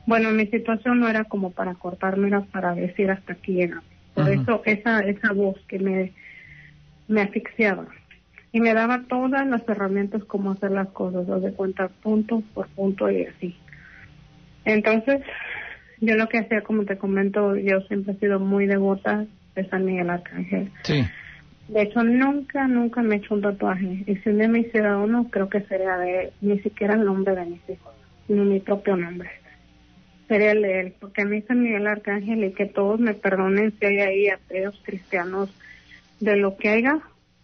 Bueno, 0.05 0.31
mi 0.31 0.47
situación 0.47 1.01
no 1.01 1.09
era 1.09 1.25
como 1.25 1.51
para 1.51 1.75
cortarme, 1.75 2.29
era 2.29 2.41
para 2.41 2.73
decir 2.73 3.11
hasta 3.11 3.33
aquí 3.33 3.53
llega. 3.53 3.83
Por 4.13 4.29
eso 4.29 4.61
esa 4.65 5.01
esa 5.01 5.33
voz 5.33 5.59
que 5.67 5.77
me, 5.77 6.13
me 7.09 7.21
asfixiaba 7.21 7.85
y 8.53 8.61
me 8.61 8.73
daba 8.73 9.03
todas 9.07 9.45
las 9.45 9.67
herramientas 9.67 10.23
como 10.23 10.51
hacer 10.51 10.71
las 10.71 10.87
cosas, 10.87 11.27
de 11.43 11.51
cuenta 11.51 11.89
punto 11.89 12.41
por 12.53 12.67
punto 12.69 13.11
y 13.11 13.25
así. 13.25 13.55
Entonces, 14.67 15.21
yo 16.01 16.15
lo 16.15 16.27
que 16.27 16.39
hacía, 16.39 16.61
como 16.61 16.83
te 16.83 16.97
comento, 16.97 17.55
yo 17.55 17.79
siempre 17.87 18.13
he 18.13 18.19
sido 18.19 18.37
muy 18.39 18.67
devota 18.67 19.25
de 19.55 19.69
San 19.69 19.85
Miguel 19.85 20.09
Arcángel. 20.09 20.69
Sí. 20.83 21.05
De 21.69 21.83
hecho, 21.83 22.03
nunca, 22.03 22.67
nunca 22.67 23.01
me 23.01 23.15
he 23.15 23.17
hecho 23.19 23.35
un 23.35 23.41
tatuaje. 23.41 24.03
Y 24.05 24.15
si 24.17 24.29
un 24.29 24.39
día 24.39 24.49
me 24.49 24.59
hiciera 24.59 24.97
uno, 24.97 25.29
creo 25.31 25.47
que 25.47 25.61
sería 25.61 25.97
de 25.97 26.33
ni 26.41 26.59
siquiera 26.59 26.95
el 26.95 27.05
nombre 27.05 27.33
de 27.33 27.45
mis 27.45 27.61
hijos, 27.69 27.93
ni 28.27 28.41
mi 28.41 28.59
propio 28.59 28.97
nombre. 28.97 29.29
Sería 30.27 30.51
el 30.51 30.61
de 30.61 30.79
él, 30.81 30.93
porque 30.99 31.21
a 31.21 31.25
mí 31.25 31.41
San 31.43 31.63
Miguel 31.63 31.87
Arcángel 31.87 32.43
y 32.43 32.51
que 32.51 32.65
todos 32.65 32.99
me 32.99 33.13
perdonen 33.13 33.73
si 33.79 33.85
hay 33.85 33.99
ahí 33.99 34.27
ateos, 34.27 34.77
cristianos, 34.83 35.49
de 36.19 36.35
lo 36.35 36.57
que 36.57 36.69
haya, 36.69 36.99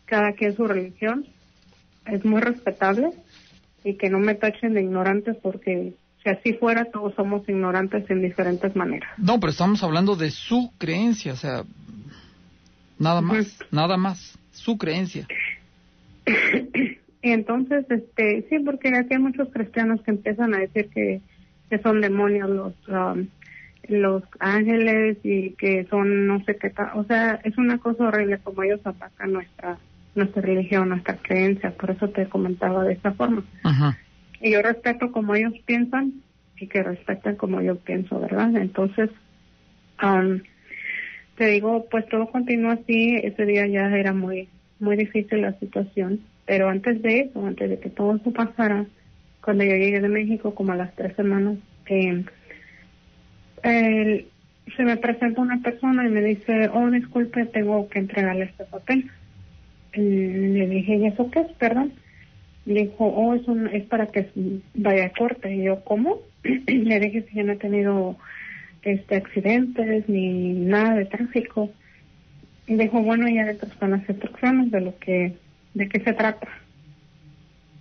cada 0.05 0.33
quien 0.33 0.53
su 0.57 0.67
religión, 0.67 1.25
es 2.05 2.25
muy 2.25 2.41
respetable 2.41 3.11
y 3.85 3.93
que 3.93 4.09
no 4.09 4.19
me 4.19 4.35
tachen 4.35 4.73
de 4.73 4.81
ignorantes 4.81 5.37
porque 5.41 5.93
si 6.23 6.29
así 6.29 6.53
fuera 6.53 6.85
todos 6.85 7.13
somos 7.15 7.47
ignorantes 7.47 8.09
en 8.09 8.21
diferentes 8.21 8.75
maneras. 8.75 9.09
No, 9.17 9.39
pero 9.39 9.51
estamos 9.51 9.83
hablando 9.83 10.15
de 10.15 10.31
su 10.31 10.71
creencia, 10.77 11.33
o 11.33 11.35
sea, 11.35 11.63
nada 12.97 13.21
más, 13.21 13.59
nada 13.71 13.97
más, 13.97 14.37
su 14.51 14.77
creencia. 14.77 15.27
Y 16.25 16.97
entonces, 17.31 17.85
este, 17.89 18.45
sí, 18.49 18.59
porque 18.59 18.95
aquí 18.95 19.13
hay 19.13 19.19
muchos 19.19 19.49
cristianos 19.49 20.01
que 20.01 20.11
empiezan 20.11 20.53
a 20.53 20.59
decir 20.59 20.89
que, 20.89 21.21
que 21.69 21.77
son 21.79 22.01
demonios 22.01 22.49
los 22.49 22.73
um, 22.87 23.27
los 23.89 24.23
ángeles 24.39 25.17
y 25.23 25.51
que 25.51 25.85
son 25.89 26.25
no 26.27 26.43
sé 26.45 26.55
qué 26.55 26.69
tal. 26.69 26.91
O 26.95 27.03
sea, 27.03 27.41
es 27.43 27.57
una 27.57 27.77
cosa 27.79 28.07
horrible 28.07 28.39
como 28.39 28.63
ellos 28.63 28.79
atacan 28.85 29.33
nuestra 29.33 29.77
nuestra 30.15 30.41
religión, 30.41 30.89
nuestra 30.89 31.17
creencia. 31.17 31.71
Por 31.71 31.91
eso 31.91 32.07
te 32.09 32.29
comentaba 32.29 32.83
de 32.83 32.93
esta 32.93 33.11
forma. 33.11 33.43
Ajá. 33.63 33.97
Y 34.43 34.51
yo 34.51 34.61
respeto 34.61 35.11
como 35.11 35.33
ellos 35.35 35.53
piensan 35.65 36.21
y 36.57 36.67
que 36.67 36.83
respeten 36.83 37.37
como 37.37 37.61
yo 37.61 37.77
pienso, 37.77 38.19
¿verdad? 38.19 38.53
Entonces, 38.57 39.09
um, 40.03 40.41
te 41.37 41.47
digo, 41.47 41.87
pues 41.89 42.05
todo 42.09 42.29
continúa 42.29 42.73
así. 42.73 43.15
Ese 43.23 43.45
día 43.45 43.65
ya 43.67 43.89
era 43.89 44.13
muy, 44.13 44.49
muy 44.79 44.97
difícil 44.97 45.41
la 45.41 45.57
situación. 45.59 46.19
Pero 46.45 46.67
antes 46.69 47.01
de 47.01 47.21
eso, 47.21 47.45
antes 47.45 47.69
de 47.69 47.79
que 47.79 47.89
todo 47.89 48.17
eso 48.17 48.31
pasara, 48.31 48.85
cuando 49.41 49.63
yo 49.63 49.71
llegué 49.77 50.01
de 50.01 50.09
México, 50.09 50.53
como 50.53 50.73
a 50.73 50.75
las 50.75 50.93
tres 50.95 51.15
semanas, 51.15 51.55
eh, 51.87 52.25
el- 53.63 54.27
se 54.75 54.83
me 54.83 54.97
presenta 54.97 55.41
una 55.41 55.61
persona 55.61 56.05
y 56.05 56.09
me 56.11 56.21
dice, 56.21 56.69
oh, 56.73 56.89
disculpe, 56.89 57.45
tengo 57.45 57.87
que 57.89 57.99
entregarle 57.99 58.45
este 58.45 58.65
papel. 58.65 59.09
Le 59.93 60.67
dije, 60.67 60.95
¿y 60.95 61.05
eso 61.07 61.29
qué 61.31 61.45
perdón? 61.59 61.93
Le 62.65 62.81
dijo, 62.85 63.05
oh, 63.05 63.33
es, 63.33 63.47
un- 63.47 63.67
es 63.67 63.83
para 63.85 64.07
que 64.07 64.29
vaya 64.75 65.05
a 65.05 65.09
corte. 65.11 65.53
Y 65.53 65.63
yo, 65.63 65.83
¿cómo? 65.83 66.17
le 66.43 66.99
dije 66.99 67.25
si 67.29 67.35
yo 67.37 67.43
no 67.43 67.53
he 67.53 67.57
tenido 67.57 68.17
este 68.83 69.15
accidentes 69.15 70.07
ni 70.09 70.53
nada 70.53 70.95
de 70.95 71.05
tráfico. 71.05 71.69
Y 72.67 72.75
dijo, 72.75 73.01
bueno, 73.01 73.27
ya 73.27 73.45
dentro 73.45 73.67
están 73.67 73.91
las 73.91 74.07
instrucciones 74.09 74.71
de 74.71 74.81
lo 74.81 74.97
que, 74.99 75.33
de 75.73 75.89
qué 75.89 75.99
se 75.99 76.13
trata. 76.13 76.47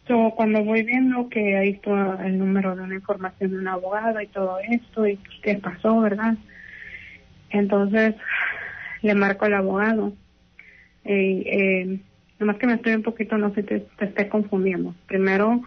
So, 0.09 0.33
cuando 0.35 0.64
voy 0.64 0.83
viendo 0.83 1.28
que 1.28 1.57
ahí 1.57 1.70
está 1.70 2.18
el 2.26 2.39
número 2.39 2.74
de 2.74 2.83
una 2.83 2.95
información 2.97 3.51
de 3.53 3.59
un 3.59 3.68
abogado 3.68 4.20
y 4.20 4.26
todo 4.26 4.59
esto, 4.68 5.07
y 5.07 5.16
qué 5.43 5.55
pasó, 5.55 6.01
¿verdad? 6.01 6.35
Entonces, 7.51 8.16
le 9.03 9.14
marco 9.14 9.45
al 9.45 9.55
abogado. 9.55 10.12
Y, 11.05 11.43
eh, 11.47 12.01
nomás 12.43 12.59
que 12.59 12.66
me 12.66 12.74
estoy 12.74 12.95
un 12.95 13.03
poquito, 13.03 13.38
no 13.38 13.55
sé, 13.55 13.62
te, 13.62 13.80
te 13.80 14.05
esté 14.05 14.28
confundiendo. 14.28 14.95
Primero, 15.07 15.62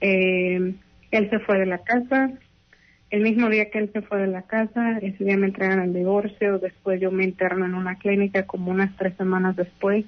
eh, 0.00 0.74
él 1.12 1.30
se 1.30 1.38
fue 1.38 1.58
de 1.58 1.66
la 1.66 1.78
casa. 1.78 2.30
El 3.10 3.22
mismo 3.22 3.48
día 3.48 3.70
que 3.70 3.78
él 3.78 3.90
se 3.92 4.02
fue 4.02 4.18
de 4.18 4.26
la 4.26 4.42
casa, 4.42 4.98
ese 4.98 5.22
día 5.22 5.36
me 5.36 5.46
entregan 5.46 5.80
el 5.80 5.94
divorcio. 5.94 6.58
Después 6.58 7.00
yo 7.00 7.12
me 7.12 7.22
interno 7.22 7.64
en 7.64 7.74
una 7.74 7.94
clínica 7.96 8.42
como 8.42 8.72
unas 8.72 8.94
tres 8.96 9.14
semanas 9.16 9.54
después 9.54 10.04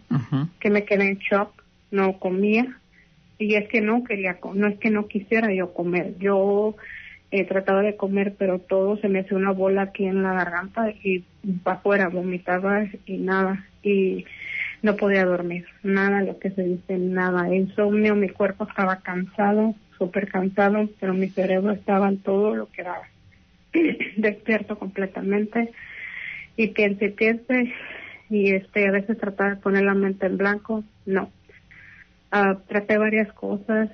que 0.58 0.70
me 0.70 0.84
quedé 0.84 1.08
en 1.08 1.18
shock, 1.18 1.52
no 1.92 2.18
comía 2.18 2.66
y 3.38 3.54
es 3.54 3.68
que 3.68 3.80
no 3.80 4.02
quería, 4.02 4.38
no 4.54 4.66
es 4.66 4.78
que 4.78 4.90
no 4.90 5.06
quisiera 5.06 5.54
yo 5.54 5.72
comer, 5.72 6.18
yo 6.18 6.74
eh, 7.30 7.44
trataba 7.44 7.82
de 7.82 7.94
comer 7.94 8.34
pero 8.36 8.58
todo 8.58 8.96
se 8.96 9.08
me 9.08 9.20
hacía 9.20 9.36
una 9.36 9.52
bola 9.52 9.82
aquí 9.82 10.06
en 10.06 10.24
la 10.24 10.32
garganta 10.32 10.90
y 10.90 11.24
para 11.62 11.76
afuera 11.76 12.08
vomitaba 12.08 12.86
y 13.06 13.18
nada 13.18 13.64
y 13.82 14.24
no 14.82 14.96
podía 14.96 15.24
dormir, 15.24 15.66
nada 15.82 16.22
lo 16.22 16.38
que 16.38 16.50
se 16.50 16.62
dice, 16.62 16.98
nada, 16.98 17.54
insomnio, 17.54 18.14
mi 18.14 18.28
cuerpo 18.28 18.64
estaba 18.68 18.96
cansado, 18.96 19.74
súper 19.96 20.28
cansado, 20.28 20.88
pero 21.00 21.14
mi 21.14 21.28
cerebro 21.28 21.72
estaba 21.72 22.08
en 22.08 22.18
todo 22.18 22.54
lo 22.54 22.70
que 22.70 22.84
daba, 22.84 23.08
despierto 24.16 24.78
completamente 24.78 25.72
y 26.56 26.68
piense 26.68 27.06
y 27.06 27.10
piense 27.10 27.72
y 28.30 28.50
este 28.50 28.86
a 28.86 28.92
veces 28.92 29.18
trataba 29.18 29.50
de 29.50 29.56
poner 29.56 29.84
la 29.84 29.94
mente 29.94 30.26
en 30.26 30.36
blanco 30.36 30.84
no. 31.06 31.30
Ah, 32.30 32.58
traté 32.68 32.98
varias 32.98 33.32
cosas 33.32 33.88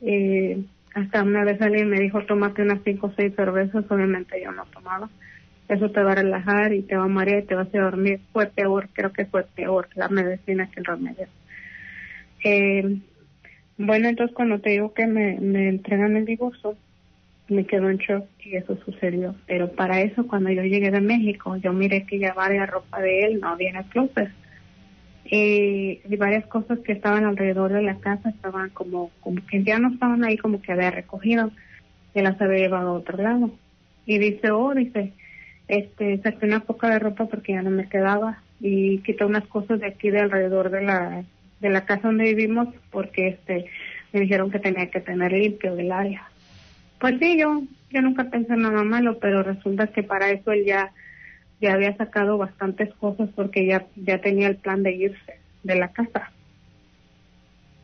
eh, 0.00 0.62
hasta 0.94 1.22
una 1.22 1.44
vez 1.44 1.60
alguien 1.60 1.88
me 1.88 1.98
dijo 1.98 2.24
tómate 2.24 2.62
unas 2.62 2.80
cinco 2.84 3.08
o 3.08 3.12
seis 3.16 3.34
cervezas 3.34 3.84
obviamente 3.90 4.40
yo 4.42 4.52
no 4.52 4.64
tomaba 4.66 5.10
eso 5.74 5.90
te 5.90 6.02
va 6.02 6.12
a 6.12 6.16
relajar 6.16 6.72
y 6.72 6.82
te 6.82 6.96
va 6.96 7.04
a 7.04 7.08
marear 7.08 7.42
y 7.42 7.46
te 7.46 7.54
vas 7.54 7.74
a 7.74 7.80
dormir 7.80 8.20
fue 8.32 8.46
peor 8.46 8.88
creo 8.92 9.12
que 9.12 9.26
fue 9.26 9.44
peor 9.44 9.88
la 9.94 10.08
medicina 10.08 10.70
que 10.70 10.80
el 10.80 10.86
remedio 10.86 11.26
eh, 12.44 12.98
bueno 13.78 14.08
entonces 14.08 14.34
cuando 14.34 14.60
te 14.60 14.70
digo 14.70 14.92
que 14.94 15.06
me, 15.06 15.34
entregan 15.68 16.16
el 16.16 16.24
divorcio 16.24 16.76
me 17.50 17.66
quedo 17.66 17.90
en 17.90 17.98
shock 17.98 18.26
y 18.44 18.56
eso 18.56 18.78
sucedió. 18.84 19.34
Pero 19.46 19.72
para 19.72 20.00
eso, 20.00 20.26
cuando 20.26 20.50
yo 20.50 20.62
llegué 20.62 20.90
de 20.90 21.00
México, 21.00 21.56
yo 21.56 21.72
miré 21.72 22.06
que 22.06 22.18
ya 22.18 22.32
varias 22.32 22.70
ropa 22.70 23.00
de 23.00 23.24
él 23.24 23.40
no 23.40 23.48
había 23.48 23.70
en 23.70 23.76
el 23.76 23.84
closet. 23.86 24.30
Y, 25.24 26.00
y 26.08 26.16
varias 26.16 26.46
cosas 26.46 26.78
que 26.80 26.92
estaban 26.92 27.24
alrededor 27.24 27.72
de 27.72 27.82
la 27.82 27.96
casa 27.96 28.30
estaban 28.30 28.70
como, 28.70 29.10
como 29.20 29.44
que 29.46 29.62
ya 29.62 29.78
no 29.78 29.92
estaban 29.92 30.24
ahí, 30.24 30.36
como 30.36 30.62
que 30.62 30.72
había 30.72 30.90
recogido. 30.90 31.50
Y 32.14 32.22
las 32.22 32.40
había 32.40 32.58
llevado 32.58 32.90
a 32.90 32.94
otro 32.94 33.18
lado. 33.18 33.50
Y 34.06 34.18
dice, 34.18 34.50
oh, 34.50 34.74
dice, 34.74 35.12
este, 35.70 36.18
saqué 36.18 36.46
una 36.46 36.60
poca 36.60 36.90
de 36.90 36.98
ropa 36.98 37.26
porque 37.26 37.52
ya 37.52 37.62
no 37.62 37.70
me 37.70 37.88
quedaba. 37.88 38.42
Y 38.60 38.98
quité 38.98 39.24
unas 39.24 39.46
cosas 39.46 39.80
de 39.80 39.86
aquí 39.86 40.10
de 40.10 40.20
alrededor 40.20 40.70
de 40.70 40.82
la, 40.82 41.24
de 41.60 41.70
la 41.70 41.86
casa 41.86 42.08
donde 42.08 42.34
vivimos 42.34 42.68
porque 42.90 43.28
este, 43.28 43.66
me 44.12 44.20
dijeron 44.20 44.50
que 44.50 44.58
tenía 44.58 44.90
que 44.90 45.00
tener 45.00 45.32
limpio 45.32 45.76
el 45.78 45.92
área. 45.92 46.28
Pues 46.98 47.18
sí, 47.18 47.38
yo, 47.38 47.62
yo 47.90 48.02
nunca 48.02 48.24
pensé 48.24 48.52
en 48.52 48.62
nada 48.62 48.84
malo, 48.84 49.18
pero 49.18 49.42
resulta 49.42 49.86
que 49.86 50.02
para 50.02 50.30
eso 50.30 50.52
él 50.52 50.64
ya, 50.66 50.92
ya 51.60 51.72
había 51.72 51.96
sacado 51.96 52.36
bastantes 52.36 52.92
cosas 52.94 53.30
porque 53.34 53.66
ya, 53.66 53.86
ya 53.96 54.20
tenía 54.20 54.48
el 54.48 54.56
plan 54.56 54.82
de 54.82 54.92
irse 54.92 55.38
de 55.62 55.76
la 55.76 55.88
casa. 55.92 56.30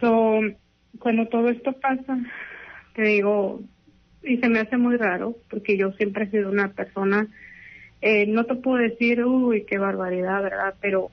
So, 0.01 0.41
cuando 0.99 1.27
todo 1.29 1.49
esto 1.49 1.73
pasa, 1.73 2.19
te 2.95 3.03
digo, 3.03 3.63
y 4.23 4.39
se 4.39 4.49
me 4.49 4.59
hace 4.59 4.77
muy 4.77 4.97
raro 4.97 5.37
porque 5.49 5.77
yo 5.77 5.93
siempre 5.93 6.25
he 6.25 6.31
sido 6.31 6.51
una 6.51 6.69
persona, 6.69 7.29
eh, 8.01 8.27
no 8.27 8.45
te 8.45 8.55
puedo 8.57 8.79
decir, 8.79 9.25
uy, 9.25 9.65
qué 9.65 9.79
barbaridad, 9.79 10.43
¿verdad? 10.43 10.75
Pero 10.81 11.11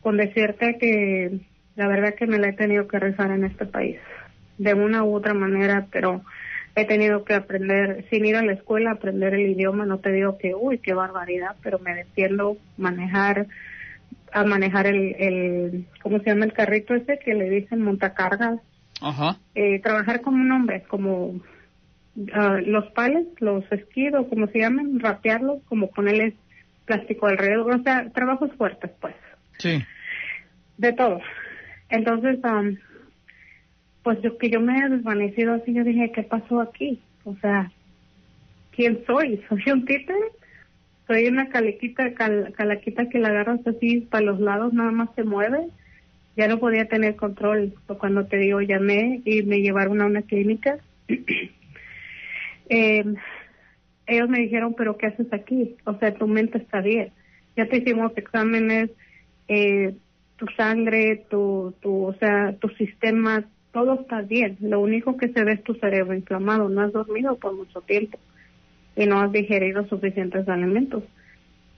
con 0.00 0.16
decirte 0.16 0.76
que 0.78 1.40
la 1.76 1.88
verdad 1.88 2.14
que 2.14 2.26
me 2.26 2.38
la 2.38 2.48
he 2.48 2.52
tenido 2.52 2.86
que 2.86 2.98
rezar 2.98 3.30
en 3.30 3.44
este 3.44 3.66
país, 3.66 3.98
de 4.58 4.74
una 4.74 5.04
u 5.04 5.14
otra 5.14 5.34
manera, 5.34 5.86
pero 5.90 6.22
he 6.74 6.84
tenido 6.84 7.24
que 7.24 7.34
aprender, 7.34 8.04
sin 8.10 8.24
ir 8.24 8.36
a 8.36 8.42
la 8.42 8.52
escuela, 8.52 8.92
aprender 8.92 9.34
el 9.34 9.50
idioma, 9.50 9.86
no 9.86 9.98
te 9.98 10.12
digo 10.12 10.38
que, 10.38 10.54
uy, 10.54 10.78
qué 10.78 10.94
barbaridad, 10.94 11.56
pero 11.62 11.78
me 11.78 11.94
defiendo 11.94 12.56
manejar, 12.76 13.46
a 14.32 14.44
manejar 14.44 14.86
el, 14.86 15.14
el 15.18 15.86
¿cómo 16.02 16.18
se 16.20 16.30
llama 16.30 16.46
el 16.46 16.52
carrito 16.52 16.94
ese 16.94 17.18
que 17.18 17.34
le 17.34 17.50
dicen 17.50 17.82
montacargas? 17.82 18.60
Ajá. 19.00 19.38
Eh, 19.54 19.80
trabajar 19.80 20.22
como 20.22 20.38
un 20.38 20.50
hombre, 20.52 20.82
como 20.88 21.40
ah, 22.34 22.58
los 22.64 22.86
pales, 22.92 23.26
los 23.40 23.64
esquidos, 23.72 24.26
como 24.28 24.46
se 24.48 24.58
llaman, 24.60 25.00
rapearlos, 25.00 25.62
como 25.64 25.90
ponerles 25.90 26.34
plástico 26.84 27.26
alrededor, 27.26 27.74
o 27.80 27.82
sea, 27.82 28.10
trabajos 28.10 28.50
fuertes, 28.56 28.90
pues. 29.00 29.14
Sí. 29.58 29.82
De 30.78 30.92
todo. 30.92 31.20
Entonces, 31.88 32.38
am, 32.44 32.78
pues 34.02 34.20
yo 34.22 34.36
que 34.38 34.50
yo 34.50 34.60
me 34.60 34.76
he 34.78 34.88
desvanecido 34.88 35.54
así, 35.54 35.72
yo 35.72 35.84
dije, 35.84 36.10
¿qué 36.12 36.22
pasó 36.22 36.60
aquí? 36.60 37.00
O 37.24 37.36
sea, 37.36 37.70
¿quién 38.74 39.04
soy? 39.06 39.40
¿Soy 39.48 39.62
un 39.72 39.84
títere? 39.84 40.18
Soy 41.06 41.26
una 41.26 41.48
calequita, 41.48 42.14
cal- 42.14 42.52
calaquita 42.56 43.08
que 43.08 43.18
la 43.18 43.28
agarras 43.28 43.60
así 43.66 44.00
para 44.02 44.24
los 44.24 44.40
lados, 44.40 44.72
nada 44.72 44.90
más 44.90 45.08
se 45.14 45.24
mueve. 45.24 45.68
Ya 46.36 46.48
no 46.48 46.58
podía 46.58 46.88
tener 46.88 47.16
control. 47.16 47.74
Cuando 47.98 48.26
te 48.26 48.38
digo, 48.38 48.60
llamé 48.62 49.20
y 49.24 49.42
me 49.42 49.60
llevaron 49.60 50.00
a 50.00 50.06
una 50.06 50.22
clínica. 50.22 50.78
eh, 52.68 53.04
ellos 54.06 54.28
me 54.28 54.40
dijeron, 54.40 54.74
pero 54.76 54.96
¿qué 54.96 55.06
haces 55.06 55.32
aquí? 55.32 55.76
O 55.84 55.94
sea, 55.98 56.14
tu 56.14 56.26
mente 56.26 56.58
está 56.58 56.80
bien. 56.80 57.12
Ya 57.56 57.66
te 57.66 57.78
hicimos 57.78 58.12
exámenes, 58.16 58.90
eh, 59.48 59.94
tu 60.36 60.46
sangre, 60.56 61.24
tu, 61.30 61.74
tu, 61.80 62.06
o 62.06 62.14
sea, 62.14 62.54
tu 62.58 62.68
sistema, 62.70 63.44
todo 63.72 64.00
está 64.00 64.22
bien. 64.22 64.56
Lo 64.60 64.80
único 64.80 65.16
que 65.16 65.28
se 65.28 65.44
ve 65.44 65.52
es 65.52 65.62
tu 65.62 65.74
cerebro 65.74 66.14
inflamado. 66.14 66.68
No 66.68 66.82
has 66.82 66.92
dormido 66.92 67.36
por 67.36 67.54
mucho 67.54 67.80
tiempo 67.80 68.18
y 68.96 69.06
no 69.06 69.20
has 69.20 69.32
digerido 69.32 69.86
suficientes 69.88 70.48
alimentos. 70.48 71.04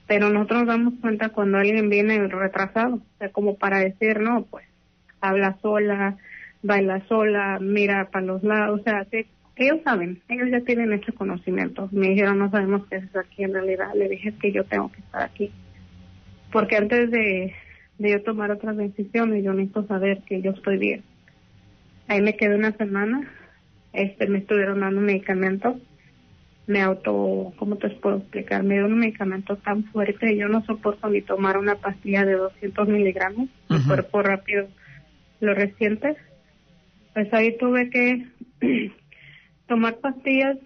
Pero 0.07 0.29
nosotros 0.29 0.59
nos 0.59 0.67
damos 0.67 0.93
cuenta 1.01 1.29
cuando 1.29 1.57
alguien 1.57 1.89
viene 1.89 2.27
retrasado, 2.27 2.95
o 2.95 3.17
sea, 3.17 3.29
como 3.29 3.55
para 3.55 3.79
decir, 3.79 4.19
no, 4.19 4.43
pues, 4.43 4.65
habla 5.19 5.57
sola, 5.61 6.17
baila 6.61 7.05
sola, 7.07 7.57
mira 7.59 8.09
para 8.11 8.25
los 8.25 8.43
lados, 8.43 8.81
o 8.81 8.83
sea, 8.83 9.05
ellos 9.55 9.79
saben, 9.83 10.21
ellos 10.27 10.49
ya 10.51 10.61
tienen 10.61 10.91
ese 10.93 11.13
conocimiento. 11.13 11.89
Me 11.91 12.09
dijeron, 12.09 12.39
no 12.39 12.51
sabemos 12.51 12.85
qué 12.87 12.97
es 12.97 13.15
aquí 13.15 13.43
en 13.43 13.53
realidad. 13.53 13.93
Le 13.95 14.09
dije, 14.09 14.33
que 14.41 14.51
yo 14.51 14.63
tengo 14.65 14.91
que 14.91 14.99
estar 14.99 15.23
aquí. 15.23 15.51
Porque 16.51 16.75
antes 16.75 17.09
de, 17.11 17.53
de 17.97 18.11
yo 18.11 18.21
tomar 18.23 18.51
otras 18.51 18.77
decisiones, 18.77 19.43
yo 19.43 19.53
necesito 19.53 19.87
saber 19.87 20.21
que 20.23 20.41
yo 20.41 20.51
estoy 20.51 20.77
bien. 20.77 21.03
Ahí 22.07 22.21
me 22.21 22.35
quedé 22.35 22.55
una 22.55 22.71
semana, 22.73 23.31
este, 23.93 24.27
me 24.27 24.39
estuvieron 24.39 24.81
dando 24.81 25.01
medicamentos, 25.01 25.77
me 26.67 26.81
auto, 26.81 27.53
¿cómo 27.57 27.77
te 27.77 27.89
puedo 27.89 28.17
explicar? 28.17 28.63
Me 28.63 28.75
dio 28.75 28.85
un 28.85 28.99
medicamento 28.99 29.55
tan 29.57 29.83
fuerte, 29.85 30.35
yo 30.37 30.47
no 30.47 30.63
soporto 30.65 31.09
ni 31.09 31.21
tomar 31.21 31.57
una 31.57 31.75
pastilla 31.75 32.25
de 32.25 32.33
200 32.33 32.87
miligramos, 32.87 33.49
mi 33.69 33.77
Ujú. 33.77 33.87
cuerpo 33.87 34.21
rápido 34.21 34.67
lo 35.39 35.53
resiente. 35.53 36.15
Pues 37.13 37.33
ahí 37.33 37.57
tuve 37.57 37.89
que 37.89 38.27
tomar 39.67 39.97
pastillas 39.97 40.57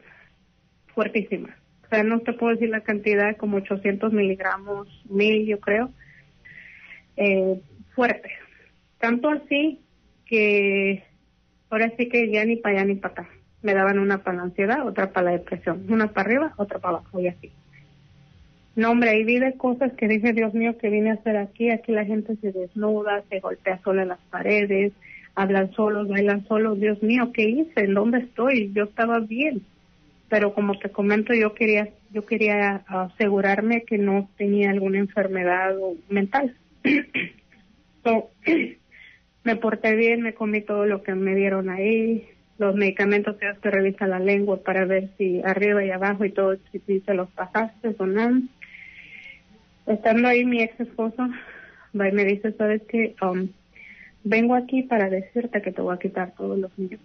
fuertísimas. 0.94 1.56
O 1.86 1.88
sea, 1.90 2.04
no 2.04 2.20
te 2.20 2.34
puedo 2.34 2.54
decir 2.54 2.70
la 2.70 2.82
cantidad, 2.82 3.36
como 3.38 3.58
800 3.58 4.14
miligramos, 4.14 4.88
mil 5.10 5.46
yo 5.48 5.60
creo, 5.60 5.90
eh, 7.18 7.60
fuerte. 7.96 8.30
Tanto 9.00 9.30
así 9.30 9.82
que 10.26 11.04
ahora 11.70 11.92
sí 11.98 12.10
que 12.10 12.30
ya 12.30 12.46
ni 12.46 12.58
para 12.58 12.78
allá 12.78 12.86
ni 12.86 12.96
para 12.96 13.14
acá. 13.14 13.30
Me 13.62 13.74
daban 13.74 14.00
una 14.00 14.24
para 14.24 14.38
la 14.38 14.44
ansiedad, 14.44 14.88
otra 14.88 15.12
para 15.12 15.32
la 15.32 15.38
depresión, 15.38 15.86
una 15.90 16.14
para 16.14 16.28
arriba, 16.28 16.54
otra 16.58 16.80
para 16.80 16.98
abajo 16.98 17.20
y 17.20 17.28
así. 17.28 17.52
No, 18.76 18.92
hombre, 18.92 19.10
ahí 19.10 19.24
vi 19.26 19.40
de 19.40 19.58
cosas 19.58 19.92
que 19.94 20.08
dije, 20.08 20.32
Dios 20.32 20.54
mío, 20.54 20.78
que 20.78 20.90
vine 20.90 21.10
a 21.10 21.16
hacer 21.16 21.36
aquí. 21.36 21.70
Aquí 21.70 21.92
la 21.92 22.06
gente 22.06 22.38
se 22.38 22.52
desnuda, 22.52 23.24
se 23.30 23.40
golpea 23.40 23.82
sola 23.84 24.06
las 24.06 24.20
paredes, 24.30 24.94
hablan 25.40 25.72
solos, 25.72 26.10
bailan 26.10 26.46
solos. 26.48 26.80
Dios 26.80 27.02
mío, 27.02 27.32
¿qué 27.34 27.44
hice? 27.44 27.86
¿En 27.86 27.94
dónde 27.94 28.20
estoy? 28.20 28.72
Yo 28.74 28.84
estaba 28.84 29.20
bien. 29.20 29.62
Pero 30.28 30.54
como 30.54 30.78
te 30.78 30.90
comento, 30.90 31.34
yo 31.34 31.54
quería, 31.54 31.90
yo 32.12 32.26
quería 32.26 32.84
asegurarme 32.88 33.84
que 33.84 33.98
no 33.98 34.30
tenía 34.38 34.70
alguna 34.70 35.00
enfermedad 35.00 35.76
mental. 36.10 36.56
So, 38.02 38.30
me 39.44 39.58
porté 39.58 39.94
bien, 39.98 40.22
me 40.22 40.34
comí 40.34 40.62
todo 40.62 40.86
lo 40.86 41.04
que 41.04 41.14
me 41.16 41.36
dieron 41.36 41.70
ahí, 41.70 42.26
los 42.58 42.74
medicamentos 42.74 43.36
que 43.36 43.46
te 43.62 43.70
revisa 43.70 44.08
la 44.08 44.20
lengua 44.20 44.64
para 44.64 44.86
ver 44.86 45.10
si 45.18 45.42
arriba 45.44 45.84
y 45.84 45.92
abajo 45.92 46.24
y 46.24 46.32
todo, 46.32 46.56
si, 46.72 47.02
se 47.02 47.14
los 47.14 47.30
pasaste 47.32 47.94
o 47.98 48.06
no. 48.06 48.42
Estando 49.86 50.30
ahí 50.30 50.46
mi 50.46 50.62
ex 50.62 50.80
esposo, 50.80 51.28
me 51.92 52.24
dice, 52.24 52.54
sabes 52.54 52.82
que 52.84 53.16
vengo 54.24 54.56
aquí 54.56 54.84
para 54.84 55.10
decirte 55.10 55.62
que 55.62 55.72
te 55.72 55.82
voy 55.82 55.96
a 55.96 56.00
quitar 56.00 56.34
todos 56.38 56.58
los 56.58 56.78
niños, 56.78 57.00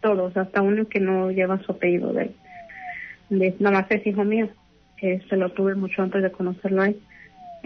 todos, 0.00 0.36
hasta 0.36 0.62
uno 0.62 0.86
que 0.88 1.00
no 1.00 1.30
lleva 1.30 1.60
su 1.62 1.72
apellido 1.72 2.12
de 2.12 2.22
él. 2.24 2.30
De- 3.30 3.54
Nada 3.58 3.80
más 3.80 3.90
es 3.90 4.06
hijo 4.06 4.24
mío, 4.24 4.48
que 4.96 5.20
se 5.28 5.36
lo 5.36 5.50
tuve 5.50 5.74
mucho 5.74 6.02
antes 6.02 6.22
de 6.22 6.30
conocerlo. 6.30 6.84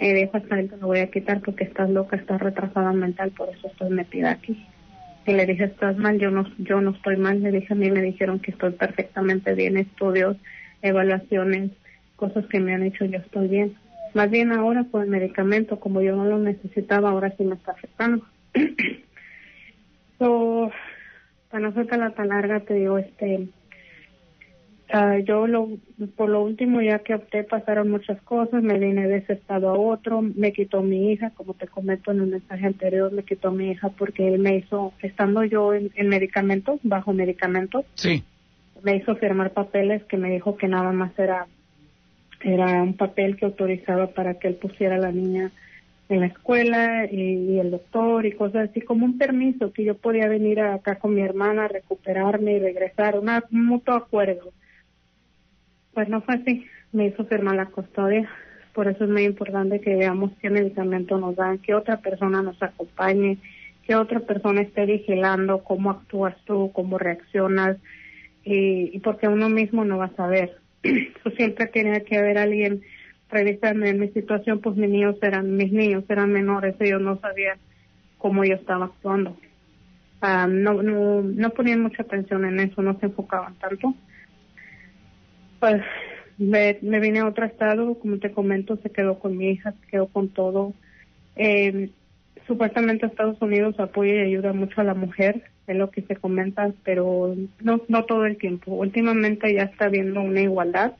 Eh, 0.01 0.30
hasta 0.32 0.61
él 0.61 0.70
te 0.70 0.76
lo 0.76 0.86
voy 0.86 1.01
a 1.01 1.11
quitar 1.11 1.41
porque 1.41 1.64
estás 1.64 1.91
loca, 1.91 2.16
estás 2.16 2.41
retrasada 2.41 2.93
mental, 2.93 3.30
por 3.32 3.49
eso 3.49 3.66
estoy 3.66 3.91
metida 3.91 4.30
aquí. 4.30 4.64
Y 5.26 5.32
le 5.32 5.45
dije, 5.45 5.64
estás 5.64 5.97
mal, 5.99 6.18
yo 6.18 6.30
no, 6.30 6.47
yo 6.59 6.80
no 6.80 6.91
estoy 6.93 7.16
mal. 7.16 7.43
Le 7.43 7.51
dije, 7.51 7.72
a 7.72 7.76
mí 7.76 7.91
me 7.91 8.01
dijeron 8.01 8.39
que 8.39 8.53
estoy 8.53 8.70
perfectamente 8.72 9.55
bien, 9.55 9.76
estudios, 9.76 10.36
evaluaciones, 10.82 11.72
cosas 12.16 12.47
que 12.47 12.61
me 12.61 12.74
han 12.74 12.84
hecho, 12.84 13.05
yo 13.05 13.18
estoy 13.18 13.49
bien. 13.49 13.74
Más 14.14 14.30
bien 14.30 14.53
ahora 14.53 14.84
por 14.84 15.03
el 15.03 15.11
medicamento, 15.11 15.80
como 15.80 16.01
yo 16.01 16.16
no 16.16 16.24
lo 16.24 16.39
necesitaba, 16.39 17.11
ahora 17.11 17.34
sí 17.36 17.45
me 17.45 17.57
está 17.57 17.72
afectando. 17.72 18.24
so, 20.19 20.71
para 21.51 21.61
no 21.63 21.69
hacerte 21.69 21.97
la 21.97 22.11
tan 22.11 22.29
larga, 22.29 22.61
te 22.61 22.75
digo, 22.75 22.99
este, 22.99 23.49
ah, 24.93 25.19
yo 25.19 25.47
lo, 25.47 25.69
por 26.17 26.29
lo 26.29 26.43
último 26.43 26.81
ya 26.83 26.99
que 27.01 27.15
opté 27.15 27.45
pasaron 27.45 27.91
muchas 27.91 28.21
cosas, 28.23 28.63
me 28.63 28.79
vine 28.79 29.07
de 29.09 29.19
ese 29.19 29.35
estado 29.35 29.71
a 29.71 29.79
otro, 29.79 30.23
me 30.23 30.53
quitó 30.53 30.83
mi 30.83 31.13
hija, 31.13 31.31
como 31.31 31.55
te 31.55 31.67
comento 31.69 32.11
en 32.11 32.21
el 32.21 32.27
mensaje 32.29 32.67
anterior, 32.67 33.13
me 33.13 33.23
quitó 33.23 33.51
mi 33.51 33.71
hija 33.71 33.89
porque 33.91 34.29
él 34.29 34.41
me 34.41 34.57
hizo, 34.57 34.93
estando 35.03 35.45
yo 35.45 35.75
en, 35.75 35.91
en 35.95 36.09
medicamentos, 36.09 36.81
bajo 36.83 37.13
medicamentos, 37.13 37.85
Sí. 37.95 38.23
me 38.83 38.97
hizo 38.97 39.17
firmar 39.17 39.53
papeles 39.53 40.05
que 40.05 40.17
me 40.17 40.31
dijo 40.31 40.57
que 40.57 40.69
nada 40.69 40.93
más 40.93 41.17
era 41.19 41.47
era 42.41 42.83
un 42.83 42.95
papel 42.97 43.37
que 43.37 43.47
autorizaba 43.47 44.09
para 44.09 44.35
que 44.35 44.49
él 44.49 44.55
pusiera 44.55 44.95
a 44.97 44.99
la 44.99 45.11
niña 45.13 45.51
en 46.09 46.21
la 46.21 46.27
escuela 46.27 47.07
y, 47.11 47.53
y 47.53 47.59
el 47.59 47.71
doctor 47.71 48.25
y 48.27 48.33
cosas 48.33 48.71
así 48.71 48.81
como 48.81 49.05
un 49.05 49.19
permiso 49.19 49.73
que 49.73 49.85
yo 49.85 49.97
podía 49.97 50.29
venir 50.29 50.61
acá 50.61 50.97
con 50.97 51.15
mi 51.15 51.21
hermana 51.21 51.65
a 51.65 51.69
recuperarme 51.69 52.53
y 52.53 52.59
regresar 52.61 53.19
una, 53.19 53.45
un 53.51 53.67
mutuo 53.67 53.95
acuerdo 53.95 54.53
pues 55.93 56.09
no 56.09 56.23
fue 56.23 56.37
así 56.37 56.67
me 56.93 57.07
hizo 57.07 57.25
firmar 57.27 57.57
la 57.57 57.67
custodia 57.67 58.29
por 58.73 58.89
eso 58.89 59.05
es 59.05 59.11
muy 59.11 59.25
importante 59.25 59.81
que 59.81 59.97
veamos 59.97 60.33
qué 60.41 60.51
medicamento 60.51 61.19
nos 61.19 61.37
dan 61.37 61.59
que 61.59 61.75
otra 61.75 61.99
persona 61.99 62.43
nos 62.43 62.63
acompañe 62.63 63.39
que 63.87 63.95
otra 63.95 64.21
persona 64.21 64.63
esté 64.63 64.87
vigilando 64.87 65.63
cómo 65.63 65.91
actúas 65.91 66.37
tú 66.47 66.71
cómo 66.73 66.99
reaccionas 66.99 67.77
y, 68.49 68.97
y 68.97 69.01
porque 69.01 69.29
uno 69.29 69.49
mismo 69.49 69.85
no 69.85 69.99
va 69.99 70.07
a 70.07 70.17
saber. 70.17 70.57
Yo 70.83 71.31
siempre 71.37 71.67
tenía 71.67 72.01
que 72.01 72.17
haber 72.17 72.39
alguien 72.39 72.83
revisarme 73.31 73.91
en 73.91 74.01
mi 74.01 74.09
situación, 74.09 74.61
pues 74.61 74.76
mis 74.76 74.91
niños 74.91 75.16
eran, 75.22 75.57
mis 75.57 75.72
niños 75.72 76.05
eran 76.09 76.33
menores, 76.33 76.74
ellos 76.81 77.01
no 77.01 77.18
sabían 77.20 77.59
cómo 78.16 78.45
yo 78.45 78.55
estaba 78.55 78.87
actuando. 78.87 79.37
Ah, 80.20 80.47
no, 80.49 80.83
no, 80.83 81.22
no 81.22 81.51
ponían 81.51 81.83
mucha 81.83 82.03
atención 82.03 82.45
en 82.45 82.61
eso, 82.61 82.83
no 82.83 82.99
se 82.99 83.07
enfocaban 83.07 83.55
tanto. 83.57 83.95
Pues 85.61 85.83
me, 86.39 86.79
vine 86.81 87.20
a 87.20 87.26
otro 87.26 87.45
estado, 87.45 87.95
como 87.99 88.18
te 88.18 88.33
comento, 88.33 88.76
se 88.76 88.91
quedó 88.91 89.18
con 89.18 89.37
mi 89.37 89.51
hija, 89.51 89.72
se 89.72 89.87
quedó 89.89 90.07
con 90.09 90.29
todo. 90.29 90.72
Eh, 91.37 91.91
supuestamente 92.47 93.07
Estados 93.07 93.41
Unidos 93.41 93.79
apoya 93.79 94.14
y 94.14 94.26
ayuda 94.26 94.53
mucho 94.53 94.81
a 94.81 94.85
la 94.85 94.95
mujer, 94.95 95.43
es 95.66 95.76
lo 95.76 95.91
que 95.91 96.03
se 96.03 96.16
comenta, 96.16 96.72
pero 96.83 97.37
no, 97.61 97.83
no 97.89 98.05
todo 98.05 98.24
el 98.26 98.39
tiempo. 98.39 98.72
Últimamente 98.72 99.53
ya 99.53 99.64
está 99.64 99.85
habiendo 99.85 100.20
una 100.20 100.41
igualdad 100.41 100.95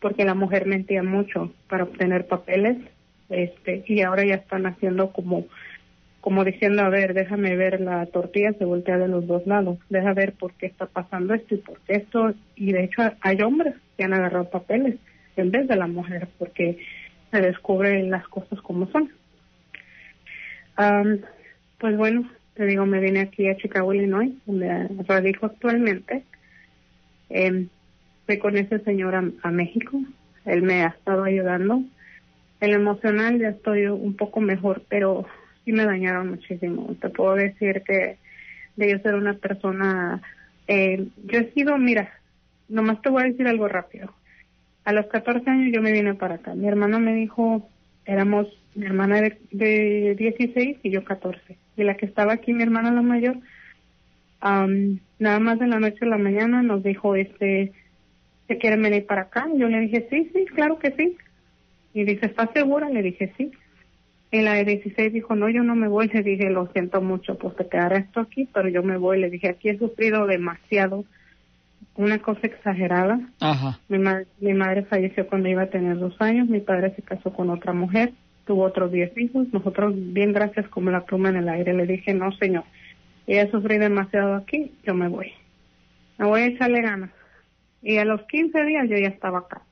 porque 0.00 0.24
la 0.24 0.34
mujer 0.34 0.66
mentía 0.66 1.02
mucho 1.02 1.52
para 1.68 1.84
obtener 1.84 2.26
papeles 2.26 2.78
este 3.28 3.84
y 3.86 4.00
ahora 4.02 4.24
ya 4.24 4.34
están 4.34 4.66
haciendo 4.66 5.12
como 5.12 5.46
como 6.20 6.44
diciendo, 6.44 6.82
a 6.82 6.90
ver, 6.90 7.14
déjame 7.14 7.56
ver 7.56 7.80
la 7.80 8.04
tortilla, 8.06 8.52
se 8.52 8.66
voltea 8.66 8.98
de 8.98 9.08
los 9.08 9.26
dos 9.26 9.46
lados, 9.46 9.78
deja 9.88 10.12
ver 10.12 10.34
por 10.34 10.52
qué 10.52 10.66
está 10.66 10.84
pasando 10.84 11.32
esto 11.32 11.54
y 11.54 11.58
por 11.58 11.80
qué 11.80 11.94
esto, 11.94 12.34
y 12.56 12.72
de 12.72 12.84
hecho 12.84 13.02
hay 13.22 13.40
hombres 13.40 13.74
que 13.96 14.04
han 14.04 14.12
agarrado 14.12 14.50
papeles 14.50 14.96
en 15.36 15.50
vez 15.50 15.66
de 15.66 15.76
la 15.76 15.86
mujer, 15.86 16.28
porque 16.38 16.78
se 17.30 17.40
descubren 17.40 18.10
las 18.10 18.26
cosas 18.28 18.60
como 18.60 18.86
son. 18.90 19.10
Pues 21.78 21.96
bueno, 21.96 22.30
te 22.54 22.66
digo, 22.66 22.84
me 22.84 23.00
vine 23.00 23.20
aquí 23.20 23.48
a 23.48 23.56
Chicago, 23.56 23.94
Illinois, 23.94 24.32
donde 24.44 24.88
radico 25.06 25.46
actualmente. 25.46 26.24
Eh, 27.30 27.66
con 28.38 28.56
ese 28.56 28.78
señor 28.80 29.14
a, 29.14 29.24
a 29.42 29.50
México, 29.50 30.00
él 30.44 30.62
me 30.62 30.84
ha 30.84 30.88
estado 30.88 31.24
ayudando. 31.24 31.82
En 32.60 32.70
lo 32.70 32.76
emocional 32.76 33.38
ya 33.38 33.48
estoy 33.48 33.86
un 33.86 34.14
poco 34.14 34.40
mejor, 34.40 34.82
pero 34.88 35.26
sí 35.64 35.72
me 35.72 35.84
dañaron 35.84 36.30
muchísimo. 36.30 36.94
Te 37.00 37.08
puedo 37.08 37.34
decir 37.34 37.82
que 37.86 38.18
de 38.76 38.90
yo 38.90 38.98
ser 39.00 39.14
una 39.14 39.34
persona, 39.34 40.22
eh, 40.66 41.06
yo 41.24 41.38
he 41.38 41.52
sido, 41.52 41.76
mira, 41.78 42.10
nomás 42.68 43.00
te 43.02 43.10
voy 43.10 43.22
a 43.22 43.26
decir 43.26 43.46
algo 43.46 43.68
rápido. 43.68 44.12
A 44.84 44.92
los 44.92 45.06
14 45.06 45.48
años 45.48 45.72
yo 45.72 45.82
me 45.82 45.92
vine 45.92 46.14
para 46.14 46.36
acá. 46.36 46.54
Mi 46.54 46.68
hermana 46.68 46.98
me 46.98 47.14
dijo, 47.14 47.68
éramos 48.04 48.46
mi 48.74 48.86
hermana 48.86 49.20
de, 49.20 49.38
de 49.50 50.14
16 50.16 50.78
y 50.82 50.90
yo 50.90 51.04
14. 51.04 51.56
Y 51.76 51.84
la 51.84 51.96
que 51.96 52.06
estaba 52.06 52.32
aquí, 52.32 52.52
mi 52.52 52.62
hermana 52.62 52.92
la 52.92 53.02
mayor, 53.02 53.36
am, 54.40 55.00
nada 55.18 55.38
más 55.38 55.58
de 55.58 55.66
la 55.66 55.80
noche 55.80 55.98
a 56.02 56.08
la 56.08 56.18
mañana 56.18 56.62
nos 56.62 56.82
dijo, 56.82 57.16
este, 57.16 57.72
¿se 58.50 58.58
quieren 58.58 58.82
venir 58.82 59.06
para 59.06 59.22
acá? 59.22 59.46
Y 59.54 59.58
yo 59.60 59.68
le 59.68 59.78
dije, 59.78 60.08
sí, 60.10 60.28
sí, 60.34 60.44
claro 60.46 60.78
que 60.80 60.90
sí. 60.90 61.16
Y 61.94 62.02
dice, 62.04 62.26
¿estás 62.26 62.50
segura? 62.52 62.88
Le 62.90 63.00
dije, 63.02 63.32
sí. 63.38 63.52
Y 64.32 64.42
la 64.42 64.54
de 64.54 64.64
16 64.64 65.12
dijo, 65.12 65.36
no, 65.36 65.48
yo 65.48 65.62
no 65.62 65.76
me 65.76 65.86
voy. 65.86 66.08
Le 66.08 66.22
dije, 66.22 66.50
lo 66.50 66.66
siento 66.72 67.00
mucho, 67.00 67.38
pues 67.38 67.54
te 67.56 67.68
quedará 67.68 67.98
esto 67.98 68.18
aquí, 68.20 68.48
pero 68.52 68.68
yo 68.68 68.82
me 68.82 68.96
voy. 68.96 69.20
Le 69.20 69.30
dije, 69.30 69.48
aquí 69.50 69.68
he 69.68 69.78
sufrido 69.78 70.26
demasiado. 70.26 71.04
Una 71.94 72.18
cosa 72.18 72.40
exagerada. 72.46 73.20
Ajá. 73.40 73.78
Mi, 73.88 73.98
ma- 73.98 74.22
mi 74.40 74.52
madre 74.54 74.82
falleció 74.84 75.26
cuando 75.28 75.48
iba 75.48 75.62
a 75.62 75.70
tener 75.70 75.96
dos 75.98 76.14
años. 76.20 76.48
Mi 76.48 76.60
padre 76.60 76.92
se 76.96 77.02
casó 77.02 77.32
con 77.32 77.50
otra 77.50 77.72
mujer. 77.72 78.12
Tuvo 78.46 78.62
otros 78.64 78.90
diez 78.92 79.16
hijos. 79.16 79.46
Nosotros, 79.52 79.94
bien 79.96 80.32
gracias 80.32 80.66
como 80.68 80.90
la 80.90 81.04
pluma 81.04 81.28
en 81.30 81.36
el 81.36 81.48
aire. 81.48 81.72
Le 81.74 81.86
dije, 81.86 82.14
no, 82.14 82.32
señor. 82.32 82.64
Ella 83.26 83.50
sufrí 83.50 83.78
demasiado 83.78 84.34
aquí. 84.34 84.72
Yo 84.84 84.94
me 84.94 85.08
voy. 85.08 85.32
Me 86.18 86.26
voy 86.26 86.40
a 86.42 86.46
echarle 86.46 86.80
ganas. 86.82 87.10
Y 87.82 87.98
a 87.98 88.04
los 88.04 88.22
15 88.22 88.64
días 88.64 88.88
yo 88.88 88.96
ya 88.96 89.08
estaba 89.08 89.40
acá. 89.40 89.62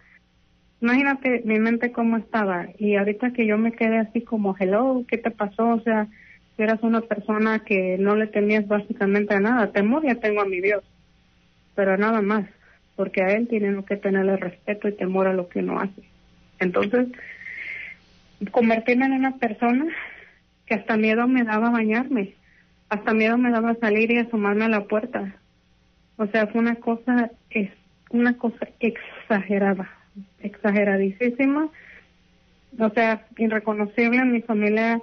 Imagínate 0.81 1.43
mi 1.45 1.59
mente 1.59 1.93
cómo 1.93 2.17
estaba. 2.17 2.69
Y 2.79 2.97
ahorita 2.97 3.33
que 3.33 3.47
yo 3.47 3.59
me 3.59 3.73
quedé 3.73 3.99
así 3.99 4.23
como, 4.23 4.57
hello, 4.59 5.05
¿qué 5.09 5.19
te 5.19 5.31
pasó? 5.31 5.69
O 5.69 5.81
sea, 5.81 6.07
si 6.57 6.63
eras 6.63 6.83
una 6.83 7.01
persona 7.01 7.61
que 7.61 7.99
no 7.99 8.17
le 8.17 8.29
temías 8.29 8.67
básicamente 8.67 9.35
a 9.35 9.41
nada. 9.41 9.73
Temor 9.73 10.05
ya 10.05 10.15
tengo 10.17 10.41
a 10.41 10.47
mi 10.47 10.61
Dios, 10.61 10.85
pero 11.75 11.97
nada 11.97 12.23
más. 12.23 12.47
Porque 12.97 13.23
a 13.23 13.29
Él 13.29 13.49
tienen 13.49 13.83
que 13.85 13.97
tenerle 13.97 14.37
respeto 14.37 14.89
y 14.89 14.93
temor 14.93 15.29
a 15.29 15.33
lo 15.33 15.49
que 15.49 15.61
uno 15.61 15.79
hace. 15.79 16.03
Entonces, 16.59 17.09
convertirme 18.51 19.07
en 19.07 19.13
una 19.13 19.37
persona 19.37 19.87
que 20.67 20.75
hasta 20.75 20.97
miedo 20.97 21.27
me 21.27 21.45
daba 21.45 21.71
bañarme. 21.71 22.35
Hasta 22.89 23.15
miedo 23.15 23.39
me 23.39 23.51
daba 23.51 23.75
salir 23.77 24.11
y 24.11 24.19
asomarme 24.19 24.65
a 24.65 24.69
la 24.69 24.85
puerta. 24.85 25.37
O 26.17 26.27
sea, 26.27 26.47
fue 26.49 26.61
una 26.61 26.77
cosa, 26.77 27.31
una 28.11 28.37
cosa 28.37 28.69
exagerada, 28.81 29.91
exageradísima. 30.41 31.69
O 32.79 32.91
sea, 32.91 33.27
irreconocible 33.37 34.19
en 34.19 34.33
mi 34.33 34.43
familia. 34.43 35.01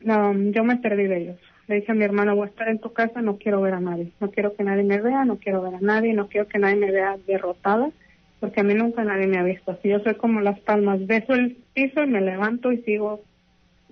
No, 0.00 0.34
yo 0.34 0.64
me 0.64 0.76
perdí 0.76 1.06
de 1.06 1.18
ellos. 1.18 1.40
Le 1.68 1.76
dije 1.76 1.92
a 1.92 1.94
mi 1.94 2.04
hermana, 2.04 2.34
voy 2.34 2.46
a 2.46 2.50
estar 2.50 2.68
en 2.68 2.78
tu 2.78 2.92
casa, 2.92 3.22
no 3.22 3.38
quiero 3.38 3.60
ver 3.60 3.74
a 3.74 3.80
nadie. 3.80 4.12
No 4.20 4.30
quiero 4.30 4.54
que 4.54 4.62
nadie 4.62 4.84
me 4.84 5.00
vea, 5.00 5.24
no 5.24 5.36
quiero 5.36 5.62
ver 5.62 5.74
a 5.74 5.80
nadie, 5.80 6.12
no 6.12 6.28
quiero 6.28 6.46
que 6.46 6.58
nadie 6.58 6.76
me 6.76 6.92
vea 6.92 7.16
derrotada, 7.26 7.90
porque 8.38 8.60
a 8.60 8.64
mí 8.64 8.74
nunca 8.74 9.02
nadie 9.02 9.26
me 9.26 9.38
ha 9.38 9.42
visto 9.42 9.72
así. 9.72 9.88
Yo 9.88 9.98
soy 10.00 10.14
como 10.14 10.40
las 10.40 10.60
palmas, 10.60 11.04
beso 11.06 11.34
el 11.34 11.56
piso 11.74 12.04
y 12.04 12.06
me 12.06 12.20
levanto 12.20 12.70
y 12.70 12.82
sigo 12.82 13.22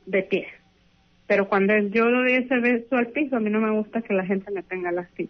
de 0.06 0.22
pie. 0.22 0.46
Pero 1.26 1.48
cuando 1.48 1.76
yo 1.76 2.10
doy 2.10 2.34
ese 2.34 2.60
beso 2.60 2.96
al 2.96 3.08
piso, 3.08 3.36
a 3.36 3.40
mí 3.40 3.50
no 3.50 3.60
me 3.60 3.70
gusta 3.70 4.02
que 4.02 4.14
la 4.14 4.26
gente 4.26 4.52
me 4.52 4.62
tenga 4.62 4.90
así. 4.90 5.28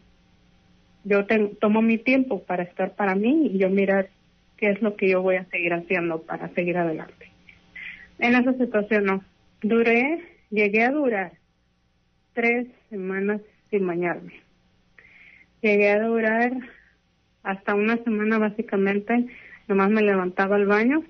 Yo 1.05 1.26
te- 1.26 1.57
tomo 1.61 1.82
mi 1.82 1.98
tiempo 1.98 2.42
para 2.42 2.62
estar 2.62 2.94
para 2.94 3.14
mí 3.14 3.50
y 3.52 3.59
yo 3.59 3.70
mirar 3.70 4.09
qué 4.57 4.70
es 4.70 4.82
lo 4.82 4.96
que 4.96 5.09
yo 5.09 5.22
voy 5.22 5.36
a 5.36 5.44
seguir 5.46 5.72
haciendo 5.74 6.22
para 6.22 6.48
seguir 6.55 6.76
adelante. 6.78 7.30
En 8.18 8.34
esa 8.34 8.52
situación 8.55 9.05
no. 9.05 9.24
Duré, 9.62 10.20
llegué 10.50 10.84
a 10.84 10.90
durar 10.90 11.32
tres 12.32 12.68
semanas 12.90 13.40
sin 13.70 13.86
bañarme. 13.86 14.34
Llegué 15.62 15.90
a 15.90 16.00
durar 16.02 16.52
hasta 17.42 17.74
una 17.74 17.96
semana 18.05 18.38
básicamente, 18.38 19.26
nomás 19.68 19.90
me 19.90 20.02
levantaba 20.02 20.57
al 20.57 20.66
baño, 20.66 21.05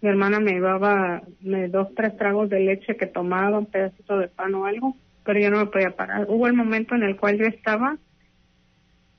mi 0.00 0.08
hermana 0.08 0.40
me 0.40 0.52
llevaba 0.52 1.22
dos, 1.40 1.94
tres 1.94 2.16
tragos 2.16 2.50
de 2.50 2.60
leche 2.60 2.96
que 2.96 3.06
tomaba, 3.06 3.58
un 3.58 3.66
pedacito 3.66 4.18
de 4.18 4.28
pan 4.28 4.54
o 4.54 4.66
algo, 4.66 4.96
pero 5.24 5.40
yo 5.40 5.50
no 5.50 5.58
me 5.58 5.66
podía 5.66 5.96
parar. 5.96 6.26
Hubo 6.28 6.46
el 6.46 6.52
momento 6.52 6.94
en 6.94 7.02
el 7.02 7.16
cual 7.16 7.38
yo 7.38 7.46
estaba 7.46 7.96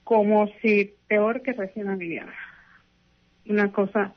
como 0.07 0.47
si 0.61 0.93
peor 1.09 1.41
que 1.41 1.51
recién 1.51 1.89
aliviada. 1.89 2.31
Una 3.45 3.73
cosa 3.73 4.13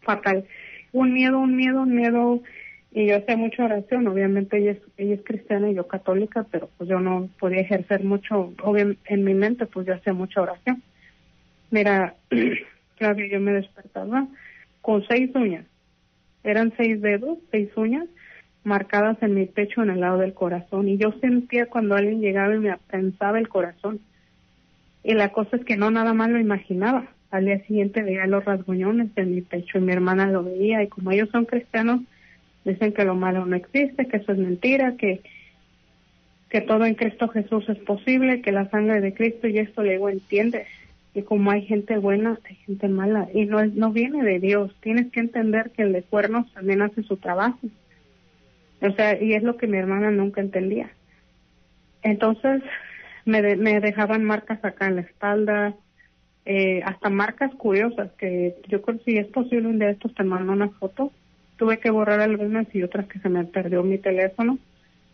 fatal. 0.00 0.46
Un 0.92 1.12
miedo, 1.12 1.38
un 1.38 1.54
miedo, 1.54 1.82
un 1.82 1.94
miedo. 1.94 2.42
Y 2.90 3.08
yo 3.08 3.18
hacía 3.18 3.36
mucha 3.36 3.66
oración. 3.66 4.06
Obviamente 4.06 4.56
ella 4.56 4.70
es, 4.70 4.78
ella 4.96 5.14
es 5.14 5.24
cristiana 5.24 5.70
y 5.70 5.74
yo 5.74 5.86
católica, 5.86 6.46
pero 6.50 6.70
pues 6.78 6.88
yo 6.88 7.00
no 7.00 7.28
podía 7.38 7.60
ejercer 7.60 8.02
mucho. 8.02 8.54
Obviamente 8.62 9.12
en 9.12 9.24
mi 9.24 9.34
mente 9.34 9.66
pues 9.66 9.86
yo 9.86 9.92
hacía 9.92 10.14
mucha 10.14 10.40
oración. 10.40 10.82
Mira, 11.70 12.14
claro, 12.96 13.22
yo 13.22 13.38
me 13.38 13.52
despertaba 13.52 14.26
con 14.80 15.06
seis 15.06 15.30
uñas. 15.34 15.66
Eran 16.44 16.72
seis 16.78 17.02
dedos, 17.02 17.36
seis 17.50 17.68
uñas 17.76 18.08
marcadas 18.64 19.22
en 19.22 19.34
mi 19.34 19.44
pecho 19.44 19.82
en 19.82 19.90
el 19.90 20.00
lado 20.00 20.16
del 20.16 20.32
corazón. 20.32 20.88
Y 20.88 20.96
yo 20.96 21.12
sentía 21.20 21.66
cuando 21.66 21.94
alguien 21.94 22.22
llegaba 22.22 22.54
y 22.54 22.58
me 22.58 22.70
apensaba 22.70 23.38
el 23.38 23.50
corazón. 23.50 24.00
Y 25.06 25.14
la 25.14 25.28
cosa 25.28 25.56
es 25.56 25.64
que 25.64 25.76
no 25.76 25.92
nada 25.92 26.14
más 26.14 26.30
lo 26.30 26.40
imaginaba. 26.40 27.06
Al 27.30 27.44
día 27.44 27.60
siguiente 27.60 28.02
veía 28.02 28.26
los 28.26 28.44
rasguñones 28.44 29.10
en 29.14 29.36
mi 29.36 29.40
pecho 29.40 29.78
y 29.78 29.80
mi 29.80 29.92
hermana 29.92 30.26
lo 30.26 30.42
veía. 30.42 30.82
Y 30.82 30.88
como 30.88 31.12
ellos 31.12 31.28
son 31.30 31.44
cristianos, 31.44 32.00
dicen 32.64 32.92
que 32.92 33.04
lo 33.04 33.14
malo 33.14 33.46
no 33.46 33.54
existe, 33.54 34.08
que 34.08 34.16
eso 34.16 34.32
es 34.32 34.38
mentira, 34.38 34.96
que, 34.96 35.20
que 36.50 36.60
todo 36.60 36.84
en 36.86 36.96
Cristo 36.96 37.28
Jesús 37.28 37.68
es 37.68 37.78
posible, 37.78 38.42
que 38.42 38.50
la 38.50 38.68
sangre 38.68 39.00
de 39.00 39.14
Cristo 39.14 39.46
y 39.46 39.58
esto 39.58 39.84
le 39.84 39.92
digo, 39.92 40.08
entiende. 40.08 40.66
Y 41.14 41.22
como 41.22 41.52
hay 41.52 41.62
gente 41.62 41.98
buena, 41.98 42.40
hay 42.42 42.56
gente 42.56 42.88
mala. 42.88 43.28
Y 43.32 43.44
no, 43.44 43.64
no 43.64 43.92
viene 43.92 44.24
de 44.24 44.40
Dios. 44.40 44.74
Tienes 44.80 45.12
que 45.12 45.20
entender 45.20 45.70
que 45.70 45.82
el 45.82 45.92
de 45.92 46.02
cuernos 46.02 46.52
también 46.52 46.82
hace 46.82 47.04
su 47.04 47.16
trabajo. 47.16 47.60
O 48.80 48.90
sea, 48.90 49.22
y 49.22 49.34
es 49.34 49.44
lo 49.44 49.56
que 49.56 49.68
mi 49.68 49.78
hermana 49.78 50.10
nunca 50.10 50.40
entendía. 50.40 50.90
Entonces, 52.02 52.60
me, 53.26 53.42
de- 53.42 53.56
me 53.56 53.80
dejaban 53.80 54.24
marcas 54.24 54.64
acá 54.64 54.88
en 54.88 54.96
la 54.96 55.02
espalda, 55.02 55.76
eh, 56.46 56.82
hasta 56.84 57.10
marcas 57.10 57.54
curiosas 57.56 58.12
que 58.18 58.56
yo 58.68 58.82
creo 58.82 59.00
si 59.04 59.18
es 59.18 59.26
posible 59.28 59.68
un 59.68 59.78
día 59.78 59.88
de 59.88 59.94
estos 59.94 60.14
te 60.14 60.24
mando 60.24 60.52
una 60.52 60.70
foto. 60.70 61.12
Tuve 61.58 61.78
que 61.80 61.90
borrar 61.90 62.20
algunas 62.20 62.72
y 62.74 62.82
otras 62.82 63.06
que 63.08 63.18
se 63.20 63.28
me 63.30 63.44
perdió 63.44 63.82
mi 63.84 63.98
teléfono, 63.98 64.58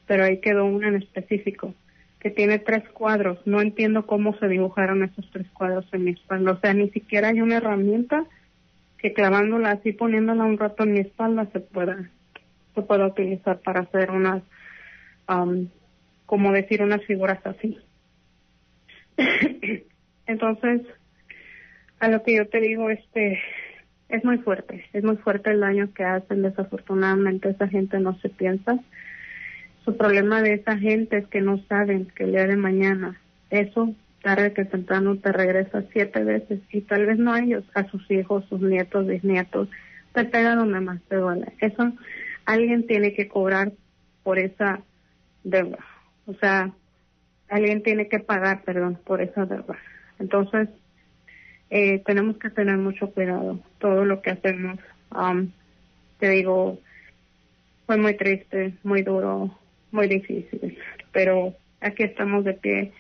pero 0.06 0.24
ahí 0.24 0.40
quedó 0.40 0.64
una 0.66 0.88
en 0.88 0.96
específico 0.96 1.74
que 2.20 2.30
tiene 2.30 2.58
tres 2.60 2.88
cuadros. 2.90 3.38
No 3.46 3.60
entiendo 3.60 4.06
cómo 4.06 4.36
se 4.38 4.48
dibujaron 4.48 5.04
esos 5.04 5.30
tres 5.32 5.48
cuadros 5.52 5.86
en 5.92 6.04
mi 6.04 6.12
espalda. 6.12 6.52
O 6.52 6.60
sea, 6.60 6.74
ni 6.74 6.90
siquiera 6.90 7.28
hay 7.28 7.40
una 7.42 7.58
herramienta 7.58 8.26
que 8.98 9.12
clavándola 9.12 9.72
así, 9.72 9.92
poniéndola 9.92 10.44
un 10.44 10.58
rato 10.58 10.84
en 10.84 10.92
mi 10.94 11.00
espalda 11.00 11.48
se 11.52 11.60
pueda, 11.60 12.10
se 12.74 12.82
pueda 12.82 13.06
utilizar 13.08 13.60
para 13.60 13.80
hacer 13.82 14.10
unas, 14.12 14.42
am, 15.26 15.68
como 16.26 16.52
decir, 16.52 16.82
unas 16.82 17.04
figuras 17.04 17.40
así. 17.46 17.78
Entonces, 20.26 20.82
a 22.00 22.08
lo 22.08 22.22
que 22.22 22.36
yo 22.36 22.48
te 22.48 22.60
digo, 22.60 22.90
este, 22.90 23.40
es 24.08 24.24
muy 24.24 24.38
fuerte, 24.38 24.84
es 24.92 25.04
muy 25.04 25.16
fuerte 25.16 25.50
el 25.50 25.60
daño 25.60 25.92
que 25.94 26.04
hacen. 26.04 26.42
Desafortunadamente, 26.42 27.50
esa 27.50 27.68
gente 27.68 27.98
no 27.98 28.18
se 28.20 28.28
piensa. 28.28 28.78
Su 29.84 29.96
problema 29.96 30.42
de 30.42 30.54
esa 30.54 30.78
gente 30.78 31.18
es 31.18 31.26
que 31.26 31.40
no 31.40 31.58
saben 31.68 32.06
que 32.14 32.24
el 32.24 32.32
día 32.32 32.46
de 32.46 32.56
mañana, 32.56 33.20
eso 33.50 33.94
tarde 34.22 34.52
que 34.52 34.64
temprano 34.64 35.16
te 35.16 35.32
regresa 35.32 35.82
siete 35.92 36.22
veces 36.22 36.60
y 36.70 36.82
tal 36.82 37.06
vez 37.06 37.18
no 37.18 37.32
a 37.32 37.40
ellos, 37.40 37.64
a 37.74 37.84
sus 37.88 38.08
hijos, 38.10 38.44
sus 38.48 38.60
nietos, 38.60 39.06
bisnietos, 39.06 39.68
te 40.14 40.24
pega 40.24 40.54
donde 40.54 40.80
más 40.80 41.02
te 41.08 41.16
duele. 41.16 41.52
Eso 41.60 41.92
alguien 42.44 42.86
tiene 42.86 43.14
que 43.14 43.28
cobrar 43.28 43.72
por 44.22 44.38
esa 44.38 44.80
deuda. 45.42 45.78
O 46.26 46.34
sea, 46.34 46.70
alguien 47.52 47.82
tiene 47.82 48.08
que 48.08 48.18
pagar, 48.18 48.62
perdón, 48.64 48.98
por 49.04 49.20
esa 49.20 49.44
deuda. 49.44 49.76
Entonces, 50.18 50.68
eh, 51.70 52.02
tenemos 52.06 52.38
que 52.38 52.50
tener 52.50 52.78
mucho 52.78 53.10
cuidado. 53.10 53.60
Todo 53.78 54.04
lo 54.04 54.22
que 54.22 54.30
hacemos, 54.30 54.78
um, 55.10 55.50
te 56.18 56.30
digo, 56.30 56.78
fue 57.86 57.98
muy 57.98 58.16
triste, 58.16 58.74
muy 58.82 59.02
duro. 59.02 59.58
muy 59.90 60.08
difícil, 60.08 60.78
pero 61.12 61.54
aquí 61.82 62.02
estamos 62.04 62.44
de 62.44 62.54
pie 62.54 62.92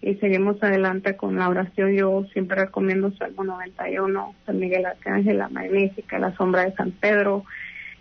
y 0.00 0.14
seguimos 0.14 0.62
adelante 0.62 1.14
con 1.14 1.36
la 1.36 1.50
oración. 1.50 1.92
Yo 1.92 2.24
siempre 2.32 2.56
recomiendo 2.56 3.12
Salmo 3.18 3.44
91, 3.44 4.34
San 4.46 4.58
Miguel 4.58 4.86
Arcángel, 4.86 5.36
la 5.36 5.50
Magnífica, 5.50 6.18
la 6.18 6.34
Sombra 6.36 6.64
de 6.64 6.72
San 6.72 6.92
Pedro, 6.92 7.44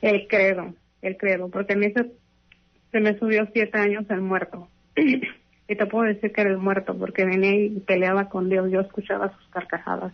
el 0.01 0.27
credo, 0.29 0.73
el 1.01 1.17
credo, 1.17 1.49
porque 1.49 1.73
a 1.73 1.75
mí 1.75 1.91
se 1.91 2.99
me 3.01 3.19
subió 3.19 3.49
siete 3.51 3.77
años 3.77 4.05
el 4.09 4.21
muerto. 4.21 4.69
y 5.67 5.75
te 5.75 5.85
puedo 5.85 6.05
decir 6.05 6.31
que 6.31 6.41
era 6.41 6.57
muerto 6.57 6.95
porque 6.97 7.25
venía 7.25 7.55
y 7.55 7.79
peleaba 7.79 8.29
con 8.29 8.49
Dios, 8.49 8.69
yo 8.71 8.81
escuchaba 8.81 9.33
sus 9.35 9.47
carcajadas, 9.49 10.13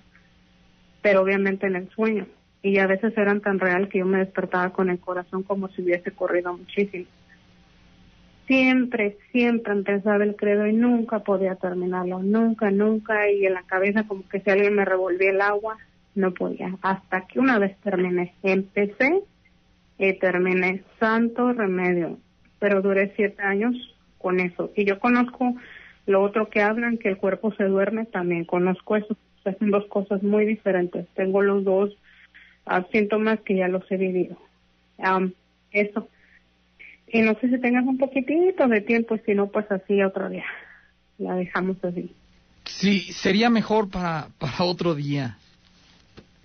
pero 1.02 1.22
obviamente 1.22 1.68
en 1.68 1.76
el 1.76 1.90
sueño. 1.90 2.26
Y 2.64 2.78
a 2.78 2.88
veces 2.88 3.18
eran 3.18 3.42
tan 3.42 3.60
real 3.60 3.90
que 3.90 4.00
yo 4.00 4.06
me 4.06 4.20
despertaba 4.20 4.70
con 4.72 4.90
el 4.90 5.00
corazón 5.00 5.44
como 5.44 5.68
si 5.70 5.82
hubiese 5.82 6.12
corrido 6.12 6.56
muchísimo. 6.56 7.06
Siempre, 8.46 9.18
siempre 9.32 9.74
empezaba 9.74 10.24
el 10.24 10.36
credo 10.36 10.68
y 10.68 10.74
nunca 10.74 11.20
podía 11.20 11.56
terminarlo, 11.56 12.22
nunca, 12.22 12.70
nunca, 12.70 13.30
y 13.30 13.46
en 13.46 13.54
la 13.54 13.64
cabeza 13.64 14.08
como 14.08 14.28
que 14.28 14.42
si 14.42 14.50
alguien 14.50 14.76
me 14.76 14.86
revolvía 14.86 15.32
el 15.32 15.42
agua, 15.42 15.78
no 16.16 16.34
podía, 16.34 16.76
hasta 16.82 17.22
que 17.28 17.40
una 17.40 17.60
vez 17.60 17.78
terminé, 17.80 18.34
empecé 18.44 19.24
y 19.98 20.14
terminé, 20.20 20.84
santo 21.00 21.54
remedio, 21.54 22.18
pero 22.60 22.82
duré 22.82 23.14
siete 23.16 23.42
años 23.42 23.76
con 24.22 24.40
eso, 24.40 24.72
y 24.76 24.86
yo 24.86 25.00
conozco 25.00 25.56
lo 26.06 26.22
otro 26.22 26.50
que 26.50 26.62
hablan, 26.62 26.98
que 26.98 27.10
el 27.10 27.18
cuerpo 27.18 27.54
se 27.56 27.66
duerme, 27.66 28.06
también 28.06 28.46
conozco 28.46 28.96
eso, 28.96 29.18
o 29.44 29.52
son 29.52 29.72
dos 29.72 29.86
cosas 29.88 30.24
muy 30.24 30.46
diferentes, 30.46 31.08
tengo 31.16 31.42
los 31.42 31.64
dos 31.64 31.92
uh, 32.68 32.84
síntomas 32.92 33.40
que 33.42 33.56
ya 33.56 33.68
los 33.68 33.90
he 33.92 33.98
vivido, 33.98 34.38
um, 34.98 35.32
eso, 35.72 36.08
y 37.14 37.22
no 37.22 37.38
sé 37.40 37.50
si 37.50 37.60
tengas 37.60 37.86
un 37.86 37.98
poquitito 37.98 38.68
de 38.68 38.82
tiempo, 38.82 39.18
si 39.26 39.34
no, 39.34 39.48
pues 39.48 39.70
así 39.70 40.02
otro 40.02 40.30
día. 40.30 40.46
La 41.18 41.36
dejamos 41.36 41.78
así. 41.84 42.14
Sí, 42.66 43.00
sería 43.12 43.50
mejor 43.50 43.90
para, 43.90 44.30
para 44.38 44.64
otro 44.64 44.96
día. 44.96 45.38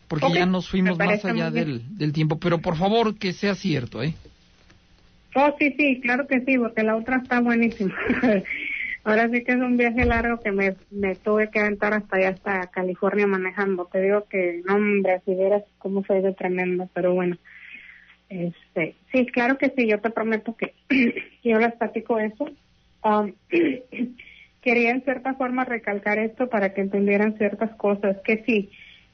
Porque 0.09 0.33
ya 0.33 0.47
nos 0.47 0.69
fuimos 0.69 0.99
más 0.99 1.25
allá 1.25 1.51
del, 1.51 1.83
del 1.97 2.13
tiempo. 2.13 2.39
Pero 2.39 2.59
por 2.61 2.77
favor, 2.77 3.17
que 3.17 3.33
sea 3.33 3.55
cierto, 3.55 4.03
¿eh? 4.03 4.15
Oh, 5.39 5.55
sí, 5.59 5.75
sí, 5.77 6.01
claro 6.01 6.27
que 6.27 6.41
sí, 6.41 6.57
porque 6.57 6.83
la 6.83 6.97
otra 6.97 7.19
está 7.19 7.41
buenísima. 7.41 7.95
Ahora 9.05 9.29
sí 9.29 9.45
que 9.45 9.53
es 9.53 9.59
un 9.59 9.77
viaje 9.77 10.07
largo 10.07 10.41
que 10.41 10.51
me, 10.51 10.75
tuve 11.17 11.51
que 11.51 11.61
aventar 11.61 11.93
hasta 11.93 12.17
allá, 12.17 12.31
hasta 12.31 12.67
California 12.69 13.27
manejando. 13.27 13.85
Te 13.85 14.01
digo 14.01 14.25
que, 14.31 14.63
no, 14.65 14.77
hombre, 14.77 15.21
si 15.27 15.35
vieras 15.35 15.63
cómo 15.77 16.03
soy 16.07 16.23
de 16.23 16.33
tremenda, 16.33 16.89
pero 16.95 17.13
bueno. 17.13 17.37
Este, 18.31 18.95
sí, 19.13 19.27
claro 19.27 19.59
que 19.59 19.75
sí, 19.77 19.87
yo 19.87 20.01
te 20.01 20.09
prometo 20.09 20.57
que 20.57 20.73
yo 21.45 21.59
les 21.59 21.75
platico 21.75 22.19
eso. 22.19 22.49
Um, 23.05 23.35
quería 24.63 24.91
en 24.91 25.03
cierta 25.03 25.35
forma 25.35 25.67
recalcar 25.67 26.19
esto 26.19 26.49
para 26.49 26.73
que 26.73 26.81
entendieran 26.81 27.37
ciertas 27.37 27.77
cosas, 27.77 28.17
que 28.25 28.43
sí, 28.47 28.71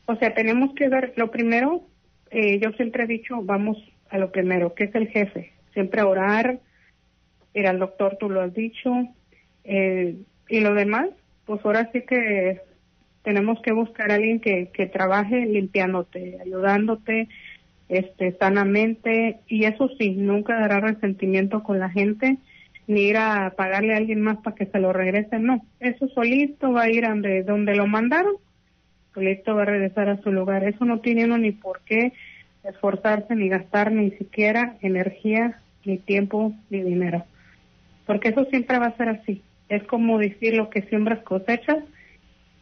o 0.07 0.15
sea, 0.15 0.33
tenemos 0.35 0.73
que 0.75 0.89
ver, 0.89 1.15
lo 1.17 1.33
primero, 1.33 1.83
eh, 2.31 2.61
yo 2.61 2.71
siempre 2.75 3.05
he 3.05 3.09
dicho, 3.09 3.43
vamos 3.43 3.77
a 4.09 4.19
lo 4.19 4.31
primero, 4.31 4.75
que 4.75 4.85
es 4.85 4.95
el 4.95 5.09
jefe, 5.09 5.53
siempre 5.73 6.03
orar, 6.03 6.61
ir 7.55 7.67
al 7.67 7.79
doctor, 7.79 8.17
tú 8.19 8.31
lo 8.31 8.41
has 8.41 8.55
dicho, 8.55 8.91
eh, 9.65 10.17
y 10.49 10.61
lo 10.61 10.75
demás, 10.75 11.09
pues 11.47 11.65
ahora 11.65 11.91
sí 11.93 12.03
que 12.03 12.61
tenemos 13.23 13.61
que 13.63 13.73
buscar 13.73 14.11
a 14.11 14.17
alguien 14.17 14.41
que, 14.41 14.71
que 14.73 14.87
trabaje 14.87 15.47
limpiándote, 15.47 16.39
ayudándote, 16.41 17.29
este, 17.89 18.33
sanamente 18.39 19.41
y 19.47 19.65
eso 19.65 19.89
sí, 19.99 20.11
nunca 20.11 20.59
dará 20.59 20.81
resentimiento 20.81 21.63
con 21.63 21.79
la 21.79 21.91
gente 21.91 22.39
ni 22.87 23.03
ir 23.03 23.17
a 23.17 23.53
pagarle 23.57 23.95
a 23.95 23.99
alguien 23.99 24.21
más 24.21 24.39
para 24.39 24.57
que 24.57 24.67
se 24.67 24.79
lo 24.79 24.93
regrese, 24.93 25.39
no, 25.39 25.65
eso 25.79 26.09
solito 26.09 26.73
va 26.73 26.83
a 26.83 26.91
ir 26.91 27.07
donde, 27.07 27.43
donde 27.43 27.77
lo 27.77 27.87
mandaron, 27.87 28.35
solito 29.15 29.55
va 29.55 29.63
a 29.63 29.67
regresar 29.67 30.09
a 30.09 30.21
su 30.23 30.33
lugar, 30.33 30.65
eso 30.65 30.85
no 30.85 31.01
tiene 31.01 31.27
uno 31.27 31.39
ni 31.39 31.53
por 31.53 31.81
qué 31.83 32.13
esforzarse 32.65 33.37
ni 33.37 33.49
gastar 33.49 33.93
ni 33.93 34.11
siquiera 34.13 34.77
energía, 34.83 35.61
ni 35.85 35.99
tiempo, 35.99 36.53
ni 36.71 36.83
dinero, 36.83 37.25
porque 38.07 38.29
eso 38.29 38.45
siempre 38.47 38.79
va 38.79 38.87
a 38.87 38.97
ser 38.97 39.09
así, 39.09 39.43
es 39.69 39.83
como 39.85 40.19
decir 40.19 40.55
lo 40.55 40.71
que 40.71 40.83
siembras 40.83 41.21
cosechas 41.21 41.79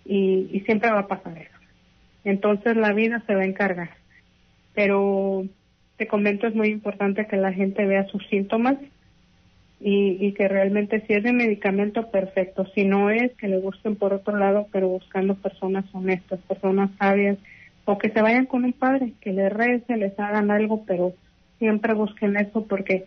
y, 0.05 0.49
y 0.53 0.61
siempre 0.61 0.91
va 0.91 1.01
a 1.01 1.09
pasar 1.09 1.39
eso. 1.39 1.59
Entonces 2.25 2.77
la 2.77 2.93
vida 2.93 3.23
se 3.27 3.35
va 3.35 3.43
a 3.43 3.47
encargar. 3.47 3.91
Pero 4.75 5.45
te 5.97 6.07
comento 6.07 6.47
es 6.47 6.55
muy 6.55 6.69
importante 6.69 7.27
que 7.27 7.37
la 7.37 7.53
gente 7.53 7.85
vea 7.85 8.07
sus 8.07 8.27
síntomas 8.29 8.77
y, 9.81 10.17
y, 10.21 10.33
que 10.33 10.47
realmente 10.47 11.05
si 11.07 11.15
es 11.15 11.23
de 11.23 11.33
medicamento 11.33 12.11
perfecto, 12.11 12.67
si 12.75 12.85
no 12.85 13.11
es 13.11 13.33
que 13.37 13.49
le 13.49 13.59
gusten 13.59 13.97
por 13.97 14.13
otro 14.13 14.37
lado, 14.37 14.67
pero 14.73 14.89
buscando 14.89 15.35
personas 15.35 15.87
honestas, 15.95 16.39
personas 16.41 16.91
sabias, 16.99 17.39
o 17.87 17.97
que 17.97 18.11
se 18.11 18.21
vayan 18.21 18.45
con 18.45 18.65
un 18.65 18.75
padre, 18.75 19.15
que 19.21 19.33
les 19.33 19.51
rece, 19.51 19.97
les 19.97 20.19
hagan 20.19 20.51
algo, 20.51 20.85
pero 20.85 21.15
siempre 21.61 21.95
busquen 21.95 22.37
eso 22.37 22.67
porque 22.67 23.05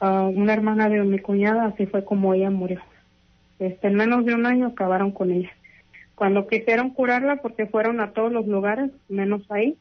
uh, 0.00 0.28
una 0.28 0.54
hermana 0.54 0.88
de 0.88 1.02
mi 1.02 1.18
cuñada 1.18 1.66
así 1.66 1.84
fue 1.84 2.02
como 2.04 2.32
ella 2.32 2.48
murió. 2.50 2.80
Este, 3.58 3.88
en 3.88 3.96
menos 3.96 4.24
de 4.24 4.34
un 4.34 4.46
año 4.46 4.68
acabaron 4.68 5.10
con 5.10 5.30
ella. 5.30 5.50
Cuando 6.14 6.46
quisieron 6.46 6.90
curarla, 6.90 7.36
porque 7.36 7.66
fueron 7.66 8.00
a 8.00 8.12
todos 8.12 8.32
los 8.32 8.46
lugares, 8.46 8.90
menos 9.08 9.42
ahí, 9.50 9.76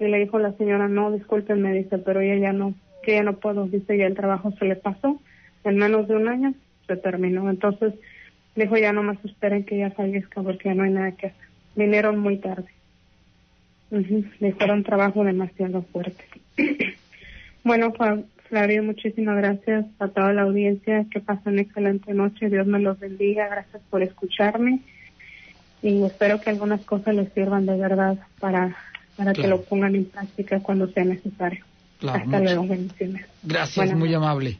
y 0.00 0.08
le 0.08 0.18
dijo 0.18 0.38
la 0.40 0.52
señora, 0.52 0.88
no, 0.88 1.12
discúlpenme, 1.12 1.72
dice, 1.72 1.98
pero 1.98 2.20
ella 2.20 2.36
ya 2.36 2.52
no, 2.52 2.74
que 3.04 3.12
ya 3.12 3.22
no 3.22 3.36
puedo, 3.36 3.66
dice, 3.66 3.96
ya 3.96 4.06
el 4.06 4.16
trabajo 4.16 4.52
se 4.58 4.64
le 4.64 4.76
pasó. 4.76 5.20
En 5.64 5.78
menos 5.78 6.08
de 6.08 6.16
un 6.16 6.28
año 6.28 6.54
se 6.86 6.96
terminó. 6.96 7.48
Entonces, 7.50 7.94
dijo, 8.56 8.76
ya 8.76 8.92
no 8.92 9.02
más 9.02 9.18
esperen 9.24 9.64
que 9.64 9.76
ella 9.76 9.90
fallezca 9.90 10.42
porque 10.42 10.68
ya 10.68 10.74
no 10.74 10.84
hay 10.84 10.90
nada 10.90 11.12
que 11.12 11.28
hacer. 11.28 11.46
Vinieron 11.76 12.18
muy 12.18 12.38
tarde. 12.38 12.68
Le 13.90 14.52
fueron 14.52 14.82
trabajo 14.82 15.24
demasiado 15.24 15.82
fuerte. 15.82 16.24
bueno, 17.66 17.92
Flavio, 18.48 18.82
muchísimas 18.82 19.36
gracias 19.36 19.86
a 19.98 20.08
toda 20.08 20.32
la 20.32 20.42
audiencia. 20.42 21.04
Que 21.10 21.20
pasen 21.20 21.58
excelente 21.58 22.14
noche. 22.14 22.48
Dios 22.48 22.66
me 22.66 22.78
los 22.78 22.98
bendiga. 22.98 23.48
Gracias 23.48 23.82
por 23.90 24.02
escucharme. 24.02 24.80
Y 25.82 26.04
espero 26.04 26.40
que 26.40 26.50
algunas 26.50 26.80
cosas 26.82 27.14
les 27.14 27.32
sirvan 27.32 27.66
de 27.66 27.76
verdad 27.76 28.18
para 28.40 28.76
para 29.16 29.32
que 29.32 29.48
lo 29.48 29.62
pongan 29.62 29.94
en 29.94 30.04
práctica 30.04 30.60
cuando 30.60 30.88
sea 30.88 31.04
necesario. 31.04 31.64
Hasta 32.06 32.40
luego, 32.40 32.66
bendiciones. 32.66 33.26
Gracias, 33.42 33.94
muy 33.94 34.12
amable. 34.14 34.58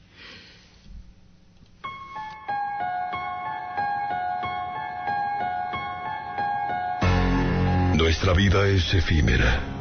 Nuestra 7.97 8.33
vida 8.33 8.67
es 8.69 8.95
efímera 8.95 9.76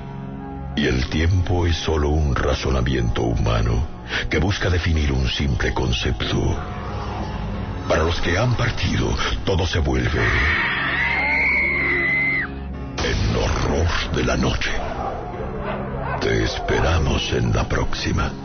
y 0.76 0.88
el 0.88 1.10
tiempo 1.10 1.66
es 1.66 1.78
solo 1.78 2.10
un 2.10 2.36
razonamiento 2.36 3.24
humano 3.24 3.88
que 4.30 4.40
busca 4.40 4.70
definir 4.70 5.12
un 5.12 5.28
simple 5.28 5.74
concepto. 5.74 6.56
Para 7.88 8.04
los 8.04 8.20
que 8.22 8.38
han 8.38 8.56
partido, 8.56 9.16
todo 9.46 9.66
se 9.66 9.80
vuelve 9.80 10.22
el 13.04 13.36
horror 13.36 14.16
de 14.16 14.24
la 14.24 14.36
noche. 14.36 14.72
Te 16.22 16.44
esperamos 16.44 17.32
en 17.34 17.54
la 17.54 17.68
próxima. 17.68 18.45